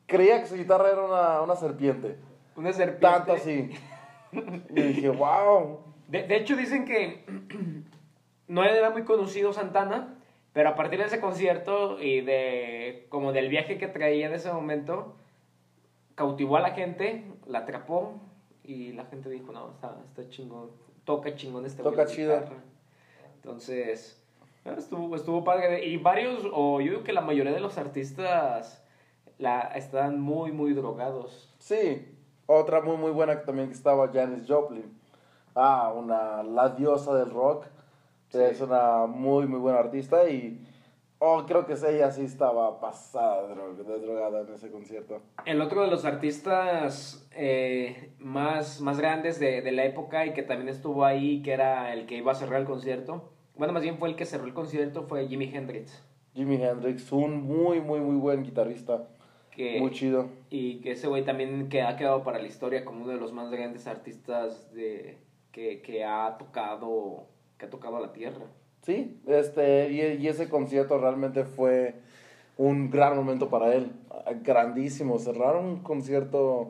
creía 0.06 0.40
que 0.40 0.46
su 0.46 0.56
guitarra 0.56 0.90
era 0.90 1.02
una, 1.02 1.40
una 1.40 1.56
serpiente. 1.56 2.16
Una 2.56 2.72
serpiente. 2.72 3.00
Tanto 3.00 3.32
así. 3.32 3.70
Y 4.70 4.82
dije, 4.82 5.08
wow. 5.10 5.80
De, 6.08 6.24
de 6.24 6.36
hecho, 6.36 6.56
dicen 6.56 6.84
que 6.84 7.24
no 8.48 8.62
era 8.62 8.90
muy 8.90 9.04
conocido 9.04 9.52
Santana, 9.52 10.18
pero 10.52 10.68
a 10.68 10.76
partir 10.76 11.00
de 11.00 11.06
ese 11.06 11.20
concierto 11.20 12.00
y 12.00 12.20
de 12.20 13.06
como 13.08 13.32
del 13.32 13.48
viaje 13.48 13.78
que 13.78 13.88
traía 13.88 14.26
en 14.26 14.34
ese 14.34 14.52
momento, 14.52 15.16
cautivó 16.14 16.56
a 16.56 16.60
la 16.60 16.70
gente, 16.70 17.24
la 17.46 17.60
atrapó 17.60 18.14
y 18.62 18.92
la 18.92 19.04
gente 19.06 19.28
dijo, 19.28 19.52
no, 19.52 19.70
está, 19.70 19.96
está 20.08 20.28
chingón, 20.28 20.70
toca 21.04 21.34
chingón 21.34 21.66
este 21.66 21.82
Toca 21.82 22.06
chido. 22.06 22.34
guitarra". 22.34 22.62
Entonces, 23.36 24.22
estuvo, 24.64 25.14
estuvo 25.16 25.44
padre. 25.44 25.84
Y 25.84 25.98
varios, 25.98 26.46
o 26.52 26.80
yo 26.80 26.92
digo 26.92 27.04
que 27.04 27.12
la 27.12 27.20
mayoría 27.20 27.52
de 27.52 27.60
los 27.60 27.76
artistas 27.78 28.82
la, 29.38 29.60
están 29.74 30.20
muy, 30.20 30.52
muy 30.52 30.72
drogados. 30.72 31.54
Sí, 31.58 32.08
otra 32.46 32.80
muy 32.80 32.96
muy 32.96 33.10
buena 33.10 33.38
que 33.38 33.46
también 33.46 33.68
que 33.68 33.74
estaba 33.74 34.10
Janis 34.12 34.46
Joplin. 34.48 34.98
Ah, 35.54 35.92
una 35.94 36.42
la 36.42 36.70
diosa 36.70 37.14
del 37.14 37.30
rock. 37.30 37.66
Sí. 38.28 38.38
Es 38.38 38.60
una 38.60 39.06
muy 39.06 39.46
muy 39.46 39.60
buena 39.60 39.78
artista 39.78 40.28
y 40.28 40.66
oh, 41.18 41.44
creo 41.46 41.66
que 41.66 41.72
ella 41.74 42.10
sí 42.10 42.22
estaba 42.22 42.80
pasada 42.80 43.46
de, 43.48 43.54
dro- 43.54 43.74
de 43.76 43.98
drogada 44.00 44.42
en 44.42 44.52
ese 44.54 44.70
concierto. 44.70 45.20
El 45.46 45.60
otro 45.60 45.82
de 45.82 45.88
los 45.88 46.04
artistas 46.04 47.26
eh, 47.32 48.12
más, 48.18 48.80
más 48.80 48.98
grandes 48.98 49.38
de, 49.40 49.62
de 49.62 49.72
la 49.72 49.84
época 49.84 50.26
y 50.26 50.32
que 50.32 50.42
también 50.42 50.68
estuvo 50.68 51.04
ahí, 51.04 51.42
que 51.42 51.52
era 51.52 51.92
el 51.92 52.06
que 52.06 52.16
iba 52.16 52.32
a 52.32 52.34
cerrar 52.34 52.60
el 52.60 52.66
concierto, 52.66 53.30
bueno, 53.56 53.72
más 53.72 53.82
bien 53.82 53.98
fue 53.98 54.08
el 54.08 54.16
que 54.16 54.26
cerró 54.26 54.44
el 54.46 54.54
concierto, 54.54 55.04
fue 55.04 55.26
Jimi 55.28 55.50
Hendrix. 55.54 56.02
Jimi 56.34 56.56
Hendrix, 56.56 57.12
un 57.12 57.42
muy 57.42 57.80
muy 57.80 58.00
muy 58.00 58.16
buen 58.16 58.42
guitarrista, 58.42 59.06
Que, 59.52 59.78
muy 59.80 59.92
chido. 59.92 60.26
y 60.50 60.80
que 60.80 60.90
ese 60.92 61.06
güey 61.06 61.24
también 61.24 61.68
que 61.68 61.82
ha 61.82 61.96
quedado 61.96 62.24
para 62.24 62.40
la 62.40 62.48
historia 62.48 62.84
como 62.84 63.04
uno 63.04 63.12
de 63.12 63.20
los 63.20 63.32
más 63.32 63.50
grandes 63.52 63.86
artistas 63.86 64.74
de, 64.74 65.18
que, 65.52 65.80
que 65.82 66.04
ha 66.04 66.36
tocado 66.36 67.28
que 67.56 67.66
ha 67.66 67.70
tocado 67.70 68.00
la 68.00 68.12
tierra. 68.12 68.46
Sí, 68.84 69.18
este 69.26 69.90
y, 69.90 70.00
y 70.22 70.28
ese 70.28 70.48
concierto 70.48 70.98
realmente 70.98 71.44
fue 71.44 71.94
un 72.58 72.90
gran 72.90 73.16
momento 73.16 73.48
para 73.48 73.74
él, 73.74 73.90
grandísimo, 74.42 75.18
cerrar 75.18 75.56
un 75.56 75.82
concierto 75.82 76.68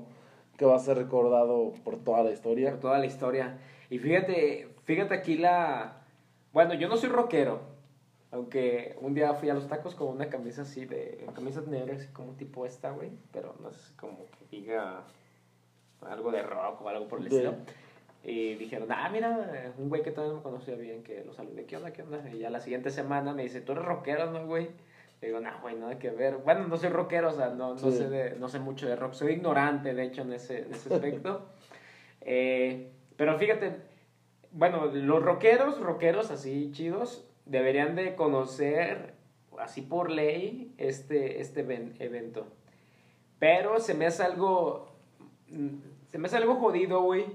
que 0.57 0.65
va 0.65 0.77
a 0.77 0.79
ser 0.79 0.97
recordado 0.97 1.73
por 1.83 1.97
toda 1.99 2.23
la 2.23 2.31
historia. 2.31 2.71
por 2.71 2.81
toda 2.81 2.99
la 2.99 3.07
historia. 3.07 3.59
Y 3.91 3.99
fíjate, 3.99 4.69
fíjate 4.85 5.15
aquí 5.15 5.37
la... 5.37 6.01
Bueno, 6.53 6.75
yo 6.75 6.89
no 6.89 6.97
soy 6.97 7.09
rockero, 7.11 7.61
aunque 8.31 8.97
un 9.01 9.13
día 9.15 9.35
fui 9.35 9.51
a 9.51 9.55
los 9.55 9.67
tacos 9.67 9.97
con 9.97 10.09
una 10.09 10.29
camisa 10.31 10.63
así 10.63 10.85
de... 10.87 11.27
Camisa 11.35 11.63
negra, 11.67 11.97
así 11.97 12.07
como 12.13 12.33
tipo 12.35 12.65
esta, 12.65 12.93
güey, 12.93 13.11
pero 13.33 13.57
no 13.61 13.69
es 13.71 13.93
como 13.99 14.19
que 14.27 14.57
diga 14.57 15.03
algo 16.03 16.31
de 16.31 16.43
rock 16.43 16.81
o 16.83 16.89
algo 16.89 17.09
por 17.09 17.19
el 17.19 17.29
De- 17.29 17.35
estilo. 17.35 17.55
Y 18.27 18.55
dijeron, 18.55 18.89
ah, 18.91 19.09
mira, 19.13 19.73
un 19.77 19.91
güey 19.91 20.03
que 20.03 20.11
todavía 20.11 20.33
no 20.33 20.39
me 20.39 20.43
conocía 20.43 20.75
bien, 20.77 21.03
que 21.03 21.23
lo 21.25 21.35
saludé, 21.35 21.67
¿qué 21.67 21.77
onda, 21.77 21.93
qué 21.93 22.03
onda? 22.03 22.23
Y 22.33 22.39
ya 22.39 22.49
la 22.49 22.61
siguiente 22.61 22.91
semana 22.91 23.35
me 23.35 23.43
dice, 23.43 23.61
¿tú 23.61 23.73
eres 23.73 23.85
rockero, 23.85 24.31
no, 24.31 24.47
güey? 24.47 24.69
Le 25.21 25.29
digo, 25.29 25.41
no, 25.41 25.51
güey, 25.61 25.75
nada 25.77 25.99
que 25.99 26.11
ver. 26.11 26.39
Bueno, 26.39 26.67
no 26.67 26.77
soy 26.79 26.89
rockero, 26.89 27.29
o 27.29 27.33
sea, 27.33 27.49
no, 27.51 27.75
no, 27.75 27.79
Sí. 27.79 27.93
sé, 27.93 28.09
de, 28.09 28.37
no 28.37 28.49
sé 28.49 28.61
mucho 28.61 28.89
de 28.89 28.97
rock. 28.97 29.13
Soy 29.13 29.33
ignorante, 29.35 29.93
de 29.93 30.03
hecho, 30.05 30.23
en 30.23 30.33
ese, 30.33 30.61
en 30.63 30.73
ese 30.75 30.95
aspecto. 30.95 31.47
Eh, 32.27 32.91
pero 33.19 33.37
fíjate, 33.39 33.77
bueno, 34.51 34.87
los 34.87 35.23
rockeros, 35.23 35.79
rockeros 35.79 36.31
así 36.31 36.71
chidos, 36.73 37.23
deberían 37.45 37.97
de 37.97 38.15
conocer, 38.15 39.13
así 39.59 39.83
por 39.83 40.11
ley, 40.11 40.73
este, 40.79 41.43
este 41.43 41.63
ven- 41.63 41.95
evento. 41.99 42.47
Pero 43.39 43.79
se 43.79 43.93
me 43.93 44.07
hace 44.07 44.23
algo, 44.23 44.89
mm, 45.51 45.69
se 46.13 46.17
me 46.19 46.29
hace 46.29 46.39
algo 46.39 46.55
jodido, 46.55 47.03
güey, 47.03 47.27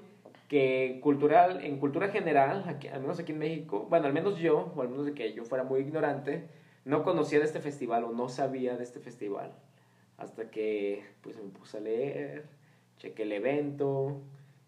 que 0.49 0.99
cultural, 1.01 1.63
en 1.63 1.77
cultura 1.77 2.09
general, 2.09 2.65
aquí, 2.67 2.88
al 2.88 3.01
menos 3.01 3.19
aquí 3.19 3.31
en 3.31 3.38
México, 3.38 3.85
bueno, 3.88 4.07
al 4.07 4.13
menos 4.13 4.39
yo, 4.39 4.73
o 4.75 4.81
al 4.81 4.89
menos 4.89 5.05
de 5.05 5.13
que 5.13 5.31
yo 5.33 5.45
fuera 5.45 5.63
muy 5.63 5.79
ignorante, 5.79 6.49
no 6.85 7.03
conocía 7.03 7.38
de 7.38 7.45
este 7.45 7.59
festival 7.59 8.03
o 8.03 8.12
no 8.12 8.29
sabía 8.29 8.75
de 8.75 8.83
este 8.83 8.99
festival. 8.99 9.53
Hasta 10.17 10.49
que, 10.49 11.05
pues, 11.21 11.38
me 11.38 11.49
puse 11.51 11.77
a 11.77 11.81
leer, 11.81 12.47
chequé 12.97 13.23
el 13.23 13.31
evento, 13.31 14.21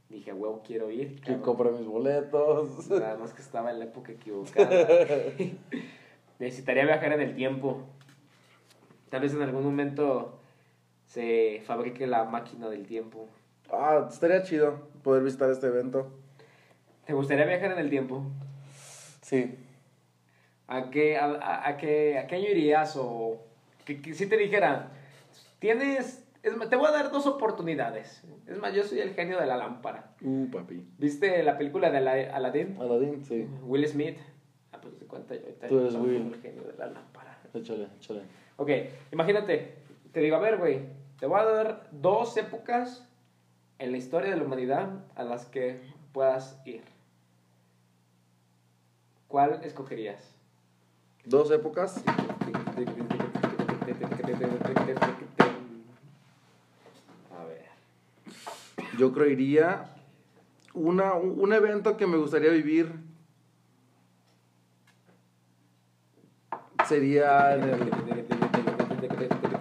dije, 0.08 0.32
huevo, 0.32 0.62
quiero 0.64 0.92
ir. 0.92 1.16
Que 1.16 1.34
cabrón". 1.34 1.42
compré 1.42 1.72
mis 1.72 1.88
boletos. 1.88 2.88
Nada 2.90 3.18
más 3.18 3.34
que 3.34 3.42
estaba 3.42 3.72
en 3.72 3.80
la 3.80 3.86
época 3.86 4.12
equivocada. 4.12 4.70
Necesitaría 6.40 6.86
viajar 6.86 7.14
en 7.14 7.22
el 7.22 7.36
tiempo. 7.36 7.82
Tal 9.10 9.22
vez 9.22 9.34
en 9.34 9.42
algún 9.42 9.64
momento 9.64 10.38
se 11.06 11.64
fabrique 11.66 12.06
la 12.06 12.24
máquina 12.26 12.70
del 12.70 12.86
tiempo. 12.86 13.28
Ah, 13.72 14.08
estaría 14.10 14.44
chido 14.44 14.91
poder 15.04 15.24
visitar 15.24 15.50
este 15.50 15.68
evento. 15.68 16.12
¿Te 17.06 17.14
gustaría 17.14 17.46
viajar 17.46 17.72
en 17.72 17.80
el 17.80 17.90
tiempo? 17.90 18.24
Sí. 19.22 19.56
¿A 20.68 20.90
qué, 20.90 21.18
a, 21.18 21.26
a- 21.26 21.68
a 21.70 21.78
qué, 21.78 22.18
a 22.18 22.28
qué 22.28 22.36
año 22.36 22.50
irías? 22.50 22.96
O 22.98 23.42
que, 23.86 24.02
que 24.02 24.14
si 24.14 24.28
te 24.28 24.38
dijera, 24.38 24.92
tienes, 25.60 26.26
es 26.44 26.70
te 26.70 26.76
voy 26.76 26.88
a 26.88 26.92
dar 26.92 27.12
dos 27.12 27.28
oportunidades. 27.28 28.24
Es 28.48 28.58
más, 28.58 28.74
yo 28.74 28.84
soy 28.84 29.00
el 29.00 29.14
genio 29.14 29.40
de 29.40 29.48
la 29.48 29.58
lámpara. 29.58 30.12
Uh, 30.22 30.48
papi. 30.50 30.86
¿Viste 30.98 31.44
la 31.44 31.58
película 31.58 31.90
de 31.90 31.98
Ala- 31.98 32.36
Aladdin? 32.36 32.78
Aladdin, 32.80 33.24
sí. 33.24 33.48
Will 33.64 33.88
Smith. 33.88 34.18
Ah, 34.72 34.80
pues 34.82 35.00
de 35.00 35.06
cuenta 35.08 35.36
yo. 35.36 35.42
ahorita 35.42 35.68
Tú 35.68 35.80
eres 35.80 35.96
Will. 35.96 36.34
El 36.34 36.42
genio 36.42 36.64
de 36.64 36.78
la 36.78 36.88
lámpara. 36.88 37.38
Échale, 37.54 37.88
échale. 37.98 38.22
Ok, 38.58 38.70
imagínate, 39.12 39.76
te 40.14 40.20
digo, 40.22 40.36
a 40.38 40.40
ver, 40.40 40.58
güey, 40.58 40.80
te 41.20 41.26
voy 41.26 41.40
a 41.40 41.44
dar 41.46 41.88
dos 41.92 42.38
épocas 42.38 43.08
en 43.82 43.92
la 43.92 43.98
historia 43.98 44.30
de 44.30 44.38
la 44.38 44.44
humanidad 44.44 44.90
a 45.16 45.24
las 45.24 45.46
que 45.48 45.82
puedas 46.14 46.60
ir. 46.66 46.84
¿Cuál 49.28 49.60
escogerías? 49.64 50.36
Dos 51.26 51.50
épocas. 51.52 52.04
A 57.40 57.46
ver. 57.46 57.66
Yo 59.00 59.12
creo 59.14 59.28
iría 59.28 59.86
una, 60.74 61.14
un 61.16 61.52
evento 61.54 61.98
que 61.98 62.06
me 62.08 62.18
gustaría 62.18 62.52
vivir 62.52 62.92
sería 66.88 67.56
en, 67.56 67.64
el- 67.64 67.82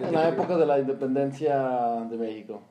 en 0.02 0.12
la 0.14 0.28
época 0.28 0.56
de 0.56 0.66
la 0.66 0.78
independencia 0.80 1.56
de 2.10 2.16
México. 2.16 2.62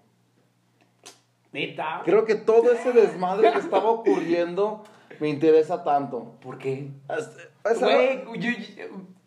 Neta. 1.52 2.02
Creo 2.06 2.26
que 2.26 2.36
todo 2.36 2.72
ese 2.72 2.91
desmadre 2.91 3.52
que 3.52 3.60
estaba 3.60 3.89
ocurriendo 3.89 4.84
me 5.20 5.30
interesa 5.30 5.84
tanto. 5.84 6.34
¿Por 6.41 6.58
qué? 6.58 6.91
Güey, 7.80 8.24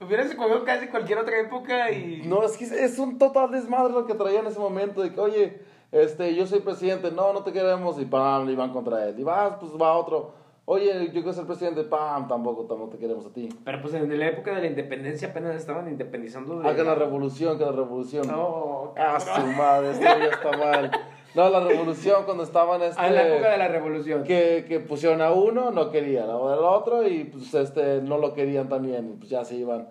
hubieras 0.00 0.26
escogido 0.26 0.64
casi 0.64 0.86
cualquier 0.88 1.18
otra 1.18 1.38
época 1.40 1.90
y... 1.90 2.22
No, 2.24 2.42
es 2.44 2.56
que 2.56 2.64
es- 2.64 2.98
un 2.98 3.18
total 3.18 3.50
desmadre 3.50 3.92
lo 3.92 4.06
que 4.06 4.14
traía 4.14 4.40
en 4.40 4.46
ese 4.46 4.58
momento. 4.58 5.02
De 5.02 5.12
que, 5.12 5.20
oye, 5.20 5.60
este, 5.92 6.34
yo 6.34 6.46
soy 6.46 6.60
presidente, 6.60 7.10
no, 7.10 7.32
no 7.32 7.42
te 7.44 7.52
queremos. 7.52 8.00
Y 8.00 8.04
pam, 8.04 8.46
le 8.46 8.52
iban 8.52 8.72
contra 8.72 9.06
él. 9.08 9.18
Y 9.18 9.22
vas, 9.24 9.54
pues 9.60 9.72
va 9.72 9.92
otro. 9.96 10.40
Oye, 10.64 11.06
yo 11.06 11.12
quiero 11.12 11.32
ser 11.32 11.44
presidente, 11.44 11.82
pam, 11.82 12.28
tampoco, 12.28 12.64
tampoco 12.66 12.92
te 12.92 12.98
queremos 12.98 13.26
a 13.26 13.32
ti. 13.32 13.48
Pero 13.64 13.82
pues 13.82 13.94
en 13.94 14.16
la 14.18 14.28
época 14.28 14.54
de 14.54 14.60
la 14.60 14.66
independencia 14.68 15.28
apenas 15.28 15.56
estaban 15.56 15.88
independizando 15.88 16.60
de... 16.60 16.68
Hagan 16.68 16.86
la 16.86 16.94
revolución, 16.94 17.58
que 17.58 17.64
la 17.64 17.72
revolución. 17.72 18.28
No, 18.28 18.94
Ah, 18.96 19.18
su 19.18 19.44
madre, 19.56 19.90
esto 19.90 20.04
ya 20.04 20.24
está 20.26 20.56
mal. 20.56 20.90
No, 21.34 21.48
la 21.48 21.60
revolución 21.60 22.24
cuando 22.24 22.42
estaban 22.44 22.82
este. 22.82 23.00
En 23.06 23.14
la 23.14 23.26
época 23.28 23.50
de 23.52 23.58
la 23.58 23.68
revolución. 23.68 24.24
que, 24.24 24.64
que 24.68 24.80
pusieron 24.80 25.22
a 25.22 25.32
uno, 25.32 25.70
no 25.70 25.90
querían, 25.90 26.28
o 26.28 26.48
al 26.48 26.58
otro, 26.60 27.06
y 27.08 27.24
pues 27.24 27.52
este 27.54 28.02
no 28.02 28.18
lo 28.18 28.34
querían 28.34 28.68
también, 28.68 29.16
pues 29.18 29.30
ya 29.30 29.44
se 29.44 29.56
iban. 29.56 29.88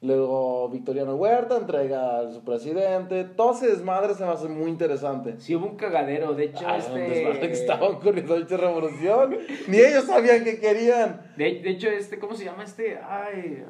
Luego 0.00 0.68
Victoriano 0.68 1.16
Huerta 1.16 1.56
entrega 1.56 2.20
a 2.20 2.30
su 2.32 2.44
presidente. 2.44 3.24
Todo 3.24 3.52
ese 3.52 3.66
desmadre 3.66 4.14
se 4.14 4.24
me 4.24 4.30
hace 4.30 4.46
muy 4.48 4.70
interesante. 4.70 5.34
Sí, 5.40 5.56
hubo 5.56 5.66
un 5.66 5.76
cagadero. 5.76 6.34
De 6.34 6.44
hecho, 6.44 6.64
Ah, 6.64 6.78
este. 6.78 7.40
que 7.40 7.50
estaba 7.52 7.88
ocurriendo 7.88 8.38
dicha 8.38 8.56
revolución. 8.56 9.36
Ni 9.66 9.78
ellos 9.78 10.04
sabían 10.04 10.44
qué 10.44 10.60
querían. 10.60 11.20
De, 11.36 11.60
de 11.60 11.70
hecho, 11.70 11.88
este, 11.88 12.20
¿cómo 12.20 12.34
se 12.36 12.44
llama 12.44 12.62
este? 12.62 12.96
Ay, 13.02 13.64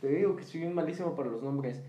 te 0.00 0.06
digo 0.06 0.36
que 0.36 0.44
soy 0.44 0.60
bien 0.60 0.74
malísimo 0.74 1.16
para 1.16 1.28
los 1.28 1.42
nombres. 1.42 1.82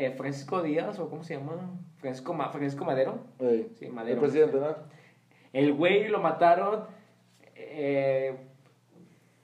Eh, 0.00 0.12
Francisco 0.16 0.62
Díaz, 0.62 0.98
o 0.98 1.10
¿cómo 1.10 1.22
se 1.22 1.34
llama? 1.36 1.78
Francisco, 1.98 2.32
Ma- 2.32 2.48
Francisco 2.50 2.84
Madero. 2.86 3.18
Sí, 3.78 3.88
Madero. 3.88 4.14
el 4.14 4.20
presidente, 4.20 4.56
¿no? 4.58 4.74
El 5.52 5.74
güey 5.74 6.08
lo 6.08 6.20
mataron. 6.20 6.84
eh, 7.54 8.34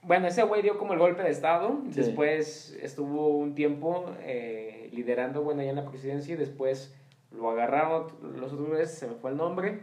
bueno, 0.01 0.27
ese 0.27 0.41
güey 0.43 0.61
dio 0.61 0.77
como 0.79 0.93
el 0.93 0.99
golpe 0.99 1.21
de 1.21 1.29
Estado. 1.29 1.79
Sí. 1.91 2.01
Después 2.01 2.77
estuvo 2.81 3.27
un 3.29 3.53
tiempo 3.55 4.05
eh, 4.21 4.89
liderando, 4.93 5.43
bueno, 5.43 5.61
allá 5.61 5.69
en 5.71 5.75
la 5.75 5.85
presidencia. 5.85 6.33
Y 6.33 6.37
después 6.37 6.95
lo 7.31 7.49
agarraron 7.51 8.07
los 8.39 8.53
otros 8.53 8.69
güeyes, 8.69 8.91
se 8.93 9.05
me 9.07 9.15
fue 9.15 9.31
el 9.31 9.37
nombre. 9.37 9.81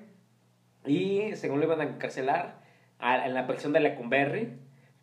Y 0.86 1.36
según 1.36 1.60
lo 1.60 1.66
iban 1.66 1.80
a 1.82 1.84
encarcelar 1.84 2.62
a- 2.98 3.26
en 3.26 3.34
la 3.34 3.46
prisión 3.46 3.72
de 3.72 3.80
Lecumberri. 3.80 4.54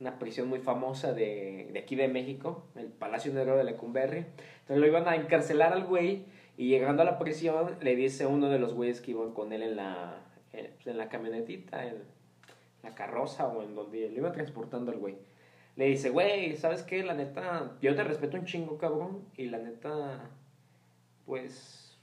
Una 0.02 0.18
prisión 0.18 0.50
muy 0.50 0.58
famosa 0.58 1.14
de, 1.14 1.70
de 1.72 1.80
aquí 1.80 1.96
de 1.96 2.08
México, 2.08 2.66
el 2.74 2.88
Palacio 2.88 3.32
Negro 3.32 3.56
de 3.56 3.64
Lecumberri. 3.64 4.26
Entonces 4.62 4.78
lo 4.78 4.88
iban 4.88 5.08
a 5.08 5.16
encarcelar 5.16 5.74
al 5.74 5.84
güey. 5.86 6.26
Y 6.58 6.70
llegando 6.70 7.04
a 7.04 7.06
la 7.06 7.20
prisión, 7.20 7.78
le 7.82 7.96
dice 7.96 8.26
uno 8.26 8.50
de 8.50 8.58
los 8.58 8.74
güeyes 8.74 9.00
que 9.00 9.12
iban 9.12 9.32
con 9.32 9.54
él 9.54 9.62
en 9.62 9.76
la, 9.76 10.18
en, 10.54 10.98
la 10.98 11.08
camionetita, 11.08 11.86
en 11.86 12.04
la 12.82 12.96
carroza 12.96 13.48
o 13.48 13.62
en 13.62 13.76
donde 13.76 14.10
lo 14.10 14.18
iban 14.18 14.32
transportando 14.32 14.92
al 14.92 14.98
güey. 14.98 15.18
Le 15.76 15.86
dice, 15.86 16.10
güey, 16.10 16.56
¿sabes 16.58 16.82
qué? 16.82 17.04
La 17.04 17.14
neta, 17.14 17.78
yo 17.80 17.96
te 17.96 18.04
respeto 18.04 18.38
un 18.38 18.46
chingo, 18.46 18.80
cabrón. 18.80 19.26
Y 19.38 19.50
la 19.50 19.60
neta, 19.60 20.32
pues, 21.28 21.96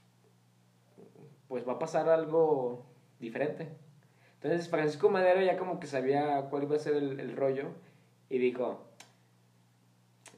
pues 1.49 1.67
va 1.67 1.73
a 1.73 1.79
pasar 1.79 2.07
algo 2.07 2.85
diferente. 3.19 3.67
Entonces 4.35 4.69
Francisco 4.69 5.09
Madero 5.09 5.41
ya 5.41 5.57
como 5.57 5.81
que 5.81 5.87
sabía 5.87 6.47
cuál 6.49 6.63
iba 6.63 6.77
a 6.77 6.79
ser 6.79 6.95
el, 6.95 7.19
el 7.19 7.35
rollo 7.35 7.71
y 8.29 8.37
dijo, 8.37 8.79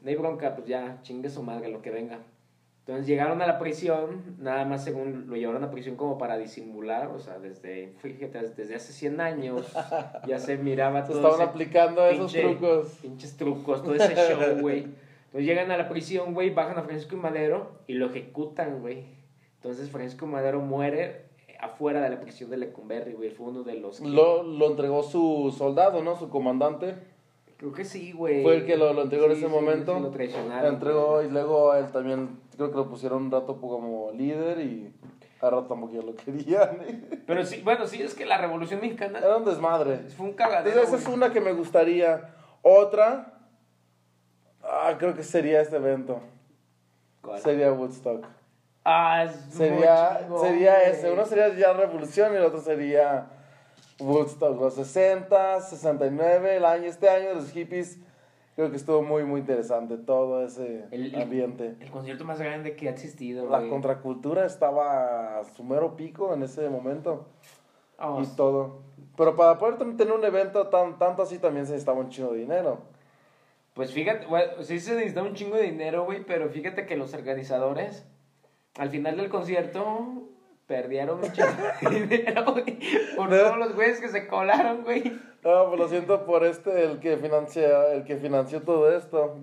no 0.02 0.08
hay 0.10 0.16
bronca, 0.16 0.54
pues 0.56 0.66
ya, 0.66 0.98
chingue 1.02 1.30
su 1.30 1.42
madre 1.42 1.68
lo 1.68 1.82
que 1.82 1.90
venga. 1.90 2.20
Entonces 2.80 3.06
llegaron 3.06 3.40
a 3.42 3.46
la 3.46 3.60
prisión, 3.60 4.36
nada 4.40 4.64
más 4.64 4.82
según 4.82 5.26
lo 5.28 5.36
llevaron 5.36 5.62
a 5.62 5.70
prisión 5.70 5.94
como 5.94 6.18
para 6.18 6.36
disimular, 6.36 7.06
o 7.08 7.20
sea, 7.20 7.38
desde, 7.38 7.92
fíjate, 7.98 8.40
desde 8.56 8.74
hace 8.74 8.92
100 8.92 9.20
años 9.20 9.72
ya 10.26 10.40
se 10.40 10.56
miraba 10.58 11.02
Se 11.02 11.12
todo 11.12 11.18
estaban 11.18 11.40
ese 11.40 11.50
aplicando 11.50 12.04
esos 12.08 12.34
pinche- 12.34 12.42
trucos. 12.58 12.88
Pinches 13.00 13.36
trucos, 13.36 13.82
todo 13.84 13.94
ese 13.94 14.14
show, 14.16 14.40
güey. 14.60 14.80
Entonces 15.26 15.46
llegan 15.46 15.70
a 15.70 15.76
la 15.76 15.88
prisión, 15.88 16.34
güey, 16.34 16.50
bajan 16.50 16.76
a 16.78 16.82
Francisco 16.82 17.14
y 17.14 17.20
Madero 17.20 17.70
y 17.86 17.94
lo 17.94 18.06
ejecutan, 18.06 18.80
güey. 18.80 19.04
Entonces 19.56 19.88
Francisco 19.88 20.26
Madero 20.26 20.60
muere 20.60 21.26
afuera 21.60 22.00
de 22.02 22.10
la 22.10 22.20
prisión 22.20 22.50
de 22.50 22.56
Lecumberri, 22.56 23.12
güey. 23.12 23.30
Fue 23.30 23.46
uno 23.46 23.62
de 23.62 23.74
los... 23.74 24.00
que- 24.00 24.08
Lo, 24.08 24.42
lo 24.42 24.66
entregó 24.68 25.04
su 25.04 25.54
soldado, 25.56 26.02
¿no? 26.02 26.16
Su 26.18 26.28
comandante. 26.28 26.96
Creo 27.62 27.72
que 27.72 27.84
sí, 27.84 28.10
güey. 28.10 28.42
Fue 28.42 28.56
el 28.56 28.66
que 28.66 28.76
lo, 28.76 28.92
lo 28.92 29.02
entregó 29.02 29.26
en 29.26 29.32
ese 29.32 29.42
sí, 29.42 29.46
momento. 29.46 29.96
lo 30.00 30.10
traicionaron. 30.10 30.62
Lo 30.64 30.68
entregó 30.68 31.22
y 31.22 31.30
luego 31.30 31.72
él 31.76 31.86
también, 31.92 32.40
creo 32.56 32.72
que 32.72 32.76
lo 32.76 32.88
pusieron 32.88 33.26
un 33.26 33.30
rato 33.30 33.56
como 33.60 34.10
líder 34.10 34.58
y 34.58 34.92
a 35.40 35.48
rato 35.48 35.66
tampoco 35.68 35.92
ya 35.92 36.02
lo 36.02 36.12
querían. 36.16 37.22
Pero 37.24 37.46
sí, 37.46 37.60
bueno, 37.62 37.86
sí, 37.86 38.02
es 38.02 38.14
que 38.14 38.26
la 38.26 38.36
Revolución 38.38 38.80
Mexicana 38.80 39.20
Era 39.20 39.36
un 39.36 39.44
desmadre. 39.44 39.98
fue 40.16 40.26
un 40.26 40.32
cagadero, 40.32 40.70
Entonces 40.70 41.00
esa 41.00 41.08
es 41.08 41.14
una 41.14 41.32
que 41.32 41.40
me 41.40 41.52
gustaría. 41.52 42.34
Otra, 42.62 43.32
ah, 44.64 44.96
creo 44.98 45.14
que 45.14 45.22
sería 45.22 45.60
este 45.60 45.76
evento. 45.76 46.20
¿Cuál? 47.20 47.40
Sería 47.42 47.70
Woodstock. 47.72 48.26
Ah, 48.84 49.22
es 49.22 49.36
muy 49.46 49.68
Sería, 49.68 50.26
sería 50.40 50.82
ese. 50.82 51.12
Uno 51.12 51.24
sería 51.26 51.54
ya 51.54 51.72
Revolución 51.74 52.32
y 52.32 52.38
el 52.38 52.42
otro 52.42 52.60
sería 52.60 53.28
Woodstock. 54.02 54.60
Los 54.60 54.74
60, 54.74 55.60
69, 55.60 56.56
el 56.56 56.64
año, 56.64 56.84
este 56.86 57.08
año 57.08 57.28
de 57.30 57.34
los 57.36 57.50
hippies. 57.50 57.98
Creo 58.54 58.70
que 58.70 58.76
estuvo 58.76 59.02
muy, 59.02 59.24
muy 59.24 59.40
interesante 59.40 59.96
todo 59.96 60.44
ese 60.44 60.84
El- 60.90 61.14
ambiente. 61.14 61.74
El 61.80 61.90
concierto 61.90 62.24
más 62.24 62.38
grande 62.38 62.76
que 62.76 62.88
ha 62.88 62.90
existido, 62.92 63.48
La 63.48 63.58
güey. 63.58 63.70
contracultura 63.70 64.44
estaba 64.44 65.38
a 65.38 65.44
su 65.44 65.64
mero 65.64 65.96
pico 65.96 66.34
en 66.34 66.42
ese 66.42 66.68
momento 66.68 67.26
Oh, 67.98 68.20
y 68.22 68.26
todo. 68.36 68.80
Pero 69.16 69.36
para 69.36 69.58
poder 69.58 69.78
ten- 69.78 69.96
tener 69.96 70.12
un 70.12 70.24
evento 70.24 70.66
tan 70.68 70.98
tanto 70.98 71.22
así 71.22 71.38
también 71.38 71.64
se 71.66 71.72
necesitaba 71.72 71.98
un 72.00 72.10
chingo 72.10 72.32
de 72.32 72.40
dinero. 72.40 72.80
Pues 73.74 73.92
fíjate, 73.92 74.26
güey, 74.26 74.44
sí 74.62 74.80
se 74.80 74.94
necesita 74.96 75.22
un 75.22 75.32
chingo 75.34 75.56
de 75.56 75.62
dinero, 75.62 76.04
güey, 76.04 76.22
pero 76.24 76.50
fíjate 76.50 76.84
que 76.84 76.96
los 76.96 77.14
organizadores, 77.14 78.04
al 78.76 78.90
final 78.90 79.16
del 79.16 79.30
concierto, 79.30 80.24
perdieron 80.72 81.20
de 81.20 81.28
dinero, 81.90 82.52
güey, 82.52 82.78
por 83.14 83.28
todos 83.28 83.58
los 83.58 83.74
güeyes 83.74 84.00
que 84.00 84.08
se 84.08 84.26
colaron, 84.26 84.84
güey. 84.84 85.02
No, 85.44 85.68
pues 85.68 85.80
lo 85.80 85.88
siento 85.88 86.24
por 86.24 86.46
este, 86.46 86.84
el 86.84 86.98
que 86.98 87.18
financia, 87.18 87.92
el 87.92 88.04
que 88.04 88.16
financió 88.16 88.62
todo 88.62 88.90
esto. 88.90 89.36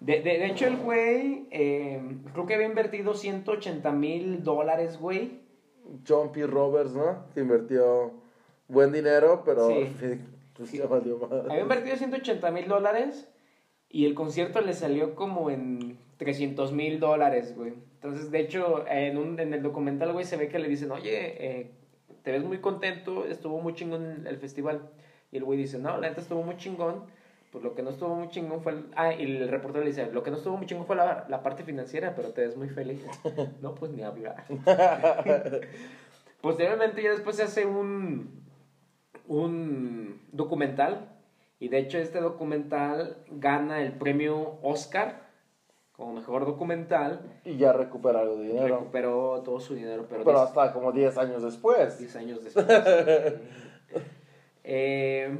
De, 0.00 0.14
de, 0.14 0.38
de 0.38 0.46
hecho, 0.46 0.66
el 0.66 0.78
güey, 0.78 1.46
eh, 1.52 2.02
creo 2.32 2.44
que 2.44 2.54
había 2.54 2.66
invertido 2.66 3.14
180 3.14 3.92
mil 3.92 4.42
dólares, 4.42 4.98
güey. 4.98 5.42
John 6.08 6.32
P. 6.32 6.44
Roberts, 6.44 6.92
¿no? 6.92 7.26
Que 7.34 7.42
invirtió 7.42 8.10
buen 8.66 8.90
dinero, 8.90 9.42
pero 9.44 9.68
Sí. 9.68 9.94
pues 10.56 10.72
ya 10.72 10.86
valió 10.86 11.20
Había 11.48 11.60
invertido 11.60 11.96
180 11.96 12.50
mil 12.50 12.66
dólares 12.66 13.28
y 13.94 14.06
el 14.06 14.14
concierto 14.14 14.60
le 14.60 14.72
salió 14.72 15.14
como 15.14 15.50
en 15.50 15.96
300 16.16 16.72
mil 16.72 16.98
dólares, 16.98 17.54
güey. 17.56 17.74
Entonces, 17.94 18.32
de 18.32 18.40
hecho, 18.40 18.84
en, 18.88 19.16
un, 19.16 19.38
en 19.38 19.54
el 19.54 19.62
documental, 19.62 20.12
güey, 20.12 20.24
se 20.24 20.36
ve 20.36 20.48
que 20.48 20.58
le 20.58 20.66
dicen, 20.66 20.90
oye, 20.90 21.36
eh, 21.38 21.70
te 22.24 22.32
ves 22.32 22.42
muy 22.42 22.58
contento, 22.58 23.24
estuvo 23.24 23.60
muy 23.60 23.74
chingón 23.74 24.26
el 24.26 24.36
festival. 24.38 24.90
Y 25.30 25.36
el 25.36 25.44
güey 25.44 25.60
dice, 25.60 25.78
no, 25.78 25.96
la 25.96 26.08
neta 26.08 26.20
estuvo 26.20 26.42
muy 26.42 26.56
chingón. 26.56 27.04
Pues 27.52 27.62
lo 27.62 27.76
que 27.76 27.84
no 27.84 27.90
estuvo 27.90 28.16
muy 28.16 28.30
chingón 28.30 28.62
fue... 28.62 28.72
El... 28.72 28.86
Ah, 28.96 29.14
y 29.14 29.22
el 29.22 29.48
reportero 29.48 29.84
le 29.84 29.90
dice, 29.90 30.10
lo 30.10 30.24
que 30.24 30.32
no 30.32 30.38
estuvo 30.38 30.56
muy 30.56 30.66
chingón 30.66 30.86
fue 30.86 30.96
la, 30.96 31.26
la 31.28 31.44
parte 31.44 31.62
financiera, 31.62 32.16
pero 32.16 32.32
te 32.32 32.40
ves 32.40 32.56
muy 32.56 32.70
feliz. 32.70 33.06
no, 33.62 33.76
pues 33.76 33.92
ni 33.92 34.02
hablar. 34.02 34.44
Posteriormente 36.40 37.00
ya 37.00 37.12
después 37.12 37.36
se 37.36 37.44
hace 37.44 37.64
un, 37.64 38.42
un 39.28 40.20
documental 40.32 41.13
y 41.60 41.68
de 41.68 41.78
hecho 41.78 41.98
este 41.98 42.20
documental 42.20 43.18
gana 43.30 43.82
el 43.82 43.92
premio 43.92 44.58
Oscar 44.62 45.24
como 45.92 46.12
mejor 46.14 46.44
documental. 46.44 47.40
Y 47.44 47.56
ya 47.56 47.72
recupera 47.72 48.20
algo 48.20 48.36
de 48.36 48.48
dinero. 48.48 48.78
Recuperó 48.78 49.42
todo 49.44 49.60
su 49.60 49.74
dinero, 49.74 50.06
pero, 50.08 50.24
Pero 50.24 50.38
diez- 50.38 50.44
hasta 50.48 50.72
como 50.72 50.90
10 50.92 51.16
años 51.18 51.42
después. 51.42 51.98
10 51.98 52.16
años 52.16 52.42
después. 52.44 52.66
Eh, 54.64 55.36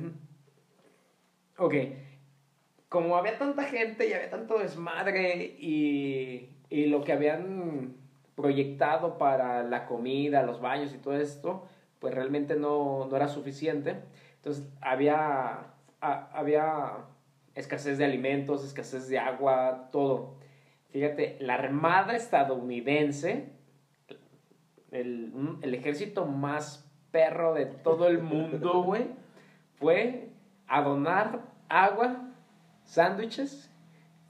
ok. 1.59 1.75
Como 2.89 3.17
había 3.17 3.39
tanta 3.39 3.65
gente 3.65 4.07
y 4.09 4.13
había 4.13 4.31
tanto 4.31 4.59
desmadre 4.59 5.57
y, 5.59 6.51
y 6.71 6.87
lo 6.87 7.03
que 7.03 7.13
habían 7.13 7.97
proyectado 8.37 9.17
para 9.19 9.63
la 9.63 9.87
comida, 9.87 10.43
los 10.43 10.61
baños 10.61 10.93
y 10.95 10.99
todo 10.99 11.17
esto, 11.17 11.67
pues 11.99 12.15
realmente 12.15 12.55
no, 12.57 13.07
no 13.07 13.17
era 13.17 13.29
suficiente. 13.29 13.97
Entonces 14.37 14.69
había, 14.81 15.74
a- 16.05 16.29
había 16.39 16.93
escasez 17.55 17.99
de 17.99 18.05
alimentos, 18.05 18.65
escasez 18.65 19.09
de 19.09 19.19
agua, 19.19 19.89
todo. 19.93 20.37
Fíjate, 20.91 21.37
la 21.41 21.55
Armada 21.55 22.15
estadounidense, 22.15 23.49
el, 24.91 25.33
el 25.63 25.75
ejército 25.75 26.27
más 26.27 26.89
perro 27.11 27.55
de 27.55 27.67
todo 27.67 28.07
el 28.09 28.21
mundo, 28.23 28.83
güey, 28.85 29.07
fue 29.79 30.29
a 30.67 30.83
donar 30.83 31.41
agua, 31.69 32.31
sándwiches 32.85 33.71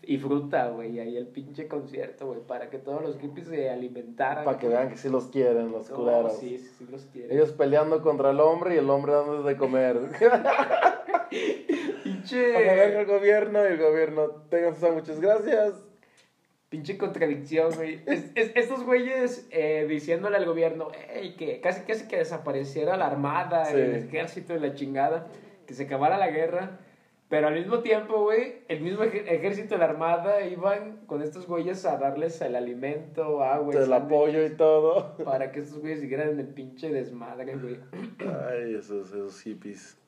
y 0.06 0.18
fruta, 0.18 0.68
güey, 0.68 0.98
ahí 1.00 1.16
el 1.16 1.26
pinche 1.26 1.66
concierto, 1.68 2.26
güey, 2.26 2.40
para 2.40 2.70
que 2.70 2.78
todos 2.78 3.02
los 3.02 3.18
hippies 3.18 3.48
se 3.48 3.70
alimentaran. 3.70 4.44
Para 4.44 4.58
que 4.58 4.68
vean 4.68 4.88
que 4.88 4.96
sí 4.96 5.08
los 5.08 5.26
quieren, 5.28 5.72
los 5.72 5.90
No, 5.90 5.96
culeros. 5.96 6.38
sí, 6.38 6.58
sí, 6.58 6.70
sí 6.78 6.86
los 6.90 7.04
quieren. 7.06 7.30
Ellos 7.32 7.52
peleando 7.52 8.02
contra 8.02 8.30
el 8.30 8.40
hombre 8.40 8.74
y 8.74 8.78
el 8.78 8.88
hombre 8.90 9.12
dándoles 9.12 9.44
de 9.44 9.56
comer. 9.56 9.98
Para 10.20 11.00
Pinche, 12.04 12.52
venga 12.52 12.84
el 13.00 13.06
gobierno 13.06 13.62
y 13.64 13.72
el 13.72 13.78
gobierno 13.78 14.28
tenga 14.50 14.70
sus 14.70 14.80
sándwiches. 14.80 15.20
Gracias. 15.20 15.74
pinche 16.70 16.98
contradicción, 16.98 17.72
güey. 17.76 18.00
Es- 18.04 18.32
es- 18.34 18.50
estos 18.56 18.82
güeyes 18.84 19.46
eh, 19.52 19.86
diciéndole 19.88 20.36
al 20.36 20.44
gobierno, 20.44 20.88
"Ey, 21.14 21.36
que 21.36 21.60
casi, 21.60 21.82
casi 21.82 22.08
que 22.08 22.16
desapareciera 22.16 22.96
la 22.96 23.06
armada, 23.06 23.66
Sí. 23.66 23.76
el 23.76 23.94
ejército 23.94 24.56
y 24.56 24.58
la 24.58 24.74
chingada, 24.74 25.28
que 25.68 25.74
se 25.74 25.84
acabara 25.84 26.18
la 26.18 26.30
guerra. 26.30 26.80
Pero 27.34 27.48
al 27.48 27.54
mismo 27.54 27.80
tiempo, 27.80 28.22
güey, 28.22 28.58
el 28.68 28.80
mismo 28.80 29.02
ej- 29.02 29.24
ejército 29.26 29.74
y 29.74 29.78
la 29.78 29.86
armada 29.86 30.46
iban 30.46 30.98
con 31.08 31.20
estos 31.20 31.48
güeyes 31.48 31.84
a 31.84 31.96
darles 31.96 32.40
el 32.42 32.54
alimento, 32.54 33.42
agua, 33.42 33.74
el 33.74 33.92
apoyo 33.92 34.46
y 34.46 34.50
todo. 34.50 35.16
Para 35.24 35.50
que 35.50 35.58
estos 35.58 35.80
güeyes 35.80 35.98
siguieran 35.98 36.28
en 36.28 36.38
el 36.38 36.46
pinche 36.46 36.92
desmadre, 36.92 37.56
güey. 37.56 37.80
Ay, 38.20 38.76
esos, 38.76 39.08
esos 39.08 39.40
hippies. 39.42 39.98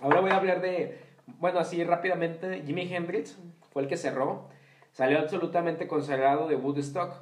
Ahora 0.00 0.22
voy 0.22 0.30
a 0.30 0.36
hablar 0.38 0.62
de, 0.62 0.98
bueno, 1.26 1.58
así 1.58 1.84
rápidamente, 1.84 2.62
Jimi 2.64 2.90
Hendrix 2.90 3.36
fue 3.70 3.82
el 3.82 3.88
que 3.88 3.98
cerró. 3.98 4.48
salió 4.92 5.18
absolutamente 5.18 5.86
consagrado 5.88 6.48
de 6.48 6.56
Woodstock, 6.56 7.16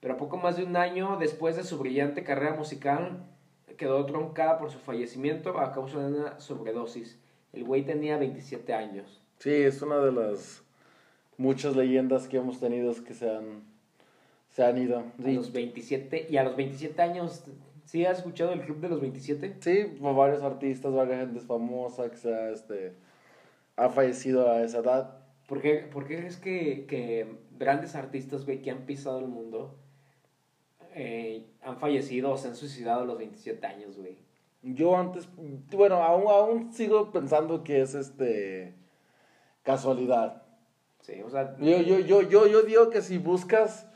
pero 0.00 0.18
poco 0.18 0.36
más 0.36 0.58
de 0.58 0.64
un 0.64 0.76
año 0.76 1.16
después 1.18 1.56
de 1.56 1.62
su 1.64 1.78
brillante 1.78 2.22
carrera 2.22 2.52
musical 2.52 3.24
quedó 3.78 4.04
troncada 4.04 4.58
por 4.58 4.70
su 4.70 4.78
fallecimiento 4.78 5.58
a 5.58 5.72
causa 5.72 6.00
de 6.00 6.06
una 6.20 6.38
sobredosis. 6.38 7.18
El 7.52 7.64
güey 7.64 7.84
tenía 7.84 8.16
27 8.16 8.72
años. 8.74 9.20
Sí, 9.38 9.50
es 9.50 9.82
una 9.82 9.98
de 9.98 10.12
las 10.12 10.62
muchas 11.36 11.74
leyendas 11.74 12.28
que 12.28 12.36
hemos 12.36 12.60
tenido 12.60 12.92
que 13.02 13.14
se 13.14 13.30
han, 13.30 13.62
se 14.50 14.62
han 14.62 14.78
ido. 14.78 14.98
A 14.98 15.04
Sí, 15.24 15.34
los 15.34 15.52
27, 15.52 16.26
y 16.28 16.36
a 16.36 16.44
los 16.44 16.56
27 16.56 17.00
años, 17.02 17.44
¿sí 17.86 18.04
has 18.04 18.18
escuchado 18.18 18.52
el 18.52 18.60
club 18.60 18.78
de 18.80 18.88
los 18.90 19.00
27? 19.00 19.56
sí 19.60 19.96
por 20.00 20.14
varios 20.14 20.42
artistas, 20.42 20.92
varias 20.92 21.20
gente 21.20 21.40
famosa 21.40 22.10
que 22.10 22.16
se 22.16 22.34
ha, 22.34 22.50
este, 22.50 22.92
ha 23.76 23.88
fallecido 23.88 24.50
a 24.50 24.62
esa 24.62 24.78
edad. 24.78 25.16
¿Por 25.48 25.60
qué, 25.60 25.88
por 25.90 26.06
qué 26.06 26.18
crees 26.18 26.36
que, 26.36 26.84
que 26.86 27.26
grandes 27.58 27.96
artistas, 27.96 28.44
güey, 28.44 28.62
que 28.62 28.70
han 28.70 28.86
pisado 28.86 29.18
el 29.18 29.26
mundo, 29.26 29.74
eh, 30.94 31.46
han 31.62 31.78
fallecido 31.78 32.30
o 32.30 32.36
se 32.36 32.48
han 32.48 32.54
suicidado 32.54 33.02
a 33.02 33.04
los 33.06 33.18
27 33.18 33.66
años, 33.66 33.96
güey? 33.96 34.18
Yo 34.62 34.96
antes, 34.96 35.28
bueno, 35.72 35.96
aún, 36.02 36.24
aún 36.28 36.72
sigo 36.72 37.10
pensando 37.12 37.62
que 37.64 37.80
es 37.80 37.94
este 37.94 38.74
casualidad. 39.62 40.42
Sí, 41.00 41.22
o 41.24 41.30
sea, 41.30 41.56
Yo, 41.58 41.78
yo, 41.80 41.98
yo, 42.00 42.22
yo, 42.22 42.46
yo 42.46 42.62
digo 42.62 42.90
que 42.90 43.00
si 43.00 43.18
buscas 43.18 43.86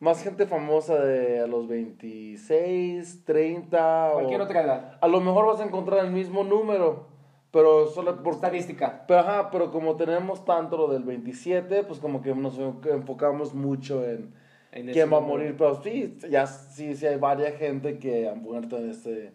más 0.00 0.22
gente 0.22 0.46
famosa 0.46 0.98
de 0.98 1.40
a 1.40 1.46
los 1.46 1.66
26, 1.68 3.24
30, 3.24 4.10
o- 4.10 4.14
cualquier 4.14 4.40
otra 4.42 4.62
edad. 4.62 4.98
a 5.00 5.08
lo 5.08 5.20
mejor 5.20 5.46
vas 5.46 5.60
a 5.60 5.64
encontrar 5.64 6.04
el 6.04 6.10
mismo 6.12 6.44
número, 6.44 7.06
pero 7.50 7.86
solo 7.86 8.22
por 8.22 8.34
Estadística. 8.34 9.04
Pero, 9.06 9.20
ajá, 9.20 9.50
pero 9.50 9.70
como 9.70 9.96
tenemos 9.96 10.44
tanto 10.44 10.76
lo 10.76 10.88
del 10.88 11.04
27, 11.04 11.84
pues 11.84 11.98
como 12.00 12.20
que 12.20 12.34
nos 12.34 12.58
enfocamos 12.58 13.54
mucho 13.54 14.04
en 14.04 14.34
quién 14.92 15.10
va 15.12 15.18
a 15.18 15.20
morir. 15.20 15.54
Pero 15.56 15.80
sí, 15.82 16.18
ya 16.28 16.46
sí, 16.46 16.94
sí 16.96 17.06
hay 17.06 17.16
varias 17.18 17.54
gente 17.56 17.98
que 17.98 18.28
han 18.28 18.42
muerto 18.42 18.76
en 18.78 18.90
ese, 18.90 19.32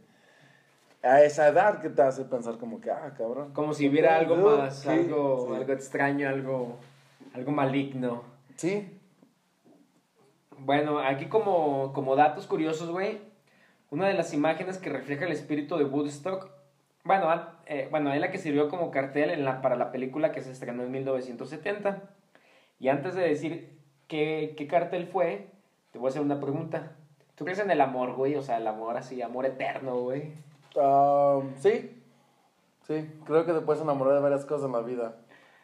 a 1.07 1.23
esa 1.23 1.47
edad 1.47 1.81
que 1.81 1.89
te 1.89 2.01
hace 2.01 2.25
pensar 2.25 2.57
como 2.57 2.79
que, 2.81 2.91
ah, 2.91 3.13
cabrón. 3.17 3.53
Como 3.53 3.73
si 3.73 3.87
hubiera 3.87 4.17
algo 4.17 4.35
Dude, 4.35 4.57
más, 4.57 4.79
sí, 4.79 4.89
algo, 4.89 5.47
sí. 5.49 5.55
algo 5.55 5.73
extraño, 5.73 6.29
algo, 6.29 6.77
algo 7.33 7.51
maligno. 7.51 8.23
Sí, 8.55 8.99
Bueno, 10.59 10.99
aquí 10.99 11.27
como, 11.27 11.93
como 11.93 12.15
datos 12.15 12.47
curiosos, 12.47 12.89
güey, 12.89 13.19
una 13.91 14.07
de 14.07 14.15
las 14.15 14.33
imágenes 14.33 14.79
que 14.79 14.89
refleja 14.89 15.25
el 15.25 15.31
espíritu 15.31 15.77
de 15.77 15.85
Woodstock, 15.85 16.49
bueno, 17.03 17.29
eh, 17.67 17.87
bueno, 17.89 18.11
es 18.11 18.19
la 18.19 18.31
que 18.31 18.37
sirvió 18.37 18.67
como 18.67 18.91
cartel 18.91 19.29
en 19.29 19.45
la, 19.45 19.61
para 19.61 19.77
la 19.77 19.91
película 19.91 20.31
que 20.33 20.41
se 20.41 20.51
estrenó 20.51 20.83
en 20.83 20.91
1970. 20.91 22.01
Y 22.79 22.89
antes 22.89 23.15
de 23.15 23.21
decir 23.21 23.79
qué, 24.07 24.55
qué 24.57 24.67
cartel 24.67 25.07
fue, 25.07 25.47
te 25.91 25.99
voy 25.99 26.07
a 26.07 26.09
hacer 26.09 26.21
una 26.21 26.41
pregunta. 26.41 26.91
¿Tú 27.35 27.45
crees 27.45 27.59
en 27.59 27.71
el 27.71 27.79
amor, 27.79 28.13
güey? 28.13 28.35
O 28.35 28.41
sea, 28.41 28.57
el 28.57 28.67
amor 28.67 28.97
así, 28.97 29.21
amor 29.21 29.45
eterno, 29.45 29.99
güey. 30.01 30.33
Ah, 30.75 31.39
sí, 31.57 32.03
sí, 32.83 33.19
creo 33.25 33.45
que 33.45 33.53
te 33.53 33.61
puedes 33.61 33.81
enamorar 33.81 34.15
de 34.15 34.21
varias 34.21 34.45
cosas 34.45 34.65
en 34.65 34.73
la 34.73 34.81
vida. 34.81 35.15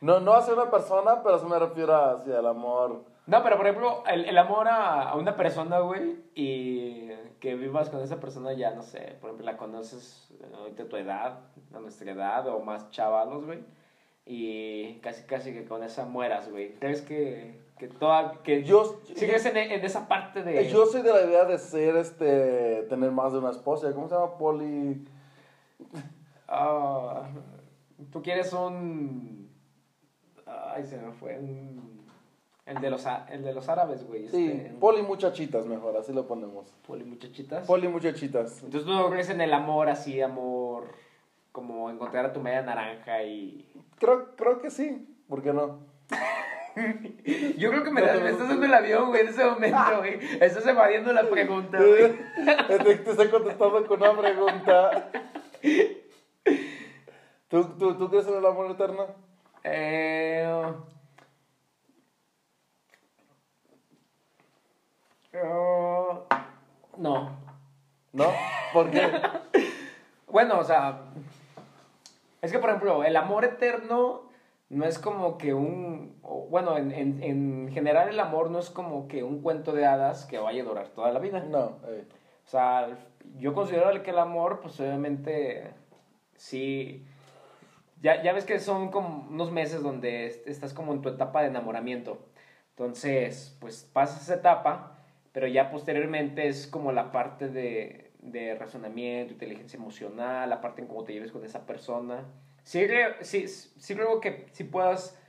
No, 0.01 0.19
no 0.19 0.33
hacia 0.33 0.53
una 0.53 0.69
persona, 0.69 1.23
pero 1.23 1.39
me 1.47 1.57
refiero 1.59 1.95
hacia 1.95 2.39
el 2.39 2.45
amor. 2.45 3.05
No, 3.25 3.41
pero 3.41 3.55
por 3.55 3.65
ejemplo, 3.67 4.03
el, 4.05 4.25
el 4.25 4.37
amor 4.37 4.67
a, 4.67 5.09
a 5.09 5.15
una 5.15 5.35
persona, 5.35 5.79
güey, 5.79 6.17
y 6.35 7.09
que 7.39 7.55
vivas 7.55 7.89
con 7.89 8.01
esa 8.01 8.19
persona 8.19 8.51
ya, 8.53 8.71
no 8.71 8.81
sé, 8.81 9.17
por 9.21 9.29
ejemplo, 9.29 9.45
la 9.45 9.57
conoces 9.57 10.33
ahorita 10.53 10.83
a 10.83 10.89
tu 10.89 10.97
edad, 10.97 11.39
a 11.73 11.79
nuestra 11.79 12.11
edad, 12.11 12.47
o 12.47 12.59
más 12.59 12.89
chavalos, 12.91 13.45
güey, 13.45 13.63
y 14.25 14.95
casi, 14.99 15.23
casi 15.25 15.53
que 15.53 15.65
con 15.65 15.83
esa 15.83 16.05
mueras, 16.05 16.49
güey. 16.51 16.75
¿Crees 16.75 17.01
que, 17.01 17.62
que 17.89 17.95
toda, 17.97 18.41
que 18.43 18.63
Yo, 18.63 19.01
¿Sí 19.05 19.13
crees 19.13 19.45
en, 19.45 19.57
en 19.57 19.83
esa 19.83 20.07
parte 20.07 20.41
de... 20.41 20.69
yo 20.69 20.85
soy 20.85 21.01
de 21.01 21.11
la 21.11 21.21
idea 21.23 21.43
de 21.43 21.57
ser, 21.57 21.97
este, 21.97 22.83
tener 22.83 23.11
más 23.11 23.33
de 23.33 23.39
una 23.39 23.49
esposa. 23.49 23.91
¿Cómo 23.93 24.07
se 24.07 24.15
llama? 24.15 24.37
Poli... 24.37 25.05
Ah, 26.47 27.23
tú 28.11 28.21
quieres 28.21 28.53
un... 28.53 29.49
Ay, 30.45 30.85
se 30.85 30.97
me 30.97 31.11
fue, 31.11 31.37
un... 31.39 32.03
El 32.65 32.79
de 32.79 32.89
los, 32.89 33.05
el 33.29 33.43
de 33.43 33.53
los 33.53 33.67
árabes, 33.67 34.07
güey. 34.07 34.29
Sí, 34.29 34.51
este, 34.51 34.69
poli 34.79 35.01
muchachitas 35.01 35.65
mejor, 35.65 35.97
así 35.97 36.13
lo 36.13 36.25
ponemos. 36.25 36.73
poli 36.87 37.03
muchachitas. 37.03 37.67
Poli 37.67 37.89
muchachitas. 37.89 38.63
Entonces 38.63 38.85
tú 38.85 38.93
no 38.93 39.09
crees 39.09 39.29
en 39.29 39.41
el 39.41 39.51
amor 39.51 39.89
así, 39.89 40.21
amor, 40.21 40.95
como 41.51 41.89
encontrar 41.89 42.27
a 42.27 42.33
tu 42.33 42.39
media 42.39 42.61
naranja 42.61 43.23
y... 43.23 43.69
Creo, 43.99 44.35
creo 44.37 44.61
que 44.61 44.69
sí, 44.71 45.05
¿por 45.27 45.41
qué 45.41 45.51
no? 45.51 45.79
Yo 47.57 47.69
creo 47.69 47.83
que 47.83 47.91
me, 47.91 48.01
me 48.01 48.29
estás 48.29 48.49
dando 48.49 48.65
el 48.65 48.73
avión, 48.73 49.09
güey, 49.09 49.21
en 49.21 49.27
ese 49.27 49.45
momento, 49.45 49.97
güey. 49.99 50.19
Estás 50.41 50.65
evadiendo 50.65 51.13
la 51.13 51.23
pregunta, 51.29 51.77
güey. 51.77 52.15
te, 52.67 52.91
estoy 52.91 53.29
contestando 53.29 53.85
con 53.85 54.01
una 54.01 54.17
pregunta. 54.19 55.11
¿Tú, 57.47 57.63
tú, 57.77 57.95
¿Tú 57.97 58.09
crees 58.09 58.27
en 58.27 58.37
el 58.37 58.45
amor 58.45 58.71
eterno? 58.71 59.07
Eh... 59.63 60.73
oh, 65.43 66.27
no. 66.97 67.37
¿No? 68.11 68.33
¿Por 68.73 68.89
qué? 68.91 69.11
Bueno, 70.33 70.57
o 70.57 70.63
sea, 70.63 71.01
es 72.41 72.51
que 72.51 72.57
por 72.57 72.71
ejemplo, 72.71 73.03
el 73.03 73.15
amor 73.17 73.45
eterno 73.45 74.22
no 74.73 74.85
es 74.85 74.99
como 74.99 75.37
que 75.37 75.53
un, 75.53 76.19
bueno, 76.49 76.77
en, 76.77 76.91
en, 76.91 77.23
en 77.23 77.69
general 77.71 78.09
el 78.09 78.19
amor 78.19 78.49
no 78.51 78.59
es 78.59 78.69
como 78.69 79.07
que 79.07 79.23
un 79.23 79.41
cuento 79.41 79.71
de 79.73 79.85
hadas 79.85 80.25
que 80.25 80.37
vaya 80.39 80.61
a 80.63 80.65
durar 80.65 80.87
toda 80.89 81.11
la 81.11 81.19
vida. 81.19 81.41
No, 81.41 81.77
eh. 81.87 82.05
O 82.45 82.49
sea, 82.49 82.89
yo 83.37 83.53
considero 83.53 84.03
que 84.03 84.11
el 84.11 84.19
amor, 84.19 84.59
pues 84.61 84.79
obviamente, 84.79 85.71
sí, 86.35 87.05
ya, 88.01 88.21
ya 88.21 88.33
ves 88.33 88.45
que 88.45 88.59
son 88.59 88.89
como 88.91 89.27
unos 89.29 89.51
meses 89.51 89.81
donde 89.81 90.25
est- 90.27 90.47
estás 90.47 90.73
como 90.73 90.93
en 90.93 91.01
tu 91.01 91.09
etapa 91.09 91.41
de 91.41 91.47
enamoramiento. 91.47 92.17
Entonces, 92.71 93.55
pues 93.61 93.89
pasas 93.93 94.23
esa 94.23 94.35
etapa, 94.35 94.97
pero 95.31 95.47
ya 95.47 95.71
posteriormente 95.71 96.47
es 96.47 96.67
como 96.67 96.91
la 96.91 97.11
parte 97.11 97.47
de, 97.49 98.11
de 98.19 98.55
razonamiento, 98.55 99.33
inteligencia 99.33 99.77
emocional, 99.77 100.49
la 100.49 100.59
parte 100.61 100.81
en 100.81 100.87
cómo 100.87 101.03
te 101.03 101.13
lleves 101.13 101.31
con 101.31 101.45
esa 101.45 101.65
persona. 101.65 102.25
Sí, 102.63 102.85
sí, 103.21 103.47
sí 103.47 103.95
creo 103.95 104.19
que 104.21 104.47
sí 104.51 104.63
puedas 104.63 105.19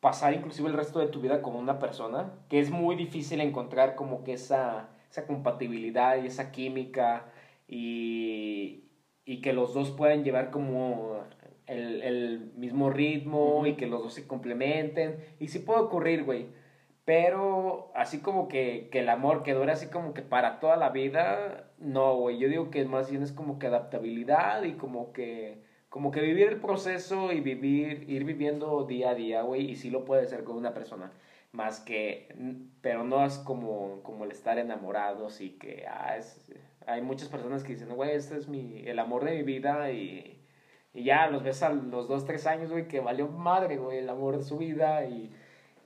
pasar 0.00 0.34
inclusive 0.34 0.68
el 0.68 0.76
resto 0.76 1.00
de 1.00 1.08
tu 1.08 1.20
vida 1.20 1.42
con 1.42 1.56
una 1.56 1.78
persona, 1.78 2.32
que 2.48 2.60
es 2.60 2.70
muy 2.70 2.96
difícil 2.96 3.40
encontrar 3.40 3.96
como 3.96 4.24
que 4.24 4.34
esa, 4.34 4.90
esa 5.10 5.26
compatibilidad 5.26 6.22
y 6.22 6.26
esa 6.26 6.52
química 6.52 7.26
y, 7.68 8.84
y 9.24 9.40
que 9.40 9.52
los 9.52 9.74
dos 9.74 9.90
puedan 9.92 10.22
llevar 10.24 10.50
como 10.50 11.24
el, 11.66 12.02
el 12.02 12.52
mismo 12.56 12.90
ritmo 12.90 13.58
Ujú. 13.58 13.66
y 13.66 13.74
que 13.76 13.86
los 13.86 14.02
dos 14.02 14.14
se 14.14 14.26
complementen. 14.26 15.16
Y 15.40 15.48
sí 15.48 15.58
puede 15.60 15.80
ocurrir, 15.80 16.24
güey. 16.24 16.48
Pero 17.04 17.90
así 17.94 18.20
como 18.20 18.48
que, 18.48 18.88
que 18.90 19.00
el 19.00 19.08
amor 19.08 19.42
que 19.42 19.54
dure 19.54 19.72
así 19.72 19.86
como 19.88 20.12
que 20.14 20.22
para 20.22 20.60
toda 20.60 20.76
la 20.76 20.90
vida, 20.90 21.70
no, 21.78 22.16
güey. 22.16 22.38
Yo 22.38 22.48
digo 22.48 22.70
que 22.70 22.84
más 22.84 23.10
bien 23.10 23.22
es 23.22 23.32
como 23.32 23.58
que 23.58 23.68
adaptabilidad 23.68 24.62
y 24.64 24.74
como 24.74 25.12
que, 25.12 25.62
como 25.88 26.10
que 26.10 26.20
vivir 26.20 26.48
el 26.48 26.60
proceso 26.60 27.32
y 27.32 27.40
vivir, 27.40 28.04
ir 28.08 28.24
viviendo 28.24 28.84
día 28.84 29.10
a 29.10 29.14
día, 29.14 29.42
güey. 29.42 29.70
Y 29.70 29.76
sí 29.76 29.90
lo 29.90 30.04
puede 30.04 30.26
ser 30.26 30.44
con 30.44 30.56
una 30.56 30.74
persona. 30.74 31.12
Más 31.52 31.80
que, 31.80 32.28
pero 32.82 33.04
no 33.04 33.24
es 33.24 33.38
como, 33.38 34.02
como 34.02 34.24
el 34.24 34.30
estar 34.32 34.58
enamorados 34.58 35.40
y 35.40 35.50
que, 35.58 35.86
ah, 35.88 36.16
es, 36.16 36.44
hay 36.86 37.02
muchas 37.02 37.28
personas 37.28 37.64
que 37.64 37.72
dicen, 37.72 37.94
güey, 37.94 38.12
este 38.12 38.36
es 38.36 38.48
mi, 38.48 38.82
el 38.86 38.98
amor 38.98 39.24
de 39.24 39.36
mi 39.36 39.42
vida 39.42 39.90
y, 39.90 40.44
y 40.92 41.04
ya 41.04 41.28
los 41.28 41.42
ves 41.42 41.62
a 41.62 41.70
los 41.70 42.08
dos, 42.08 42.24
tres 42.26 42.46
años, 42.46 42.70
güey, 42.70 42.88
que 42.88 43.00
valió 43.00 43.28
madre, 43.28 43.78
güey, 43.78 43.98
el 43.98 44.08
amor 44.10 44.36
de 44.36 44.44
su 44.44 44.58
vida 44.58 45.06
y, 45.06 45.32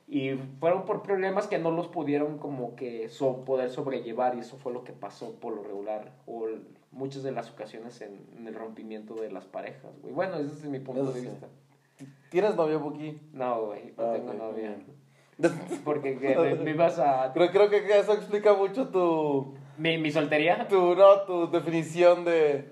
y 0.09 0.33
fueron 0.59 0.85
por 0.87 1.03
problemas 1.03 1.47
que 1.47 1.59
no 1.59 1.71
los 1.71 1.89
pudieron 1.89 2.39
como 2.39 2.75
que 2.75 3.09
so, 3.09 3.45
poder 3.45 3.71
sobrellevar 3.71 4.35
y 4.35 4.41
eso 4.41 4.57
fue 4.57 4.73
lo 4.73 4.83
que 4.83 4.93
pasó 4.93 5.39
por 5.39 5.55
lo 5.55 5.63
regular 5.63 6.13
muchas 6.93 7.23
de 7.23 7.33
las 7.33 7.51
ocasiones 7.51 8.01
en, 8.01 8.27
en 8.37 8.47
el 8.49 8.55
rompimiento 8.55 9.15
de 9.15 9.31
las 9.31 9.45
parejas, 9.45 9.93
güey. 10.03 10.13
Bueno, 10.15 10.37
ese 10.37 10.53
es 10.53 10.65
mi 10.65 10.79
punto 10.81 11.03
Eso 11.03 11.13
de 11.13 11.21
sí. 11.21 11.27
vista. 11.29 11.47
¿Tienes 12.31 12.55
novio, 12.57 12.81
Buki? 12.81 13.21
No, 13.33 13.67
güey, 13.67 13.93
no 13.97 14.05
Ah, 14.05 14.13
tengo 14.15 14.31
ok, 14.33 14.39
novia. 14.39 14.69
bien. 14.69 14.87
Porque 15.85 16.19
que 16.19 16.37
me, 16.37 16.55
me 16.57 16.71
ibas 16.71 16.99
a... 16.99 17.31
Creo, 17.35 17.51
creo 17.51 17.71
que 17.71 17.99
eso 17.99 18.13
explica 18.13 18.55
mucho 18.55 18.89
tu, 18.89 19.55
¿Mi, 19.79 19.99
mi 19.99 20.11
soltería? 20.11 20.67
tu, 20.69 20.95
no, 20.95 21.21
tu 21.23 21.51
definición 21.51 22.25
de... 22.25 22.71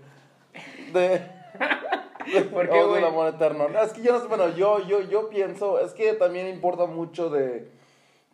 de 0.93 1.39
¿Por 2.53 2.69
qué, 2.69 2.83
güey? 2.85 3.03
amor 3.05 3.29
eterno. 3.35 3.69
No, 3.69 3.83
es 3.83 3.93
que 3.93 4.03
yo 4.03 4.13
no 4.13 4.21
sé, 4.21 4.27
bueno, 4.27 4.51
yo, 4.55 4.87
yo, 4.87 5.01
yo 5.03 5.29
pienso, 5.31 5.81
es 5.81 5.93
que 5.95 6.13
también 6.13 6.47
importa 6.47 6.85
mucho 6.87 7.31
de 7.31 7.71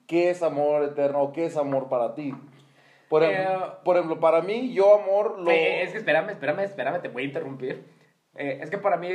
qué 0.08 0.30
es 0.30 0.42
amor 0.42 0.82
eterno 0.82 1.22
o 1.22 1.32
qué 1.32 1.46
es 1.46 1.56
amor 1.56 1.88
para 1.88 2.14
ti. 2.14 2.34
Por, 3.14 3.22
em- 3.22 3.84
por 3.84 3.96
ejemplo, 3.96 4.18
para 4.18 4.42
mí, 4.42 4.72
yo 4.72 5.00
amor 5.00 5.38
lo... 5.38 5.48
Es 5.84 5.92
que 5.92 5.98
espérame, 5.98 6.30
espérame, 6.30 6.64
espérame, 6.64 7.00
te 7.00 7.06
voy 7.06 7.22
a 7.22 7.26
interrumpir. 7.26 7.84
Eh, 8.34 8.58
es 8.60 8.70
que 8.70 8.78
para 8.78 8.96
mí, 8.96 9.08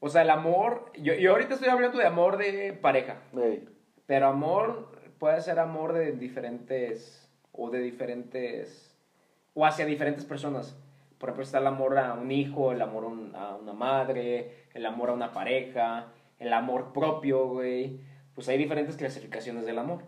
o 0.00 0.08
sea, 0.08 0.22
el 0.22 0.30
amor, 0.30 0.90
yo, 0.96 1.12
yo 1.12 1.32
ahorita 1.32 1.52
estoy 1.52 1.68
hablando 1.68 1.98
de 1.98 2.06
amor 2.06 2.38
de 2.38 2.72
pareja, 2.72 3.18
pero 4.06 4.28
amor 4.28 4.98
puede 5.18 5.42
ser 5.42 5.58
amor 5.58 5.92
de 5.92 6.12
diferentes, 6.12 7.30
o 7.52 7.68
de 7.68 7.80
diferentes, 7.80 8.96
o 9.52 9.66
hacia 9.66 9.84
diferentes 9.84 10.24
personas. 10.24 10.74
Por 11.18 11.28
ejemplo, 11.28 11.44
está 11.44 11.58
el 11.58 11.66
amor 11.66 11.98
a 11.98 12.14
un 12.14 12.30
hijo, 12.30 12.72
el 12.72 12.80
amor 12.80 13.04
a 13.34 13.56
una 13.56 13.72
madre, 13.74 14.64
el 14.72 14.86
amor 14.86 15.10
a 15.10 15.12
una 15.12 15.32
pareja, 15.34 16.06
el 16.38 16.54
amor 16.54 16.94
propio, 16.94 17.46
güey. 17.46 18.00
Pues 18.34 18.48
hay 18.48 18.56
diferentes 18.56 18.96
clasificaciones 18.96 19.66
del 19.66 19.78
amor. 19.78 20.02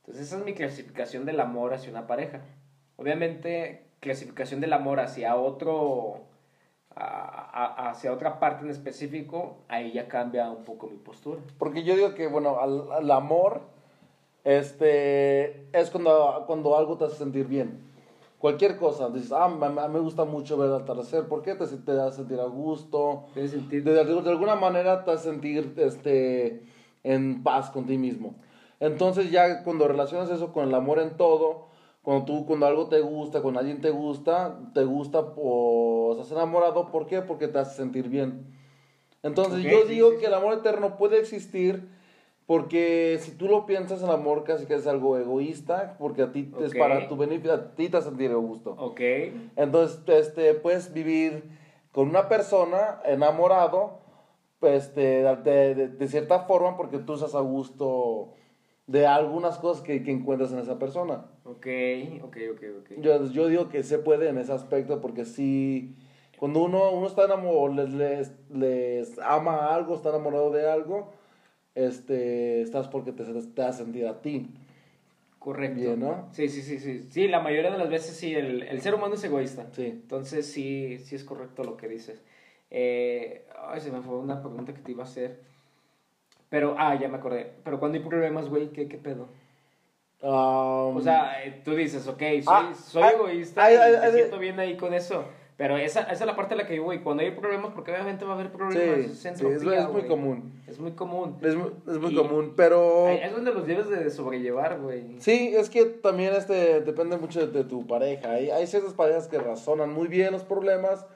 Entonces 0.00 0.26
esa 0.26 0.36
es 0.36 0.44
mi 0.44 0.52
clasificación 0.52 1.24
del 1.24 1.40
amor 1.40 1.72
hacia 1.72 1.90
una 1.90 2.06
pareja. 2.06 2.42
Obviamente, 2.96 3.86
clasificación 4.00 4.60
del 4.60 4.72
amor 4.72 5.00
hacia 5.00 5.36
otro, 5.36 6.20
a- 6.94 7.04
a- 7.84 7.90
hacia 7.90 8.12
otra 8.12 8.38
parte 8.38 8.64
en 8.64 8.70
específico, 8.70 9.56
ahí 9.68 9.92
ya 9.92 10.08
cambia 10.08 10.50
un 10.50 10.64
poco 10.64 10.88
mi 10.88 10.96
postura. 10.98 11.40
Porque 11.58 11.82
yo 11.84 11.96
digo 11.96 12.14
que, 12.14 12.26
bueno, 12.26 12.58
al, 12.60 12.90
al 12.92 13.10
amor, 13.10 13.62
este, 14.44 15.66
es 15.72 15.90
cuando, 15.90 16.44
cuando 16.46 16.76
algo 16.76 16.96
te 16.96 17.04
hace 17.04 17.16
sentir 17.16 17.46
bien. 17.46 17.90
Cualquier 18.38 18.76
cosa, 18.76 19.08
dices, 19.08 19.30
ah, 19.32 19.48
me, 19.48 19.68
me 19.70 20.00
gusta 20.00 20.24
mucho 20.24 20.56
ver 20.56 20.68
el 20.68 20.74
atardecer, 20.74 21.28
¿por 21.28 21.42
qué? 21.42 21.54
Te, 21.54 21.64
te 21.66 21.92
hace 21.92 22.16
sentir 22.18 22.40
a 22.40 22.44
gusto, 22.46 23.26
de, 23.36 23.48
de- 23.48 24.04
de 24.04 24.30
alguna 24.30 24.56
manera 24.56 25.04
te 25.04 25.12
hace 25.12 25.30
sentir 25.30 25.74
este, 25.76 26.60
en 27.04 27.42
paz 27.44 27.70
con 27.70 27.86
ti 27.86 27.96
mismo. 27.96 28.34
Entonces 28.80 29.30
ya 29.30 29.62
cuando 29.62 29.86
relacionas 29.86 30.28
eso 30.28 30.52
con 30.52 30.66
el 30.68 30.74
amor 30.74 30.98
en 30.98 31.16
todo, 31.16 31.68
cuando 32.02 32.24
tú, 32.24 32.46
cuando 32.46 32.66
algo 32.66 32.88
te 32.88 33.00
gusta, 33.00 33.40
cuando 33.42 33.60
alguien 33.60 33.80
te 33.80 33.90
gusta, 33.90 34.58
te 34.74 34.84
gusta, 34.84 35.34
pues 35.34 36.18
estás 36.18 36.32
enamorado, 36.32 36.90
¿por 36.90 37.06
qué? 37.06 37.22
Porque 37.22 37.48
te 37.48 37.58
hace 37.58 37.76
sentir 37.76 38.08
bien. 38.08 38.46
Entonces 39.22 39.64
Ok, 39.64 39.70
yo 39.70 39.82
sí, 39.86 39.94
digo 39.94 40.10
sí, 40.10 40.16
que 40.18 40.26
el 40.26 40.34
amor 40.34 40.54
eterno 40.54 40.96
puede 40.96 41.18
existir 41.20 41.88
porque 42.46 43.18
si 43.20 43.30
tú 43.32 43.46
lo 43.46 43.66
piensas, 43.66 44.02
el 44.02 44.10
amor 44.10 44.42
casi 44.42 44.66
que 44.66 44.74
es 44.74 44.86
algo 44.88 45.16
egoísta, 45.16 45.94
porque 45.98 46.22
a 46.22 46.32
ti 46.32 46.52
es 46.60 46.72
Ok. 46.72 46.78
para 46.78 47.08
tu 47.08 47.16
beneficio, 47.16 47.52
a 47.54 47.74
ti 47.76 47.88
te 47.88 47.96
hace 47.96 48.08
sentir 48.08 48.32
a 48.32 48.34
gusto. 48.34 48.72
Ok. 48.78 49.00
Entonces, 49.54 50.00
este, 50.08 50.54
puedes 50.54 50.92
vivir 50.92 51.44
con 51.92 52.08
una 52.08 52.28
persona 52.28 53.00
enamorado, 53.04 54.00
pues, 54.58 54.86
este, 54.86 55.22
de, 55.22 55.74
de- 55.76 55.88
de 55.88 56.08
cierta 56.08 56.40
forma, 56.40 56.76
porque 56.76 56.98
tú 56.98 57.14
estás 57.14 57.34
a 57.36 57.40
gusto 57.40 58.34
de 58.86 59.06
algunas 59.06 59.58
cosas 59.58 59.82
que, 59.82 60.02
que 60.02 60.10
encuentras 60.10 60.52
en 60.52 60.58
esa 60.58 60.78
persona. 60.78 61.26
Ok, 61.44 61.66
ok, 62.22 62.36
ok, 62.52 62.62
ok. 62.80 62.90
Yo, 62.98 63.24
yo 63.30 63.48
digo 63.48 63.68
que 63.68 63.82
se 63.82 63.98
puede 63.98 64.28
en 64.28 64.38
ese 64.38 64.52
aspecto, 64.52 65.00
porque 65.00 65.24
sí, 65.24 65.94
cuando 66.38 66.62
uno, 66.64 66.90
uno 66.92 67.06
está 67.06 67.24
enamorado, 67.24 67.68
les, 67.68 67.92
les, 67.94 68.32
les 68.50 69.18
ama 69.20 69.74
algo, 69.74 69.94
está 69.94 70.08
enamorado 70.10 70.50
de 70.50 70.68
algo, 70.68 71.12
este, 71.74 72.62
estás 72.62 72.88
porque 72.88 73.12
te, 73.12 73.24
te 73.24 73.62
hace 73.62 73.84
sentir 73.84 74.06
a 74.06 74.20
ti. 74.20 74.50
Correcto. 75.38 75.80
Bien, 75.80 75.98
¿no? 75.98 76.28
Sí, 76.32 76.48
sí, 76.48 76.62
sí, 76.62 76.78
sí. 76.78 77.04
Sí, 77.10 77.26
la 77.26 77.40
mayoría 77.40 77.72
de 77.72 77.78
las 77.78 77.90
veces 77.90 78.16
sí, 78.16 78.32
el, 78.32 78.62
el 78.62 78.80
ser 78.80 78.94
humano 78.94 79.14
es 79.14 79.24
egoísta. 79.24 79.66
Sí. 79.72 79.86
Entonces 79.86 80.46
sí, 80.46 80.98
sí 80.98 81.16
es 81.16 81.24
correcto 81.24 81.64
lo 81.64 81.76
que 81.76 81.88
dices. 81.88 82.22
Eh, 82.70 83.44
ay, 83.66 83.80
se 83.80 83.90
me 83.90 84.00
fue 84.02 84.18
una 84.18 84.40
pregunta 84.40 84.72
que 84.72 84.80
te 84.80 84.92
iba 84.92 85.02
a 85.02 85.06
hacer. 85.06 85.40
Pero, 86.52 86.74
ah, 86.78 86.94
ya 86.94 87.08
me 87.08 87.16
acordé. 87.16 87.50
Pero 87.64 87.80
cuando 87.80 87.96
hay 87.96 88.04
problemas, 88.04 88.50
güey, 88.50 88.68
¿qué, 88.72 88.86
qué 88.86 88.98
pedo? 88.98 89.28
Um, 90.20 90.96
O 90.96 91.00
sea, 91.00 91.42
eh, 91.44 91.62
tú 91.64 91.74
dices, 91.74 92.06
ok, 92.06 92.18
soy, 92.18 92.42
Ah, 92.46 92.72
soy 92.74 93.02
ay, 93.02 93.14
egoísta 93.16 93.64
ay, 93.64 93.74
y 93.74 93.78
ay, 93.78 93.92
me 94.02 94.12
siento 94.12 94.38
bien 94.38 94.60
ahí 94.60 94.76
con 94.76 94.92
eso. 94.92 95.24
Pero 95.56 95.78
esa, 95.78 96.00
esa 96.02 96.12
es 96.12 96.26
la 96.26 96.36
parte 96.36 96.52
a 96.54 96.56
la 96.58 96.66
que 96.66 96.76
yo 96.76 96.82
voy. 96.84 97.00
Cuando 97.00 97.22
hay 97.22 97.30
problemas, 97.30 97.72
porque 97.74 97.90
obviamente 97.92 98.24
va 98.26 98.32
a 98.32 98.34
haber 98.34 98.48
sí, 98.48 98.52
problemas. 98.56 98.96
sí, 98.98 99.10
es, 99.12 99.12
es, 99.18 99.24
entropía, 99.26 99.78
es 99.80 99.84
muy 99.84 99.92
güey. 99.92 100.08
común. 100.08 100.62
Es 100.66 100.78
muy 100.78 100.92
común. 100.92 101.38
Es, 101.40 101.54
mu- 101.56 101.70
es 101.90 101.98
muy 101.98 102.14
común, 102.14 102.52
pero... 102.54 103.08
Es 103.08 103.32
donde 103.32 103.52
los 103.54 103.66
debes 103.66 103.88
de 103.88 104.10
sobrellevar, 104.10 104.78
güey. 104.78 105.20
Sí, 105.20 105.54
es 105.56 105.70
que 105.70 105.86
también 105.86 106.34
este, 106.34 106.80
depende 106.82 107.16
mucho 107.16 107.46
de, 107.46 107.46
de 107.46 107.64
tu 107.64 107.86
pareja. 107.86 108.30
Hay, 108.32 108.50
hay 108.50 108.66
ciertas 108.66 108.92
parejas 108.92 109.26
que 109.26 109.38
razonan 109.38 109.90
muy 109.92 110.08
bien 110.08 110.32
los 110.32 110.42
problemas 110.44 111.06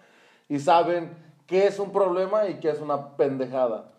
y 0.49 0.59
saben 0.61 1.11
qué 1.47 1.67
es 1.67 1.79
un 1.79 1.93
problema 1.93 2.49
y 2.49 2.55
qué 2.55 2.71
es 2.71 2.81
una 2.81 3.17
pendejada, 3.17 3.91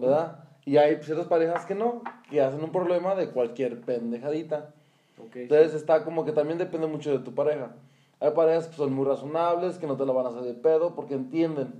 ¿verdad? 0.00 0.43
Y 0.66 0.76
hay 0.78 1.02
ciertas 1.02 1.26
parejas 1.26 1.66
que 1.66 1.74
no, 1.74 2.02
que 2.30 2.40
hacen 2.40 2.62
un 2.62 2.72
problema 2.72 3.14
de 3.14 3.30
cualquier 3.30 3.80
pendejadita. 3.80 4.70
Ok, 5.18 5.36
Entonces 5.36 5.74
está 5.74 6.04
como 6.04 6.24
que 6.24 6.32
también 6.32 6.58
depende 6.58 6.86
mucho 6.86 7.10
de 7.10 7.18
tu 7.18 7.34
pareja. 7.34 7.72
Hay 8.20 8.30
parejas 8.30 8.68
que 8.68 8.76
son 8.76 8.92
muy 8.92 9.04
razonables, 9.04 9.78
que 9.78 9.86
no 9.86 9.96
te 9.96 10.06
la 10.06 10.12
van 10.12 10.26
a 10.26 10.28
hacer 10.30 10.42
de 10.42 10.54
pedo 10.54 10.94
porque 10.94 11.14
entienden, 11.14 11.74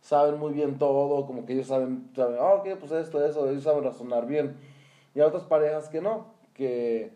saben 0.00 0.38
muy 0.38 0.52
bien 0.52 0.78
todo, 0.78 1.26
como 1.26 1.46
que 1.46 1.52
ellos 1.52 1.68
saben, 1.68 2.10
saben, 2.16 2.36
ah, 2.40 2.54
ok, 2.54 2.76
pues 2.80 2.92
esto, 2.92 3.24
eso, 3.24 3.48
ellos 3.48 3.62
saben 3.62 3.84
razonar 3.84 4.26
bien. 4.26 4.56
Y 5.14 5.20
hay 5.20 5.26
otras 5.26 5.44
parejas 5.44 5.88
que 5.88 6.00
no, 6.00 6.26
que 6.54 7.12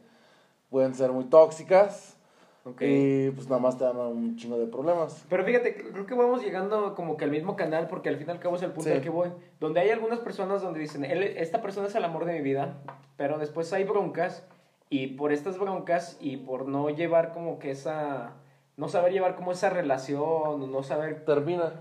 pueden 0.70 0.94
ser 0.94 1.10
muy 1.10 1.24
tóxicas 1.24 2.16
ok. 2.64 2.82
y 2.82 3.30
pues 3.30 3.48
nada 3.48 3.60
más 3.60 3.76
te 3.78 3.84
dan 3.84 3.96
un 3.96 4.36
chingo 4.36 4.58
de 4.58 4.66
problemas. 4.66 5.24
Pero 5.28 5.44
fíjate, 5.44 5.74
creo 5.74 6.06
que 6.06 6.14
vamos 6.14 6.42
llegando 6.42 6.94
como 6.94 7.16
que 7.16 7.24
al 7.24 7.30
mismo 7.30 7.56
canal 7.56 7.88
porque 7.88 8.08
al 8.08 8.16
fin 8.16 8.28
y 8.28 8.30
al 8.30 8.40
cabo 8.40 8.56
es 8.56 8.62
el 8.62 8.70
punto 8.72 8.90
Sí. 8.90 8.96
al 8.96 9.02
que 9.02 9.10
voy. 9.10 9.30
Donde 9.60 9.80
hay 9.80 9.90
algunas 9.90 10.20
personas 10.20 10.62
donde 10.62 10.80
dicen, 10.80 11.04
Él, 11.04 11.22
esta 11.22 11.60
persona 11.62 11.86
es 11.88 11.94
el 11.94 12.04
amor 12.04 12.24
de 12.24 12.32
mi 12.34 12.40
vida, 12.40 12.78
pero 13.16 13.38
después 13.38 13.72
hay 13.72 13.84
broncas 13.84 14.46
y 14.88 15.08
por 15.08 15.32
estas 15.32 15.58
broncas 15.58 16.16
y 16.20 16.36
por 16.38 16.66
no 16.66 16.90
llevar 16.90 17.32
como 17.32 17.58
que 17.58 17.70
esa, 17.70 18.32
no 18.76 18.88
saber 18.88 19.12
llevar 19.12 19.36
como 19.36 19.52
esa 19.52 19.70
relación, 19.70 20.20
o 20.24 20.66
no 20.66 20.82
saber 20.82 21.24
Termina. 21.24 21.74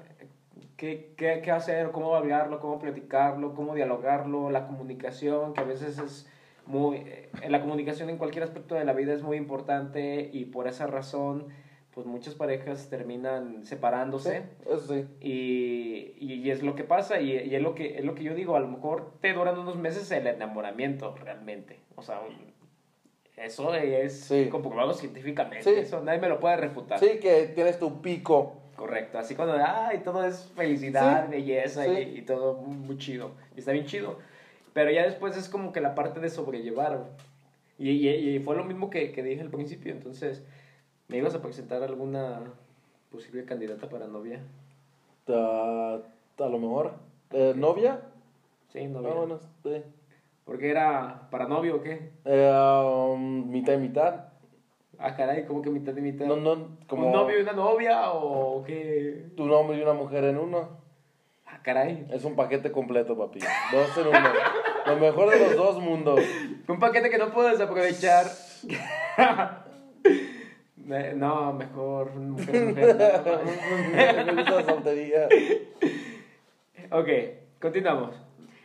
qué, 0.77 1.13
qué, 1.17 1.41
qué 1.43 1.51
hacer, 1.51 1.91
cómo 1.91 2.15
hablarlo, 2.15 2.59
cómo 2.59 2.77
platicarlo, 2.79 3.53
cómo 3.55 3.73
dialogarlo, 3.75 4.49
la 4.49 4.67
comunicación, 4.67 5.53
que 5.53 5.61
a 5.61 5.65
veces 5.65 5.97
es 5.97 6.29
muy... 6.69 6.97
eh, 6.97 7.29
la 7.49 7.59
comunicación 7.61 8.09
en 8.09 8.17
cualquier 8.17 8.43
aspecto 8.43 8.75
de 8.75 8.85
la 8.85 8.93
vida 8.93 9.13
es 9.13 9.21
muy 9.23 9.35
importante 9.37 10.29
y 10.31 10.45
por 10.45 10.67
esa 10.67 10.87
razón, 10.87 11.47
pues 11.93 12.05
muchas 12.05 12.35
parejas 12.35 12.89
terminan 12.89 13.65
separándose. 13.65 14.43
sí. 14.87 15.05
Y, 15.19 16.13
y, 16.19 16.33
y 16.35 16.51
es 16.51 16.63
lo 16.63 16.75
que 16.75 16.83
pasa, 16.85 17.19
y, 17.19 17.31
y 17.31 17.55
es, 17.55 17.61
lo 17.61 17.75
que, 17.75 17.97
es 17.97 18.05
lo 18.05 18.15
que 18.15 18.23
yo 18.23 18.35
digo, 18.35 18.55
a 18.55 18.59
lo 18.59 18.67
mejor 18.67 19.11
te 19.19 19.33
duran 19.33 19.57
unos 19.59 19.75
meses 19.75 20.09
el 20.11 20.27
enamoramiento 20.27 21.15
realmente. 21.17 21.79
O 21.95 22.01
sea, 22.01 22.21
eso 23.35 23.73
es 23.73 24.19
Sí. 24.21 24.47
comprobado 24.49 24.93
científicamente, 24.93 25.79
eso 25.79 26.01
nadie 26.03 26.19
me 26.19 26.29
lo 26.29 26.39
puede 26.39 26.57
refutar. 26.57 26.99
Sí, 26.99 27.19
que 27.19 27.51
tienes 27.55 27.79
tu 27.79 28.01
pico. 28.01 28.55
Correcto, 28.75 29.17
así 29.19 29.35
cuando, 29.35 29.57
ay, 29.61 29.99
todo 30.05 30.23
es 30.23 30.51
felicidad, 30.55 31.27
belleza 31.29 31.85
y, 31.87 32.21
todo 32.21 32.53
muy 32.53 32.97
chido. 32.97 33.31
Y 33.55 33.59
está 33.59 33.73
bien 33.73 33.85
chido. 33.85 34.19
Pero 34.73 34.91
ya 34.91 35.03
después 35.03 35.35
es 35.37 35.49
como 35.49 35.71
que 35.71 35.81
la 35.81 35.95
parte 35.95 36.19
de 36.19 36.29
sobrellevar. 36.29 37.05
Y, 37.77 37.89
y, 37.91 38.09
y 38.35 38.39
fue 38.39 38.55
lo 38.55 38.63
mismo 38.65 38.89
que, 38.89 39.11
que 39.11 39.23
dije 39.23 39.41
al 39.41 39.49
principio. 39.49 39.91
Entonces, 39.91 40.43
¿me 41.07 41.17
ibas 41.17 41.33
a 41.35 41.41
presentar 41.41 41.81
alguna 41.83 42.41
posible 43.11 43.45
candidata 43.45 43.89
para 43.89 44.07
novia? 44.07 44.41
A, 45.27 45.99
a 46.39 46.47
lo 46.47 46.59
mejor. 46.59 46.93
Eh, 47.31 47.53
¿Novia? 47.55 48.01
Sí, 48.73 48.79
Ah, 48.83 48.87
novia. 48.89 49.13
bueno, 49.13 49.39
sí. 49.63 49.81
¿Porque 50.45 50.69
era 50.71 51.27
para 51.29 51.47
novio 51.47 51.77
o 51.77 51.81
qué? 51.81 52.11
Eh, 52.25 52.51
um, 53.13 53.49
mitad 53.51 53.73
y 53.73 53.77
mitad. 53.77 54.25
Ah, 54.97 55.15
caray, 55.15 55.45
¿cómo 55.45 55.61
que 55.61 55.69
mitad 55.69 55.95
y 55.95 56.01
mitad? 56.01 56.25
No, 56.25 56.35
no, 56.35 56.77
como 56.87 57.05
¿Un 57.07 57.13
novio 57.13 57.37
y 57.39 57.41
una 57.43 57.53
novia 57.53 58.11
o 58.11 58.63
qué? 58.63 59.27
un 59.37 59.51
hombre 59.51 59.77
y 59.77 59.81
una 59.83 59.93
mujer 59.93 60.23
en 60.25 60.37
uno. 60.37 60.78
Ah, 61.59 61.63
caray. 61.63 62.07
Es 62.09 62.23
un 62.23 62.35
paquete 62.35 62.71
completo, 62.71 63.17
papi. 63.17 63.39
Dos 63.71 63.97
en 63.97 64.07
uno. 64.07 64.29
Lo 64.85 64.95
mejor 64.95 65.29
de 65.29 65.39
los 65.39 65.55
dos 65.55 65.81
mundos. 65.81 66.21
Un 66.67 66.79
paquete 66.79 67.09
que 67.09 67.17
no 67.17 67.31
puedo 67.31 67.49
desaprovechar. 67.49 68.25
Eh, 70.91 71.13
no, 71.15 71.53
mejor 71.53 72.15
mujer, 72.15 72.65
mujer. 72.65 72.95
Me 74.25 74.33
gusta 74.33 74.55
la 74.55 74.63
soltería. 74.63 75.27
ok, 76.89 77.07
continuamos. 77.61 78.15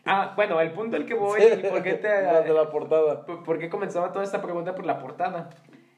Ah, 0.07 0.33
bueno, 0.35 0.59
el 0.63 0.71
punto 0.71 0.97
al 0.97 1.05
que 1.05 1.13
voy 1.13 1.43
y 1.43 1.69
por 1.69 1.83
qué 1.83 1.95
te... 1.95 2.09
La 2.23 2.41
de 2.41 2.55
la 2.55 2.71
portada. 2.71 3.27
¿Por 3.27 3.43
por 3.43 3.59
qué 3.59 3.69
comenzaba 3.69 4.11
toda 4.11 4.25
esta 4.25 4.41
pregunta 4.41 4.75
por 4.75 4.87
la 4.87 5.01
portada? 5.01 5.51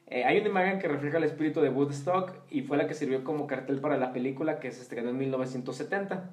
Eh, 0.07 0.25
hay 0.25 0.39
una 0.39 0.49
imagen 0.49 0.79
que 0.79 0.89
refleja 0.89 1.17
el 1.17 1.23
espíritu 1.23 1.61
de 1.61 1.69
Woodstock 1.69 2.33
y 2.49 2.63
fue 2.63 2.75
la 2.75 2.87
que 2.87 2.93
sirvió 2.93 3.23
como 3.23 3.47
cartel 3.47 3.79
para 3.79 3.95
la 3.95 4.11
película 4.11 4.59
que 4.59 4.71
se 4.73 4.81
estrenó 4.81 5.11
en 5.11 5.17
1970. 5.17 6.29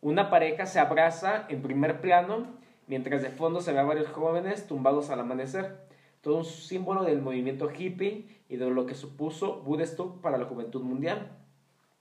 Una 0.00 0.30
pareja 0.30 0.66
se 0.66 0.78
abraza 0.78 1.46
en 1.48 1.62
primer 1.62 2.00
plano, 2.00 2.46
mientras 2.86 3.22
de 3.22 3.30
fondo 3.30 3.60
se 3.60 3.72
ve 3.72 3.80
a 3.80 3.84
varios 3.84 4.08
jóvenes 4.08 4.66
tumbados 4.66 5.10
al 5.10 5.20
amanecer. 5.20 5.86
Todo 6.20 6.38
un 6.38 6.44
símbolo 6.44 7.04
del 7.04 7.22
movimiento 7.22 7.70
hippie 7.70 8.26
y 8.48 8.56
de 8.56 8.70
lo 8.70 8.86
que 8.86 8.94
supuso 8.94 9.62
Woodstock 9.64 10.20
para 10.20 10.38
la 10.38 10.46
juventud 10.46 10.82
mundial. 10.82 11.30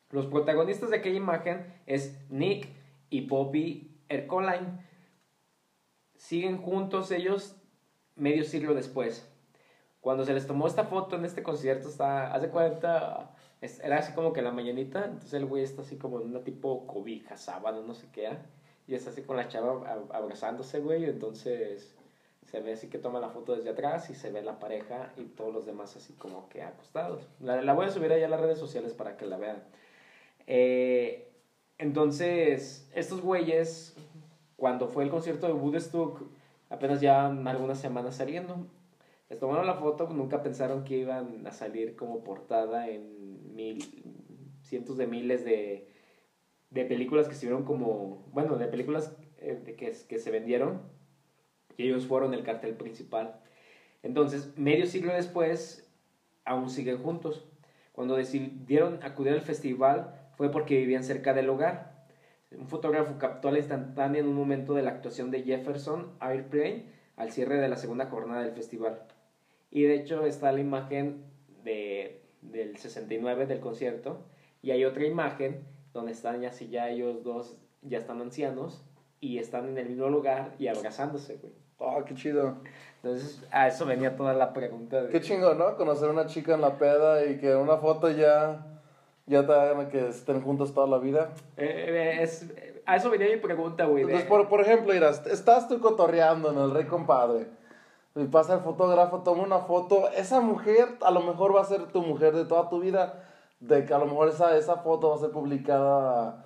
Los 0.09 0.27
protagonistas 0.27 0.89
de 0.89 0.97
aquella 0.97 1.17
imagen 1.17 1.65
es 1.85 2.19
Nick 2.29 2.67
y 3.09 3.27
Bobby 3.27 3.97
Ercoline. 4.09 4.85
Siguen 6.15 6.57
juntos 6.57 7.11
ellos 7.11 7.55
medio 8.15 8.43
siglo 8.43 8.73
después. 8.73 9.29
Cuando 10.01 10.23
se 10.23 10.33
les 10.33 10.47
tomó 10.47 10.67
esta 10.67 10.85
foto 10.85 11.15
en 11.15 11.25
este 11.25 11.43
concierto, 11.43 11.89
está, 11.89 12.33
haz 12.33 12.41
de 12.41 12.49
cuenta, 12.49 13.34
era 13.83 13.97
así 13.99 14.13
como 14.13 14.33
que 14.33 14.41
la 14.41 14.51
mañanita, 14.51 15.05
entonces 15.05 15.33
el 15.33 15.45
güey 15.45 15.63
está 15.63 15.81
así 15.81 15.95
como 15.97 16.19
en 16.19 16.27
una 16.27 16.43
tipo 16.43 16.85
cobija, 16.85 17.37
sábana, 17.37 17.81
no 17.81 17.93
sé 17.93 18.07
qué, 18.11 18.37
y 18.87 18.93
está 18.95 19.09
así 19.09 19.21
con 19.21 19.35
la 19.35 19.47
chava 19.47 19.81
ab- 19.81 20.07
abrazándose, 20.13 20.79
güey, 20.79 21.05
entonces 21.05 21.95
se 22.45 22.59
ve 22.59 22.73
así 22.73 22.87
que 22.87 22.99
toma 22.99 23.19
la 23.19 23.29
foto 23.29 23.53
desde 23.53 23.69
atrás 23.69 24.09
y 24.09 24.13
se 24.13 24.29
ve 24.29 24.41
la 24.43 24.59
pareja 24.59 25.11
y 25.17 25.25
todos 25.25 25.51
los 25.51 25.65
demás 25.65 25.95
así 25.95 26.13
como 26.13 26.47
que 26.49 26.61
acostados. 26.61 27.27
La, 27.39 27.61
la 27.61 27.73
voy 27.73 27.87
a 27.87 27.89
subir 27.91 28.11
allá 28.11 28.25
a 28.25 28.29
las 28.29 28.39
redes 28.39 28.59
sociales 28.59 28.93
para 28.93 29.17
que 29.17 29.25
la 29.25 29.37
vean. 29.37 29.63
Eh, 30.47 31.27
entonces, 31.77 32.87
estos 32.93 33.21
güeyes, 33.21 33.95
cuando 34.55 34.87
fue 34.87 35.03
el 35.03 35.09
concierto 35.09 35.47
de 35.47 35.53
Woodstock, 35.53 36.21
apenas 36.69 37.01
ya 37.01 37.25
algunas 37.25 37.79
semanas 37.79 38.15
saliendo, 38.15 38.67
les 39.29 39.39
tomaron 39.39 39.65
la 39.65 39.75
foto, 39.75 40.07
nunca 40.09 40.43
pensaron 40.43 40.83
que 40.83 40.97
iban 40.97 41.45
a 41.47 41.51
salir 41.51 41.95
como 41.95 42.23
portada 42.23 42.87
en 42.89 43.55
mil, 43.55 43.83
cientos 44.61 44.97
de 44.97 45.07
miles 45.07 45.43
de, 45.43 45.89
de 46.69 46.85
películas 46.85 47.27
que 47.27 47.35
se 47.35 47.45
vieron 47.45 47.63
como, 47.65 48.27
bueno, 48.31 48.57
de 48.57 48.67
películas 48.67 49.15
eh, 49.37 49.75
que, 49.77 49.93
que 50.07 50.19
se 50.19 50.31
vendieron 50.31 50.81
y 51.77 51.87
ellos 51.87 52.05
fueron 52.05 52.33
el 52.33 52.43
cartel 52.43 52.75
principal. 52.75 53.41
Entonces, 54.03 54.55
medio 54.57 54.85
siglo 54.85 55.13
después, 55.13 55.91
aún 56.45 56.69
siguen 56.69 57.01
juntos. 57.01 57.47
Cuando 57.91 58.15
decidieron 58.15 58.99
acudir 59.03 59.33
al 59.33 59.41
festival 59.41 60.29
fue 60.35 60.51
porque 60.51 60.77
vivían 60.77 61.03
cerca 61.03 61.33
del 61.33 61.49
hogar. 61.49 62.05
Un 62.51 62.67
fotógrafo 62.67 63.17
captó 63.17 63.51
la 63.51 63.57
instantánea 63.57 64.21
en 64.21 64.27
un 64.27 64.35
momento 64.35 64.73
de 64.73 64.83
la 64.83 64.91
actuación 64.91 65.31
de 65.31 65.43
Jefferson 65.43 66.13
Airplane 66.19 66.85
al 67.15 67.31
cierre 67.31 67.57
de 67.57 67.67
la 67.67 67.77
segunda 67.77 68.05
jornada 68.05 68.43
del 68.43 68.53
festival. 68.53 69.07
Y 69.75 69.83
de 69.83 69.95
hecho 69.95 70.25
está 70.25 70.53
la 70.53 70.61
imagen 70.61 71.25
de, 71.65 72.21
del 72.41 72.77
69 72.77 73.45
del 73.45 73.59
concierto 73.59 74.23
y 74.61 74.71
hay 74.71 74.85
otra 74.85 75.03
imagen 75.03 75.65
donde 75.91 76.13
están 76.13 76.39
ya 76.39 76.53
si 76.53 76.69
ya 76.69 76.87
ellos 76.89 77.25
dos 77.25 77.57
ya 77.81 77.97
están 77.97 78.21
ancianos 78.21 78.85
y 79.19 79.37
están 79.37 79.67
en 79.67 79.77
el 79.77 79.89
mismo 79.89 80.07
lugar 80.07 80.53
y 80.59 80.69
abrazándose, 80.69 81.35
güey. 81.41 81.51
Ah, 81.81 82.05
qué 82.05 82.15
chido. 82.15 82.55
Entonces, 83.03 83.45
a 83.51 83.67
eso 83.67 83.85
venía 83.85 84.15
toda 84.15 84.33
la 84.33 84.53
pregunta. 84.53 85.03
De... 85.03 85.09
Qué 85.09 85.19
chingo, 85.19 85.53
¿no? 85.55 85.75
Conocer 85.75 86.07
a 86.07 86.13
una 86.13 86.27
chica 86.27 86.55
en 86.55 86.61
la 86.61 86.77
peda 86.77 87.25
y 87.25 87.37
que 87.37 87.51
en 87.51 87.57
una 87.57 87.75
foto 87.75 88.09
ya, 88.09 88.65
ya 89.25 89.45
te 89.45 89.51
hagan 89.51 89.89
que 89.89 90.07
estén 90.07 90.41
juntos 90.41 90.73
toda 90.73 90.87
la 90.87 90.99
vida. 90.99 91.33
Eh, 91.57 92.19
es, 92.21 92.49
a 92.85 92.95
eso 92.95 93.09
venía 93.09 93.27
mi 93.27 93.41
pregunta, 93.41 93.83
güey. 93.87 94.03
Entonces, 94.03 94.25
por, 94.25 94.47
por 94.47 94.61
ejemplo, 94.61 94.95
irás, 94.95 95.27
estás 95.27 95.67
tú 95.67 95.81
cotorreando 95.81 96.53
en 96.53 96.59
el 96.59 96.71
Rey 96.71 96.85
Compadre. 96.85 97.47
Y 98.15 98.25
pasa 98.25 98.55
el 98.55 98.61
fotógrafo, 98.61 99.23
toma 99.23 99.43
una 99.43 99.59
foto. 99.59 100.09
Esa 100.11 100.39
mujer 100.41 100.97
a 101.01 101.11
lo 101.11 101.21
mejor 101.21 101.55
va 101.55 101.61
a 101.61 101.65
ser 101.65 101.87
tu 101.87 102.01
mujer 102.01 102.33
de 102.33 102.45
toda 102.45 102.69
tu 102.69 102.79
vida. 102.79 103.25
De 103.59 103.85
que 103.85 103.93
a 103.93 103.97
lo 103.97 104.05
mejor 104.05 104.29
esa, 104.29 104.55
esa 104.57 104.77
foto 104.77 105.09
va 105.09 105.15
a 105.15 105.19
ser 105.19 105.31
publicada 105.31 106.45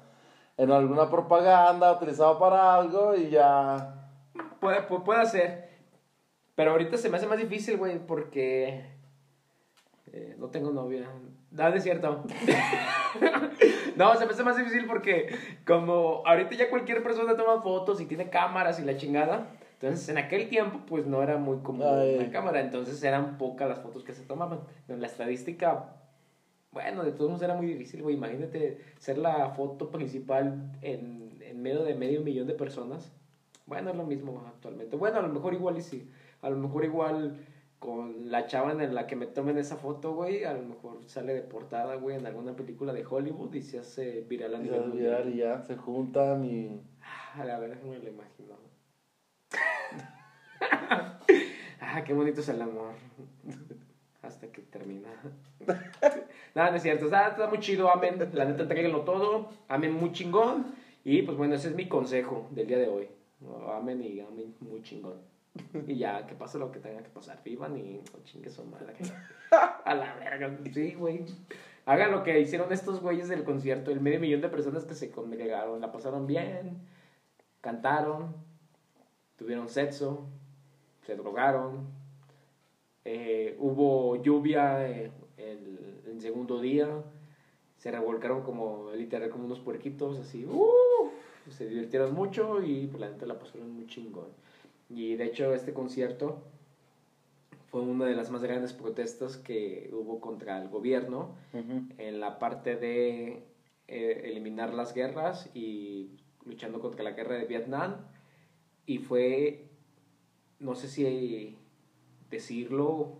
en 0.57 0.71
alguna 0.71 1.09
propaganda, 1.09 1.93
utilizada 1.93 2.37
para 2.37 2.75
algo 2.75 3.15
y 3.15 3.29
ya 3.29 3.95
Puede, 4.59 4.81
puede 4.81 5.25
ser. 5.25 5.69
Pero 6.55 6.71
ahorita 6.71 6.97
se 6.97 7.09
me 7.09 7.17
hace 7.17 7.27
más 7.27 7.37
difícil, 7.37 7.77
güey, 7.77 7.99
porque 7.99 8.85
eh, 10.11 10.35
no 10.37 10.47
tengo 10.47 10.71
novia. 10.71 11.07
Nada 11.51 11.75
es 11.75 11.83
cierto. 11.83 12.25
no, 13.95 14.15
se 14.15 14.25
me 14.25 14.31
hace 14.31 14.43
más 14.43 14.57
difícil 14.57 14.85
porque 14.85 15.33
como 15.65 16.21
ahorita 16.25 16.55
ya 16.55 16.69
cualquier 16.69 17.01
persona 17.01 17.37
toma 17.37 17.61
fotos 17.61 18.01
y 18.01 18.05
tiene 18.05 18.29
cámaras 18.29 18.79
y 18.79 18.83
la 18.83 18.97
chingada. 18.97 19.47
Entonces, 19.81 20.09
en 20.09 20.17
aquel 20.17 20.49
tiempo, 20.49 20.81
pues 20.85 21.05
no 21.05 21.23
era 21.23 21.37
muy 21.37 21.59
común 21.59 21.85
la 22.17 22.29
cámara. 22.31 22.59
Entonces, 22.59 23.01
eran 23.01 23.37
pocas 23.37 23.69
las 23.69 23.79
fotos 23.79 24.03
que 24.03 24.13
se 24.13 24.23
tomaban. 24.23 24.59
La 24.87 25.07
estadística, 25.07 25.95
bueno, 26.71 27.03
de 27.03 27.13
todos 27.13 27.29
modos 27.29 27.43
era 27.43 27.55
muy 27.55 27.65
difícil, 27.65 28.01
güey. 28.01 28.15
Imagínate 28.15 28.79
ser 28.99 29.17
la 29.17 29.51
foto 29.51 29.89
principal 29.89 30.73
en, 30.81 31.39
en 31.41 31.61
medio 31.61 31.83
de 31.83 31.95
medio 31.95 32.21
millón 32.21 32.47
de 32.47 32.55
personas. 32.55 33.11
Bueno, 33.67 33.91
es 33.91 33.95
lo 33.95 34.03
mismo 34.03 34.43
actualmente. 34.47 34.97
Bueno, 34.97 35.19
a 35.19 35.21
lo 35.21 35.29
mejor 35.29 35.53
igual 35.53 35.77
y 35.77 35.81
sí. 35.81 36.09
A 36.41 36.49
lo 36.49 36.57
mejor 36.57 36.83
igual 36.83 37.37
con 37.79 38.29
la 38.29 38.45
chava 38.45 38.71
en 38.73 38.93
la 38.93 39.07
que 39.07 39.15
me 39.15 39.25
tomen 39.25 39.57
esa 39.57 39.77
foto, 39.77 40.13
güey, 40.13 40.43
a 40.43 40.53
lo 40.53 40.63
mejor 40.63 40.99
sale 41.05 41.33
de 41.33 41.41
portada, 41.41 41.95
güey, 41.95 42.17
en 42.17 42.25
alguna 42.25 42.53
película 42.53 42.91
de 42.91 43.05
Hollywood 43.05 43.53
y 43.53 43.61
se 43.61 43.79
hace 43.79 44.21
viral 44.21 44.55
a 44.55 44.59
nivel 44.59 44.81
mundial. 44.87 45.29
y 45.33 45.37
ya, 45.37 45.61
se 45.61 45.77
juntan 45.77 46.43
y... 46.43 46.81
Ah, 47.01 47.41
a 47.41 47.45
no 47.45 47.89
me 47.89 47.99
lo 47.99 48.09
imagino. 48.09 48.68
ah, 51.81 52.03
qué 52.05 52.13
bonito 52.13 52.41
es 52.41 52.49
el 52.49 52.61
amor. 52.61 52.93
Hasta 54.21 54.51
que 54.51 54.61
termina. 54.61 55.09
Nada, 56.55 56.71
no 56.71 56.77
es 56.77 56.83
cierto. 56.83 57.05
Está, 57.05 57.29
está 57.29 57.47
muy 57.47 57.59
chido, 57.59 57.91
amén. 57.91 58.17
La 58.33 58.45
neta, 58.45 58.63
entreguenlo 58.63 59.01
todo. 59.01 59.49
Amén, 59.67 59.93
muy 59.93 60.11
chingón. 60.11 60.73
Y 61.03 61.21
pues 61.21 61.37
bueno, 61.37 61.55
ese 61.55 61.69
es 61.69 61.75
mi 61.75 61.87
consejo 61.87 62.47
del 62.51 62.67
día 62.67 62.77
de 62.77 62.87
hoy. 62.87 63.07
Amen 63.71 64.01
y 64.01 64.19
amen 64.19 64.55
muy 64.59 64.81
chingón. 64.83 65.21
Y 65.87 65.97
ya, 65.97 66.27
que 66.27 66.35
pase 66.35 66.59
lo 66.59 66.71
que 66.71 66.79
tenga 66.79 67.01
que 67.01 67.09
pasar. 67.09 67.41
Vivan 67.43 67.77
y 67.77 68.01
oh, 68.13 68.23
chingue 68.23 68.49
su 68.49 68.63
madre. 68.65 68.93
A 69.85 69.95
la 69.95 70.15
verga. 70.15 70.57
Sí, 70.73 70.93
güey. 70.93 71.25
Hagan 71.85 72.11
lo 72.11 72.23
que 72.23 72.39
hicieron 72.39 72.71
estos 72.71 73.01
güeyes 73.01 73.29
del 73.29 73.43
concierto. 73.43 73.91
El 73.91 74.01
medio 74.01 74.19
millón 74.19 74.41
de 74.41 74.49
personas 74.49 74.85
que 74.85 74.93
se 74.93 75.09
congregaron. 75.09 75.81
La 75.81 75.91
pasaron 75.91 76.27
bien. 76.27 76.81
Cantaron. 77.61 78.35
Tuvieron 79.39 79.67
sexo. 79.67 80.27
Se 81.07 81.15
drogaron. 81.15 81.87
Eh, 83.05 83.55
hubo 83.57 84.21
lluvia 84.21 84.87
eh, 84.87 85.11
el, 85.37 86.03
el, 86.05 86.21
segundo 86.21 86.61
día. 86.61 86.87
Se 87.77 87.89
revolcaron 87.89 88.43
como, 88.43 88.91
literal, 88.93 89.31
como 89.31 89.45
unos 89.45 89.59
puerquitos. 89.59 90.19
Así. 90.19 90.45
¡Uh! 90.45 90.79
se 91.51 91.67
divirtieron 91.67 92.13
mucho 92.13 92.61
y 92.63 92.87
pues, 92.87 93.01
la 93.01 93.07
gente 93.07 93.25
la 93.25 93.39
pasaron 93.39 93.71
muy 93.71 93.87
chingón. 93.87 94.27
Y 94.89 95.15
de 95.15 95.25
hecho 95.25 95.53
este 95.53 95.73
concierto 95.73 96.41
fue 97.71 97.81
una 97.81 98.05
de 98.05 98.15
las 98.15 98.31
más 98.31 98.41
grandes 98.41 98.73
protestas 98.73 99.37
que 99.37 99.89
hubo 99.93 100.19
contra 100.19 100.61
el 100.61 100.69
gobierno 100.69 101.35
en 101.53 102.19
la 102.19 102.39
parte 102.39 102.75
de 102.75 103.43
eh, 103.87 104.21
eliminar 104.25 104.73
las 104.73 104.93
guerras 104.93 105.49
y 105.53 106.09
luchando 106.45 106.79
contra 106.79 107.03
la 107.03 107.11
guerra 107.11 107.35
de 107.35 107.45
Vietnam. 107.45 107.97
Y 108.89 108.97
fue, 108.97 109.67
no 110.57 110.73
sé 110.73 110.87
si 110.87 111.55
decirlo, 112.31 113.19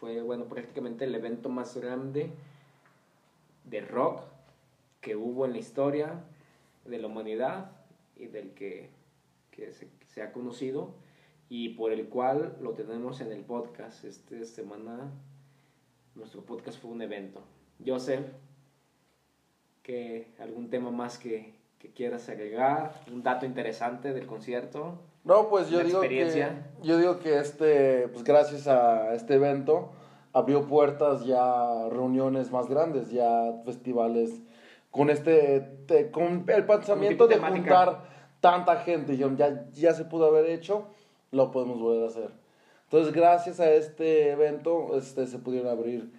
fue 0.00 0.20
bueno 0.22 0.46
prácticamente 0.46 1.04
el 1.04 1.14
evento 1.14 1.48
más 1.50 1.76
grande 1.76 2.32
de 3.62 3.80
rock 3.80 4.22
que 5.00 5.14
hubo 5.14 5.46
en 5.46 5.52
la 5.52 5.58
historia 5.58 6.24
de 6.84 6.98
la 6.98 7.06
humanidad 7.06 7.70
y 8.16 8.26
del 8.26 8.50
que, 8.54 8.90
que 9.52 9.72
se, 9.72 10.20
ha 10.20 10.32
conocido 10.32 10.96
y 11.48 11.68
por 11.76 11.92
el 11.92 12.08
cual 12.08 12.58
lo 12.60 12.72
tenemos 12.72 13.20
en 13.20 13.30
el 13.30 13.44
podcast. 13.44 14.02
Esta 14.04 14.44
semana 14.46 15.12
nuestro 16.16 16.44
podcast 16.44 16.76
fue 16.76 16.90
un 16.90 17.02
evento. 17.02 17.44
Joseph, 17.86 18.26
que 19.84 20.32
algún 20.40 20.70
tema 20.70 20.90
más 20.90 21.18
que, 21.18 21.54
que 21.78 21.90
quieras 21.90 22.28
agregar, 22.28 22.92
un 23.12 23.22
dato 23.22 23.46
interesante 23.46 24.12
del 24.12 24.26
concierto. 24.26 24.98
No, 25.24 25.48
pues 25.48 25.68
yo 25.70 25.80
digo 25.80 26.00
que 26.00 26.52
yo 26.82 26.98
digo 26.98 27.18
que 27.18 27.38
este, 27.38 28.08
pues 28.08 28.24
gracias 28.24 28.66
a 28.66 29.14
este 29.14 29.34
evento 29.34 29.92
abrió 30.32 30.66
puertas 30.66 31.24
ya 31.24 31.88
reuniones 31.90 32.50
más 32.50 32.68
grandes, 32.68 33.10
ya 33.10 33.52
festivales 33.64 34.40
con 34.90 35.10
este 35.10 36.10
con 36.10 36.44
el 36.48 36.64
pensamiento 36.64 37.26
de 37.26 37.36
juntar 37.38 38.04
tanta 38.40 38.76
gente 38.76 39.16
ya, 39.16 39.66
ya 39.72 39.92
se 39.92 40.04
pudo 40.04 40.26
haber 40.26 40.46
hecho 40.46 40.86
lo 41.30 41.50
podemos 41.50 41.80
volver 41.80 42.04
a 42.04 42.06
hacer 42.06 42.30
entonces 42.84 43.12
gracias 43.12 43.60
a 43.60 43.70
este 43.70 44.30
evento 44.30 44.96
este 44.96 45.26
se 45.26 45.38
pudieron 45.38 45.70
abrir 45.70 46.10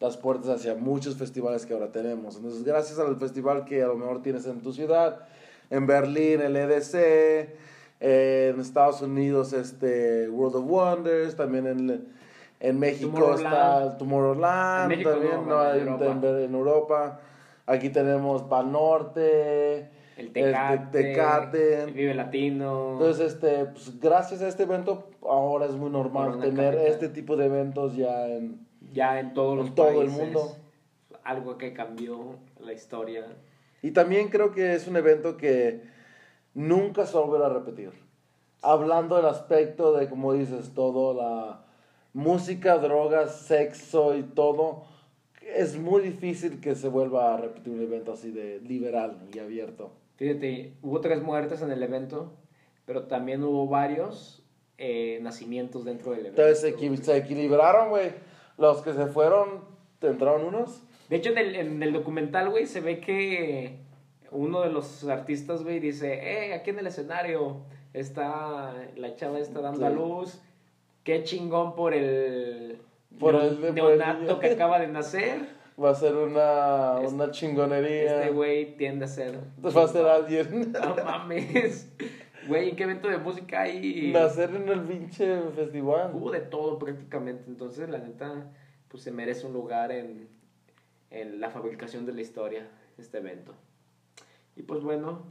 las 0.00 0.16
puertas 0.16 0.48
hacia 0.48 0.74
muchos 0.74 1.16
festivales 1.16 1.66
que 1.66 1.74
ahora 1.74 1.92
tenemos 1.92 2.36
entonces 2.36 2.64
gracias 2.64 2.98
al 2.98 3.16
festival 3.16 3.64
que 3.64 3.82
a 3.82 3.86
lo 3.86 3.96
mejor 3.96 4.22
tienes 4.22 4.46
en 4.46 4.60
tu 4.60 4.72
ciudad 4.72 5.20
en 5.70 5.86
Berlín 5.86 6.40
el 6.40 6.56
EDC 6.56 7.48
en 8.00 8.60
Estados 8.60 9.02
Unidos 9.02 9.52
este 9.52 10.28
World 10.28 10.56
of 10.56 10.64
Wonders 10.66 11.36
también 11.36 11.66
en 11.66 12.14
en 12.60 12.78
México 12.78 13.34
está 13.34 13.96
Tomorrowland 13.98 14.92
en 14.92 15.02
también 15.02 15.46
no, 15.46 15.74
en, 15.74 15.88
Europa. 15.88 16.40
en 16.40 16.54
Europa 16.54 17.20
Aquí 17.66 17.88
tenemos 17.88 18.42
Pal 18.42 18.72
Norte, 18.72 19.88
el 20.18 20.32
Tecate, 20.32 20.74
este, 20.74 21.02
Tecate. 21.02 21.82
El 21.84 21.92
Vive 21.92 22.14
Latino. 22.14 22.92
Entonces, 22.92 23.32
este, 23.32 23.64
pues, 23.66 23.98
gracias 24.00 24.42
a 24.42 24.48
este 24.48 24.64
evento, 24.64 25.08
ahora 25.22 25.64
es 25.66 25.72
muy 25.72 25.90
normal 25.90 26.40
tener 26.40 26.74
este 26.74 27.08
tipo 27.08 27.36
de 27.36 27.46
eventos 27.46 27.96
ya 27.96 28.28
en, 28.28 28.63
ya 28.94 29.20
en 29.20 29.34
todos 29.34 29.58
los 29.58 29.74
todo 29.74 30.00
el 30.00 30.08
mundo. 30.08 30.56
Algo 31.22 31.58
que 31.58 31.74
cambió 31.74 32.36
la 32.58 32.72
historia. 32.72 33.26
Y 33.82 33.90
también 33.90 34.28
creo 34.28 34.52
que 34.52 34.74
es 34.74 34.88
un 34.88 34.96
evento 34.96 35.36
que 35.36 35.82
nunca 36.54 37.04
se 37.06 37.18
volverá 37.18 37.46
a 37.46 37.50
repetir. 37.50 37.90
Hablando 38.62 39.16
del 39.16 39.26
aspecto 39.26 39.92
de, 39.92 40.08
como 40.08 40.32
dices, 40.32 40.72
todo, 40.74 41.12
la 41.12 41.64
música, 42.14 42.78
drogas, 42.78 43.40
sexo 43.42 44.16
y 44.16 44.22
todo 44.22 44.84
es 45.46 45.76
muy 45.76 46.02
difícil 46.02 46.60
que 46.60 46.74
se 46.74 46.88
vuelva 46.88 47.34
a 47.34 47.36
repetir 47.36 47.72
un 47.72 47.82
evento 47.82 48.12
así 48.12 48.30
de 48.30 48.60
liberal 48.60 49.18
y 49.32 49.38
abierto. 49.38 49.92
Fíjate, 50.16 50.74
hubo 50.82 51.00
tres 51.00 51.22
muertes 51.22 51.60
en 51.62 51.70
el 51.70 51.82
evento, 51.82 52.32
pero 52.86 53.04
también 53.04 53.42
hubo 53.42 53.66
varios 53.66 54.42
eh, 54.78 55.18
nacimientos 55.22 55.84
dentro 55.84 56.12
del 56.12 56.20
evento. 56.20 56.42
Entonces 56.42 56.74
se, 56.78 56.96
se 57.02 57.16
equilibraron, 57.16 57.90
güey. 57.90 58.12
Los 58.58 58.82
que 58.82 58.92
se 58.92 59.06
fueron, 59.06 59.60
te 59.98 60.08
entraron 60.08 60.44
unos. 60.44 60.82
De 61.08 61.16
hecho, 61.16 61.30
en 61.30 61.38
el, 61.38 61.56
en 61.56 61.82
el 61.82 61.92
documental, 61.92 62.50
güey, 62.50 62.66
se 62.66 62.80
ve 62.80 63.00
que 63.00 63.78
uno 64.30 64.62
de 64.62 64.70
los 64.70 65.04
artistas, 65.08 65.62
güey, 65.62 65.80
dice, 65.80 66.14
eh, 66.14 66.54
aquí 66.54 66.70
en 66.70 66.78
el 66.78 66.86
escenario 66.86 67.58
está 67.92 68.72
la 68.96 69.14
chava 69.16 69.38
está 69.38 69.60
dando 69.60 69.86
a 69.86 69.90
luz. 69.90 70.40
Qué 71.04 71.22
chingón 71.22 71.74
por 71.74 71.92
el, 71.94 72.78
Por 73.18 73.34
el- 73.34 73.56
por 73.56 73.66
el 73.68 73.74
neonato 73.74 74.20
niño". 74.22 74.40
que 74.40 74.50
acaba 74.50 74.78
de 74.78 74.88
nacer. 74.88 75.40
Va 75.82 75.90
a 75.90 75.94
ser 75.96 76.14
una, 76.14 77.00
Este- 77.02 77.14
una 77.14 77.30
chingonería. 77.32 78.20
Este 78.20 78.30
güey 78.30 78.76
tiende 78.76 79.06
a 79.06 79.08
ser... 79.08 79.40
Va 79.64 79.82
a 79.84 79.88
ser 79.88 80.06
alguien. 80.06 80.72
No 80.72 80.94
mames. 81.04 81.90
Güey, 82.46 82.70
¿en 82.70 82.76
qué 82.76 82.82
evento 82.84 83.08
de 83.08 83.18
música 83.18 83.62
hay? 83.62 84.12
Nacer 84.12 84.54
en 84.54 84.68
el 84.68 84.82
pinche 84.82 85.40
festival. 85.54 86.12
Hubo 86.14 86.30
de 86.30 86.40
todo 86.40 86.78
prácticamente. 86.78 87.44
Entonces, 87.46 87.88
la 87.88 87.98
neta, 87.98 88.52
pues 88.88 89.02
se 89.02 89.10
merece 89.10 89.46
un 89.46 89.52
lugar 89.52 89.92
en, 89.92 90.28
en 91.10 91.40
la 91.40 91.50
fabricación 91.50 92.06
de 92.06 92.12
la 92.12 92.20
historia, 92.20 92.68
este 92.98 93.18
evento. 93.18 93.54
Y 94.56 94.62
pues 94.62 94.82
bueno, 94.82 95.22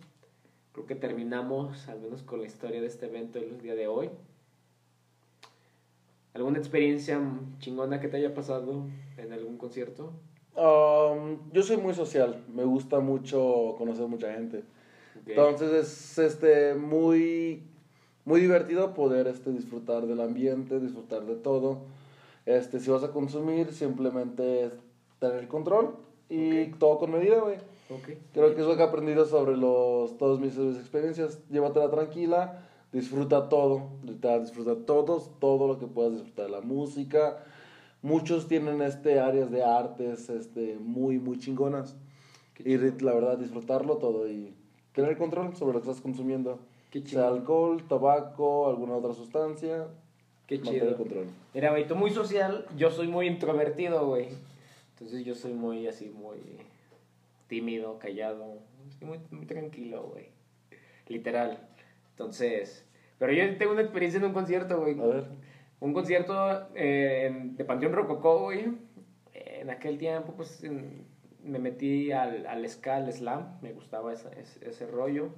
creo 0.73 0.85
que 0.85 0.95
terminamos 0.95 1.87
al 1.87 1.99
menos 1.99 2.23
con 2.23 2.41
la 2.41 2.47
historia 2.47 2.81
de 2.81 2.87
este 2.87 3.05
evento 3.05 3.39
el 3.39 3.61
día 3.61 3.75
de 3.75 3.87
hoy. 3.87 4.09
¿Alguna 6.33 6.57
experiencia 6.57 7.21
chingona 7.59 7.99
que 7.99 8.07
te 8.07 8.17
haya 8.17 8.33
pasado 8.33 8.87
en 9.17 9.33
algún 9.33 9.57
concierto? 9.57 10.13
Um, 10.55 11.51
yo 11.51 11.61
soy 11.61 11.77
muy 11.77 11.93
social. 11.93 12.43
Me 12.51 12.63
gusta 12.63 12.99
mucho 12.99 13.75
conocer 13.77 14.07
mucha 14.07 14.33
gente. 14.33 14.63
Ok. 15.23 15.29
Entonces 15.29 15.71
es 15.71 16.17
este 16.17 16.75
muy 16.75 17.63
muy 18.25 18.39
divertido 18.39 18.93
poder 18.93 19.27
este 19.27 19.51
disfrutar 19.51 20.05
del 20.07 20.21
ambiente, 20.21 20.79
disfrutar 20.79 21.25
de 21.25 21.35
todo. 21.35 21.79
Este 22.45 22.79
si 22.79 22.89
vas 22.89 23.03
a 23.03 23.11
consumir 23.11 23.73
simplemente 23.73 24.65
es 24.65 24.73
tener 25.19 25.37
el 25.37 25.47
control 25.47 25.95
y 26.29 26.67
todo 26.73 26.99
con 26.99 27.11
medida, 27.11 27.39
güey. 27.39 27.57
Creo 28.33 28.55
que 28.55 28.61
es 28.61 28.67
lo 28.67 28.75
que 28.75 28.81
he 28.81 28.85
aprendido 28.85 29.25
sobre 29.25 29.55
los 29.55 30.17
todas 30.17 30.39
mis, 30.39 30.55
mis 30.57 30.77
experiencias. 30.77 31.39
Llévatela 31.49 31.91
tranquila, 31.91 32.65
disfruta 32.91 33.49
todo, 33.49 33.89
literal, 34.03 34.41
disfruta 34.41 34.75
todos, 34.85 35.29
todo 35.39 35.67
lo 35.67 35.77
que 35.77 35.85
puedas 35.85 36.13
disfrutar 36.13 36.49
la 36.49 36.61
música. 36.61 37.43
Muchos 38.01 38.47
tienen 38.47 38.81
este 38.81 39.19
áreas 39.19 39.51
de 39.51 39.63
artes 39.63 40.29
este 40.29 40.77
muy 40.79 41.19
muy 41.19 41.39
chingonas. 41.39 41.95
Y 42.59 42.77
la 42.77 43.13
verdad 43.13 43.37
disfrutarlo 43.37 43.97
todo 43.97 44.27
y 44.29 44.53
tener 44.93 45.17
control 45.17 45.55
sobre 45.55 45.73
lo 45.73 45.81
que 45.81 45.89
estás 45.89 46.01
consumiendo. 46.01 46.59
Qué 46.91 46.99
sea 46.99 47.09
chido. 47.09 47.27
alcohol, 47.27 47.83
tabaco, 47.87 48.67
alguna 48.69 48.95
otra 48.95 49.13
sustancia. 49.13 49.87
Qué 50.47 50.55
mantener 50.57 50.79
chido. 50.81 50.89
el 50.91 50.97
control. 50.97 51.25
Mira, 51.53 51.71
güey, 51.71 51.87
tú 51.87 51.95
muy 51.95 52.11
social, 52.11 52.65
yo 52.77 52.91
soy 52.91 53.07
muy 53.07 53.27
introvertido, 53.27 54.05
güey. 54.07 54.27
Entonces 54.93 55.25
yo 55.25 55.33
soy 55.35 55.53
muy 55.53 55.87
así, 55.87 56.09
muy 56.09 56.37
tímido, 57.47 57.97
callado, 57.99 58.59
así 58.87 59.05
muy, 59.05 59.19
muy 59.31 59.45
tranquilo, 59.45 60.03
güey. 60.11 60.27
Literal. 61.07 61.57
Entonces, 62.11 62.85
pero 63.17 63.33
yo 63.33 63.57
tengo 63.57 63.71
una 63.73 63.81
experiencia 63.81 64.19
en 64.19 64.25
un 64.25 64.33
concierto, 64.33 64.79
güey. 64.79 64.99
A 64.99 65.05
ver. 65.05 65.25
Un 65.79 65.93
concierto 65.93 66.67
eh, 66.75 67.31
de 67.55 67.65
Panteón 67.65 67.93
Rococó, 67.93 68.43
güey. 68.43 68.65
En 69.33 69.69
aquel 69.69 69.97
tiempo, 69.97 70.33
pues, 70.37 70.63
en- 70.63 71.05
me 71.43 71.59
metí 71.59 72.11
al, 72.11 72.45
al 72.45 72.67
ska, 72.69 72.97
al 72.97 73.11
slam. 73.11 73.57
Me 73.61 73.73
gustaba 73.73 74.13
esa- 74.13 74.31
ese, 74.33 74.67
ese 74.69 74.85
rollo. 74.87 75.29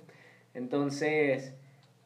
Entonces, 0.53 1.53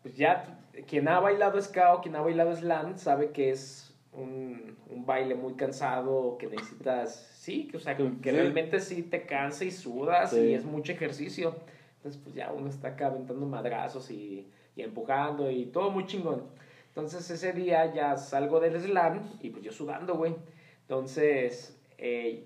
pues 0.02 0.16
ya 0.16 0.60
quien 0.88 1.08
ha 1.08 1.20
bailado 1.20 1.62
ska 1.62 1.94
o 1.94 2.02
quien 2.02 2.16
ha 2.16 2.22
bailado 2.22 2.56
slam 2.56 2.98
sabe 2.98 3.32
que 3.32 3.50
es 3.52 3.94
un, 4.14 4.76
un 4.90 5.06
baile 5.06 5.36
muy 5.36 5.54
cansado, 5.54 6.38
que 6.38 6.48
necesitas, 6.48 7.16
sí, 7.34 7.68
que, 7.68 7.78
o 7.78 7.80
sea, 7.80 7.96
que, 7.96 8.04
que 8.22 8.32
Sí. 8.32 8.36
realmente 8.36 8.80
sí 8.80 9.04
te 9.04 9.26
cansa 9.26 9.66
y 9.66 9.72
sudas 9.72 10.32
Sí. 10.32 10.40
y 10.40 10.54
es 10.54 10.66
mucho 10.66 10.92
ejercicio. 10.92 11.56
Entonces, 11.98 12.20
pues 12.24 12.34
ya 12.36 12.52
uno 12.52 12.70
está 12.70 12.90
acá 12.90 13.08
aventando 13.08 13.46
madrazos 13.46 14.10
y, 14.10 14.48
y 14.76 14.82
empujando 14.82 15.52
y 15.52 15.66
todo 15.68 15.92
muy 15.92 16.06
chingón. 16.06 16.44
Entonces, 16.88 17.30
ese 17.30 17.54
día 17.54 17.94
ya 17.94 18.18
salgo 18.18 18.60
del 18.60 18.80
slam 18.82 19.22
y 19.42 19.50
pues 19.52 19.64
yo 19.64 19.72
sudando, 19.72 20.16
güey. 20.16 20.34
Entonces, 20.82 21.78
eh, 21.98 22.46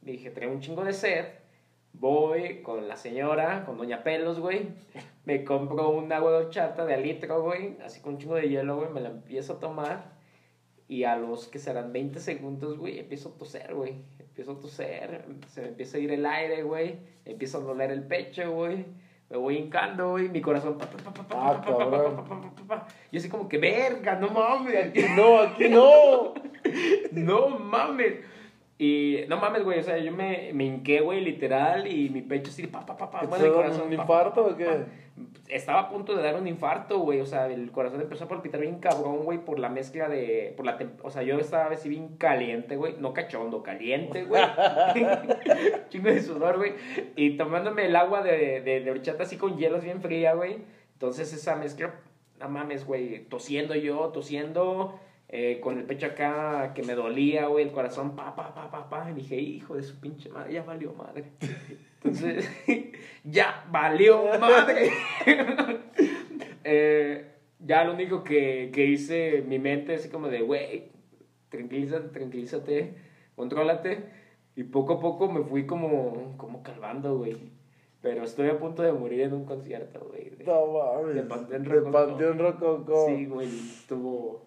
dije, 0.00 0.30
traigo 0.30 0.52
un 0.52 0.60
chingo 0.60 0.84
de 0.84 0.92
sed. 0.92 1.26
Voy 1.92 2.62
con 2.62 2.86
la 2.86 2.96
señora, 2.96 3.64
con 3.64 3.76
Doña 3.76 4.02
Pelos, 4.04 4.38
güey. 4.38 4.68
Me 5.24 5.44
compro 5.44 5.90
un 5.90 6.12
agua 6.12 6.30
de 6.32 6.36
horchata 6.38 6.86
de 6.86 6.96
litro, 6.98 7.42
güey. 7.42 7.76
Así 7.84 8.00
con 8.00 8.14
un 8.14 8.18
chingo 8.18 8.36
de 8.36 8.48
hielo, 8.48 8.76
güey. 8.76 8.90
Me 8.90 9.00
la 9.00 9.08
empiezo 9.08 9.54
a 9.54 9.60
tomar. 9.60 10.18
Y 10.86 11.04
a 11.04 11.16
los 11.16 11.48
que 11.48 11.58
serán 11.58 11.92
20 11.92 12.18
segundos, 12.18 12.78
güey, 12.78 12.98
empiezo 12.98 13.30
a 13.30 13.38
toser, 13.38 13.74
güey. 13.74 13.96
Empiezo 14.18 14.52
a 14.52 14.60
toser. 14.60 15.24
Se 15.48 15.60
me 15.60 15.68
empieza 15.68 15.98
a 15.98 16.00
ir 16.00 16.12
el 16.12 16.24
aire, 16.24 16.62
güey. 16.62 16.98
Empieza 17.24 17.58
a 17.58 17.60
doler 17.60 17.90
el 17.90 18.04
pecho, 18.04 18.50
güey. 18.52 18.86
Me 19.28 19.36
voy 19.36 19.56
hincando, 19.58 20.12
güey. 20.12 20.30
Mi 20.30 20.40
corazón. 20.40 20.78
Ah. 21.30 22.86
Yo 23.12 23.18
así 23.18 23.28
como 23.28 23.48
que, 23.48 23.58
verga, 23.58 24.14
no 24.14 24.30
mames. 24.30 24.94
No, 25.14 25.40
aquí 25.40 25.68
no. 25.68 26.32
No 27.12 27.48
mames. 27.50 28.24
Y 28.80 29.24
no 29.28 29.38
mames, 29.38 29.64
güey, 29.64 29.80
o 29.80 29.82
sea, 29.82 29.98
yo 29.98 30.12
me, 30.12 30.52
me 30.54 30.64
hinqué, 30.64 31.00
güey, 31.00 31.20
literal, 31.20 31.92
y 31.92 32.10
mi 32.10 32.22
pecho 32.22 32.52
así, 32.52 32.68
pa, 32.68 32.86
pa, 32.86 32.96
pa, 32.96 33.10
pa, 33.10 33.20
¿Te 33.20 33.26
bueno, 33.26 33.44
el 33.44 33.52
corazón, 33.52 33.82
un 33.82 33.96
pa, 33.96 34.02
infarto 34.02 34.44
pa, 34.44 34.52
o 34.52 34.56
qué? 34.56 34.66
pa. 34.66 34.86
Estaba 35.48 35.80
a 35.80 35.88
punto 35.88 36.14
de 36.14 36.22
dar 36.22 36.36
un 36.36 36.46
infarto, 36.46 37.00
güey, 37.00 37.20
o 37.20 37.26
sea, 37.26 37.46
el 37.46 37.72
corazón 37.72 38.00
empezó 38.00 38.26
a 38.26 38.28
palpitar 38.28 38.60
bien 38.60 38.78
cabrón, 38.78 39.24
güey, 39.24 39.38
por 39.38 39.58
la 39.58 39.68
mezcla 39.68 40.08
de, 40.08 40.54
por 40.56 40.64
la, 40.64 40.78
o 41.02 41.10
sea, 41.10 41.24
yo 41.24 41.40
estaba 41.40 41.74
así 41.74 41.88
bien 41.88 42.16
caliente, 42.18 42.76
güey, 42.76 42.94
no 43.00 43.12
cachondo, 43.12 43.64
caliente, 43.64 44.26
güey, 44.26 44.44
chingo 45.88 46.10
de 46.10 46.22
sudor, 46.22 46.58
güey, 46.58 46.74
y 47.16 47.36
tomándome 47.36 47.86
el 47.86 47.96
agua 47.96 48.22
de, 48.22 48.60
de, 48.60 48.80
de 48.80 48.90
horchata 48.92 49.24
así 49.24 49.36
con 49.36 49.56
hielos 49.56 49.82
bien 49.82 50.00
fría, 50.00 50.34
güey, 50.34 50.58
entonces 50.92 51.32
esa 51.32 51.56
mezcla, 51.56 51.96
no 52.38 52.48
mames, 52.48 52.86
güey, 52.86 53.24
tosiendo 53.24 53.74
yo, 53.74 54.10
tosiendo, 54.10 55.00
eh, 55.28 55.60
con 55.60 55.78
el 55.78 55.84
pecho 55.84 56.06
acá 56.06 56.72
que 56.74 56.82
me 56.82 56.94
dolía, 56.94 57.46
güey, 57.46 57.64
el 57.66 57.72
corazón, 57.72 58.16
pa, 58.16 58.34
pa, 58.34 58.54
pa, 58.54 58.70
pa, 58.70 58.88
pa. 58.88 59.10
Y 59.10 59.14
dije, 59.14 59.36
hijo 59.36 59.76
de 59.76 59.82
su 59.82 60.00
pinche 60.00 60.28
madre, 60.30 60.54
ya 60.54 60.62
valió 60.62 60.92
madre. 60.94 61.24
Entonces, 62.02 62.48
ya 63.24 63.66
valió 63.70 64.24
madre. 64.38 64.90
Eh, 66.70 67.24
ya 67.60 67.84
lo 67.84 67.94
único 67.94 68.22
que, 68.22 68.70
que 68.74 68.84
hice, 68.84 69.42
mi 69.46 69.58
mente, 69.58 69.94
así 69.94 70.10
como 70.10 70.28
de, 70.28 70.42
güey, 70.42 70.90
tranquilízate, 71.48 72.08
tranquilízate, 72.08 72.94
contrólate. 73.36 74.04
Y 74.54 74.64
poco 74.64 74.94
a 74.94 75.00
poco 75.00 75.30
me 75.32 75.42
fui 75.44 75.66
como, 75.66 76.34
como 76.36 76.62
calmando, 76.62 77.16
güey. 77.16 77.36
Pero 78.02 78.22
estoy 78.24 78.48
a 78.50 78.58
punto 78.58 78.82
de 78.82 78.92
morir 78.92 79.22
en 79.22 79.32
un 79.32 79.44
concierto, 79.44 80.08
güey. 80.10 80.30
de- 80.30 80.44
No 80.44 80.66
mames. 80.66 81.14
De 81.14 81.22
Panteón 81.22 81.62
De 81.62 81.68
Rococó. 81.70 81.92
Panteón 81.92 82.38
Rococó. 82.38 83.06
Sí, 83.08 83.26
güey, 83.26 83.48
estuvo. 83.48 84.46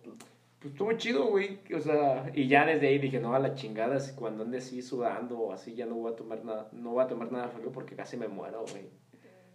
Pues 0.61 0.73
estuvo 0.73 0.93
chido, 0.93 1.25
güey. 1.25 1.59
O 1.75 1.79
sea, 1.79 2.29
y 2.35 2.47
ya 2.47 2.65
desde 2.65 2.87
ahí 2.87 2.99
dije, 2.99 3.19
no, 3.19 3.33
a 3.33 3.39
la 3.39 3.55
chingada, 3.55 3.99
si 3.99 4.13
cuando 4.13 4.43
ande 4.43 4.59
así 4.59 4.83
sudando 4.83 5.39
o 5.39 5.53
así, 5.53 5.73
ya 5.73 5.87
no 5.87 5.95
voy 5.95 6.13
a 6.13 6.15
tomar 6.15 6.45
nada, 6.45 6.69
no 6.71 6.91
voy 6.91 7.03
a 7.03 7.07
tomar 7.07 7.31
nada 7.31 7.47
frío 7.47 7.71
porque 7.71 7.95
casi 7.95 8.15
me 8.15 8.27
muero, 8.27 8.63
güey. 8.69 8.85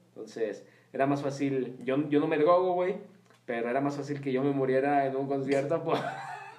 Entonces, 0.09 0.67
era 0.93 1.07
más 1.07 1.23
fácil, 1.23 1.77
yo, 1.85 2.09
yo 2.09 2.19
no 2.19 2.27
me 2.27 2.39
drogo, 2.39 2.75
güey, 2.75 2.97
pero 3.45 3.71
era 3.71 3.81
más 3.81 3.97
fácil 3.97 4.21
que 4.21 4.33
yo 4.33 4.43
me 4.43 4.51
muriera 4.51 5.07
en 5.07 5.15
un 5.15 5.29
concierto 5.29 5.81
por, 5.85 5.99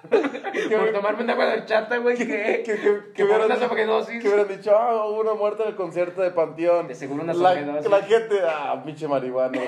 por 0.10 0.92
tomarme 0.92 1.24
una 1.24 1.32
agua 1.32 1.46
de 1.46 1.60
horchata, 1.60 1.98
güey, 1.98 2.16
que, 2.16 2.62
que, 2.64 3.12
que, 3.14 3.24
hubieran, 3.24 3.48
dicho- 3.48 3.68
hubieran 3.72 4.48
ah, 4.74 5.04
hubo 5.06 5.20
una 5.20 5.34
muerte 5.34 5.62
en 5.64 5.70
el 5.70 5.76
concierto 5.76 6.22
de 6.22 6.30
Panteón. 6.30 6.86
De 6.88 6.94
seguro 6.94 7.22
una 7.22 7.34
la, 7.34 7.54
la 7.54 8.02
gente, 8.02 8.36
ah, 8.46 8.80
pinche 8.84 9.08
marihuana, 9.08 9.58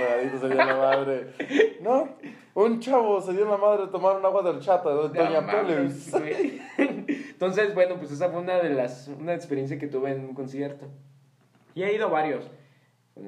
se 0.41 0.47
dio 0.47 0.55
la 0.55 0.77
madre. 0.77 1.35
No, 1.81 2.17
un 2.55 2.81
chavo 2.81 3.21
se 3.21 3.33
dio 3.33 3.49
la 3.49 3.57
madre 3.57 3.87
de 3.87 3.93
tomar 3.93 4.17
un 4.17 4.25
agua 4.25 4.43
de 4.43 4.51
horchata 4.51 4.89
de 4.91 5.09
Doña 5.09 5.47
Pérez. 5.47 6.13
Entonces, 6.79 7.75
bueno, 7.75 7.97
pues 7.97 8.13
esa 8.13 8.29
fue 8.31 8.41
una 8.41 8.59
de 8.59 8.71
las, 8.71 9.09
una 9.09 9.35
experiencia 9.35 9.79
que 9.79 9.87
tuve 9.87 10.13
en 10.13 10.21
un 10.21 10.35
concierto. 10.35 10.87
Y 11.75 11.83
he 11.83 11.95
ido 11.95 12.07
a 12.07 12.11
varios. 12.11 12.51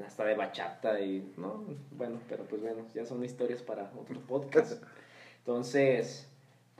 Hasta 0.05 0.23
de 0.25 0.35
bachata 0.35 0.99
y, 1.01 1.33
¿no? 1.37 1.65
Bueno, 1.91 2.19
pero 2.27 2.45
pues 2.45 2.61
bueno, 2.61 2.85
ya 2.95 3.05
son 3.05 3.23
historias 3.23 3.61
para 3.61 3.91
otro 3.99 4.19
podcast. 4.21 4.81
Entonces, 5.39 6.32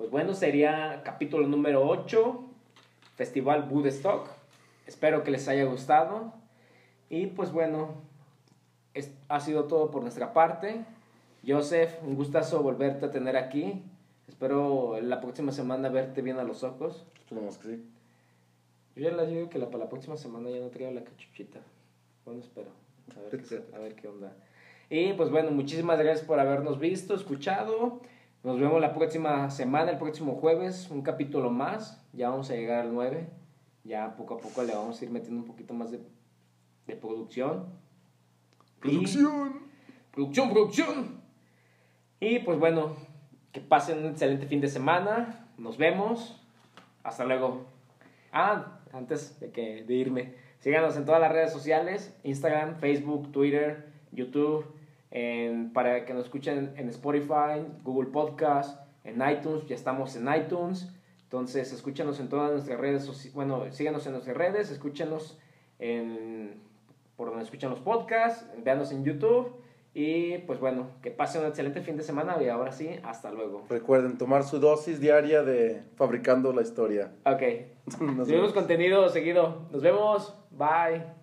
pues 0.04 0.12
bueno, 0.12 0.34
sería 0.34 1.02
capítulo 1.06 1.48
número 1.48 1.88
8, 1.88 2.44
Festival 3.16 3.70
Woodstock. 3.72 4.28
Espero 4.86 5.24
que 5.24 5.32
les 5.32 5.48
haya 5.48 5.64
gustado. 5.64 6.34
Y 7.10 7.28
pues 7.28 7.54
bueno, 7.54 7.94
es- 8.94 9.14
ha 9.30 9.40
sido 9.40 9.64
todo 9.64 9.92
por 9.92 10.02
nuestra 10.02 10.34
parte. 10.34 10.84
Joseph, 11.48 11.94
un 12.04 12.16
gustazo 12.18 12.62
volverte 12.62 13.06
a 13.06 13.12
tener 13.12 13.38
aquí. 13.38 13.82
Espero 14.28 15.00
la 15.00 15.22
próxima 15.22 15.54
semana 15.54 15.88
verte 15.88 16.22
bien 16.22 16.38
a 16.38 16.44
los 16.44 16.66
ojos. 16.66 17.06
Esperemos 17.18 17.58
que 17.60 17.68
sí. 17.70 17.86
Yo 18.98 19.10
ya 19.10 19.16
les 19.16 19.30
digo 19.30 19.50
que 19.50 19.58
la, 19.58 19.68
para 19.68 19.86
la 19.86 19.90
próxima 19.90 20.18
semana 20.18 20.50
ya 20.50 20.60
no 20.60 20.68
traigo 20.68 20.92
la 20.92 21.06
cachuchita. 21.06 21.60
Bueno, 22.26 22.42
espero. 22.42 22.72
A 23.18 23.22
ver, 23.32 23.42
qué, 23.42 23.62
a 23.74 23.80
ver 23.80 23.96
qué 23.96 24.10
onda. 24.10 24.34
Y 24.90 25.14
pues 25.14 25.30
bueno, 25.30 25.52
muchísimas 25.52 25.98
gracias 25.98 26.26
por 26.28 26.42
habernos 26.42 26.78
visto, 26.78 27.16
escuchado. 27.16 28.02
Nos 28.44 28.60
vemos 28.60 28.82
la 28.82 28.94
próxima 28.94 29.50
semana, 29.50 29.92
el 29.92 29.98
próximo 29.98 30.36
jueves, 30.36 30.90
un 30.92 31.02
capítulo 31.02 31.50
más. 31.50 32.06
Ya 32.12 32.30
vamos 32.30 32.50
a 32.50 32.56
llegar 32.56 32.82
al 32.82 32.94
9. 32.94 33.26
Ya 33.86 34.18
poco 34.18 34.34
a 34.34 34.38
poco 34.38 34.64
le 34.64 34.76
vamos 34.76 35.00
a 35.00 35.06
ir 35.06 35.12
metiendo 35.12 35.40
un 35.40 35.48
poquito 35.48 35.74
más 35.74 35.92
de, 35.92 36.02
de 36.86 36.96
producción. 36.98 37.68
Producción. 38.82 39.62
Y, 39.62 40.14
producción, 40.14 40.50
producción. 40.50 41.22
Y 42.20 42.40
pues 42.40 42.60
bueno, 42.60 42.98
que 43.54 43.62
pasen 43.62 44.00
un 44.00 44.08
excelente 44.08 44.46
fin 44.46 44.60
de 44.60 44.68
semana. 44.68 45.48
Nos 45.58 45.78
vemos. 45.78 46.38
Hasta 47.02 47.24
luego. 47.24 47.66
Ah, 48.34 48.82
antes 48.92 49.40
de, 49.40 49.52
que, 49.52 49.86
de 49.86 49.94
irme, 49.94 50.36
síganos 50.60 50.98
en 50.98 51.06
todas 51.06 51.22
las 51.22 51.32
redes 51.32 51.54
sociales, 51.54 52.14
Instagram, 52.24 52.76
Facebook, 52.76 53.32
Twitter, 53.32 53.90
YouTube, 54.12 54.66
para 55.74 56.06
que 56.06 56.14
nos 56.14 56.26
escuchen 56.26 56.74
en 56.76 56.90
Spotify, 56.90 57.66
Google 57.84 58.10
Podcast, 58.10 58.80
en 59.04 59.22
iTunes, 59.28 59.68
ya 59.68 59.76
estamos 59.76 60.16
en 60.16 60.28
iTunes. 60.34 60.92
Entonces, 61.24 61.72
escúchanos 61.72 62.20
en 62.20 62.30
todas 62.30 62.52
nuestras 62.52 62.80
redes, 62.80 63.34
bueno, 63.34 63.72
síganos 63.72 64.06
en 64.06 64.14
nuestras 64.14 64.38
redes, 64.38 64.72
escúchanos 64.72 65.40
en, 65.80 66.62
por 67.16 67.30
donde 67.30 67.44
escuchan 67.44 67.70
los 67.70 67.80
podcasts, 67.80 68.46
véanos 68.64 68.92
en 68.92 69.04
YouTube. 69.04 69.52
Y 69.96 70.40
pues 70.40 70.60
bueno, 70.60 70.88
que 71.04 71.12
pasen 71.12 71.42
un 71.42 71.48
excelente 71.50 71.82
fin 71.82 71.96
de 71.98 72.04
semana 72.04 72.42
y 72.42 72.50
ahora 72.50 72.72
sí, 72.72 72.90
hasta 73.04 73.32
luego. 73.32 73.64
Recuerden 73.70 74.18
tomar 74.18 74.44
su 74.44 74.60
dosis 74.60 75.00
diaria 75.00 75.44
de 75.44 75.84
Fabricando 75.96 76.52
la 76.52 76.64
Historia. 76.64 77.12
Ok. 77.26 77.44
Nos 78.02 78.28
vemos 78.28 78.54
contenido 78.54 79.08
seguido. 79.10 79.68
Nos 79.72 79.84
vemos. 79.84 80.34
Bye. 80.50 81.23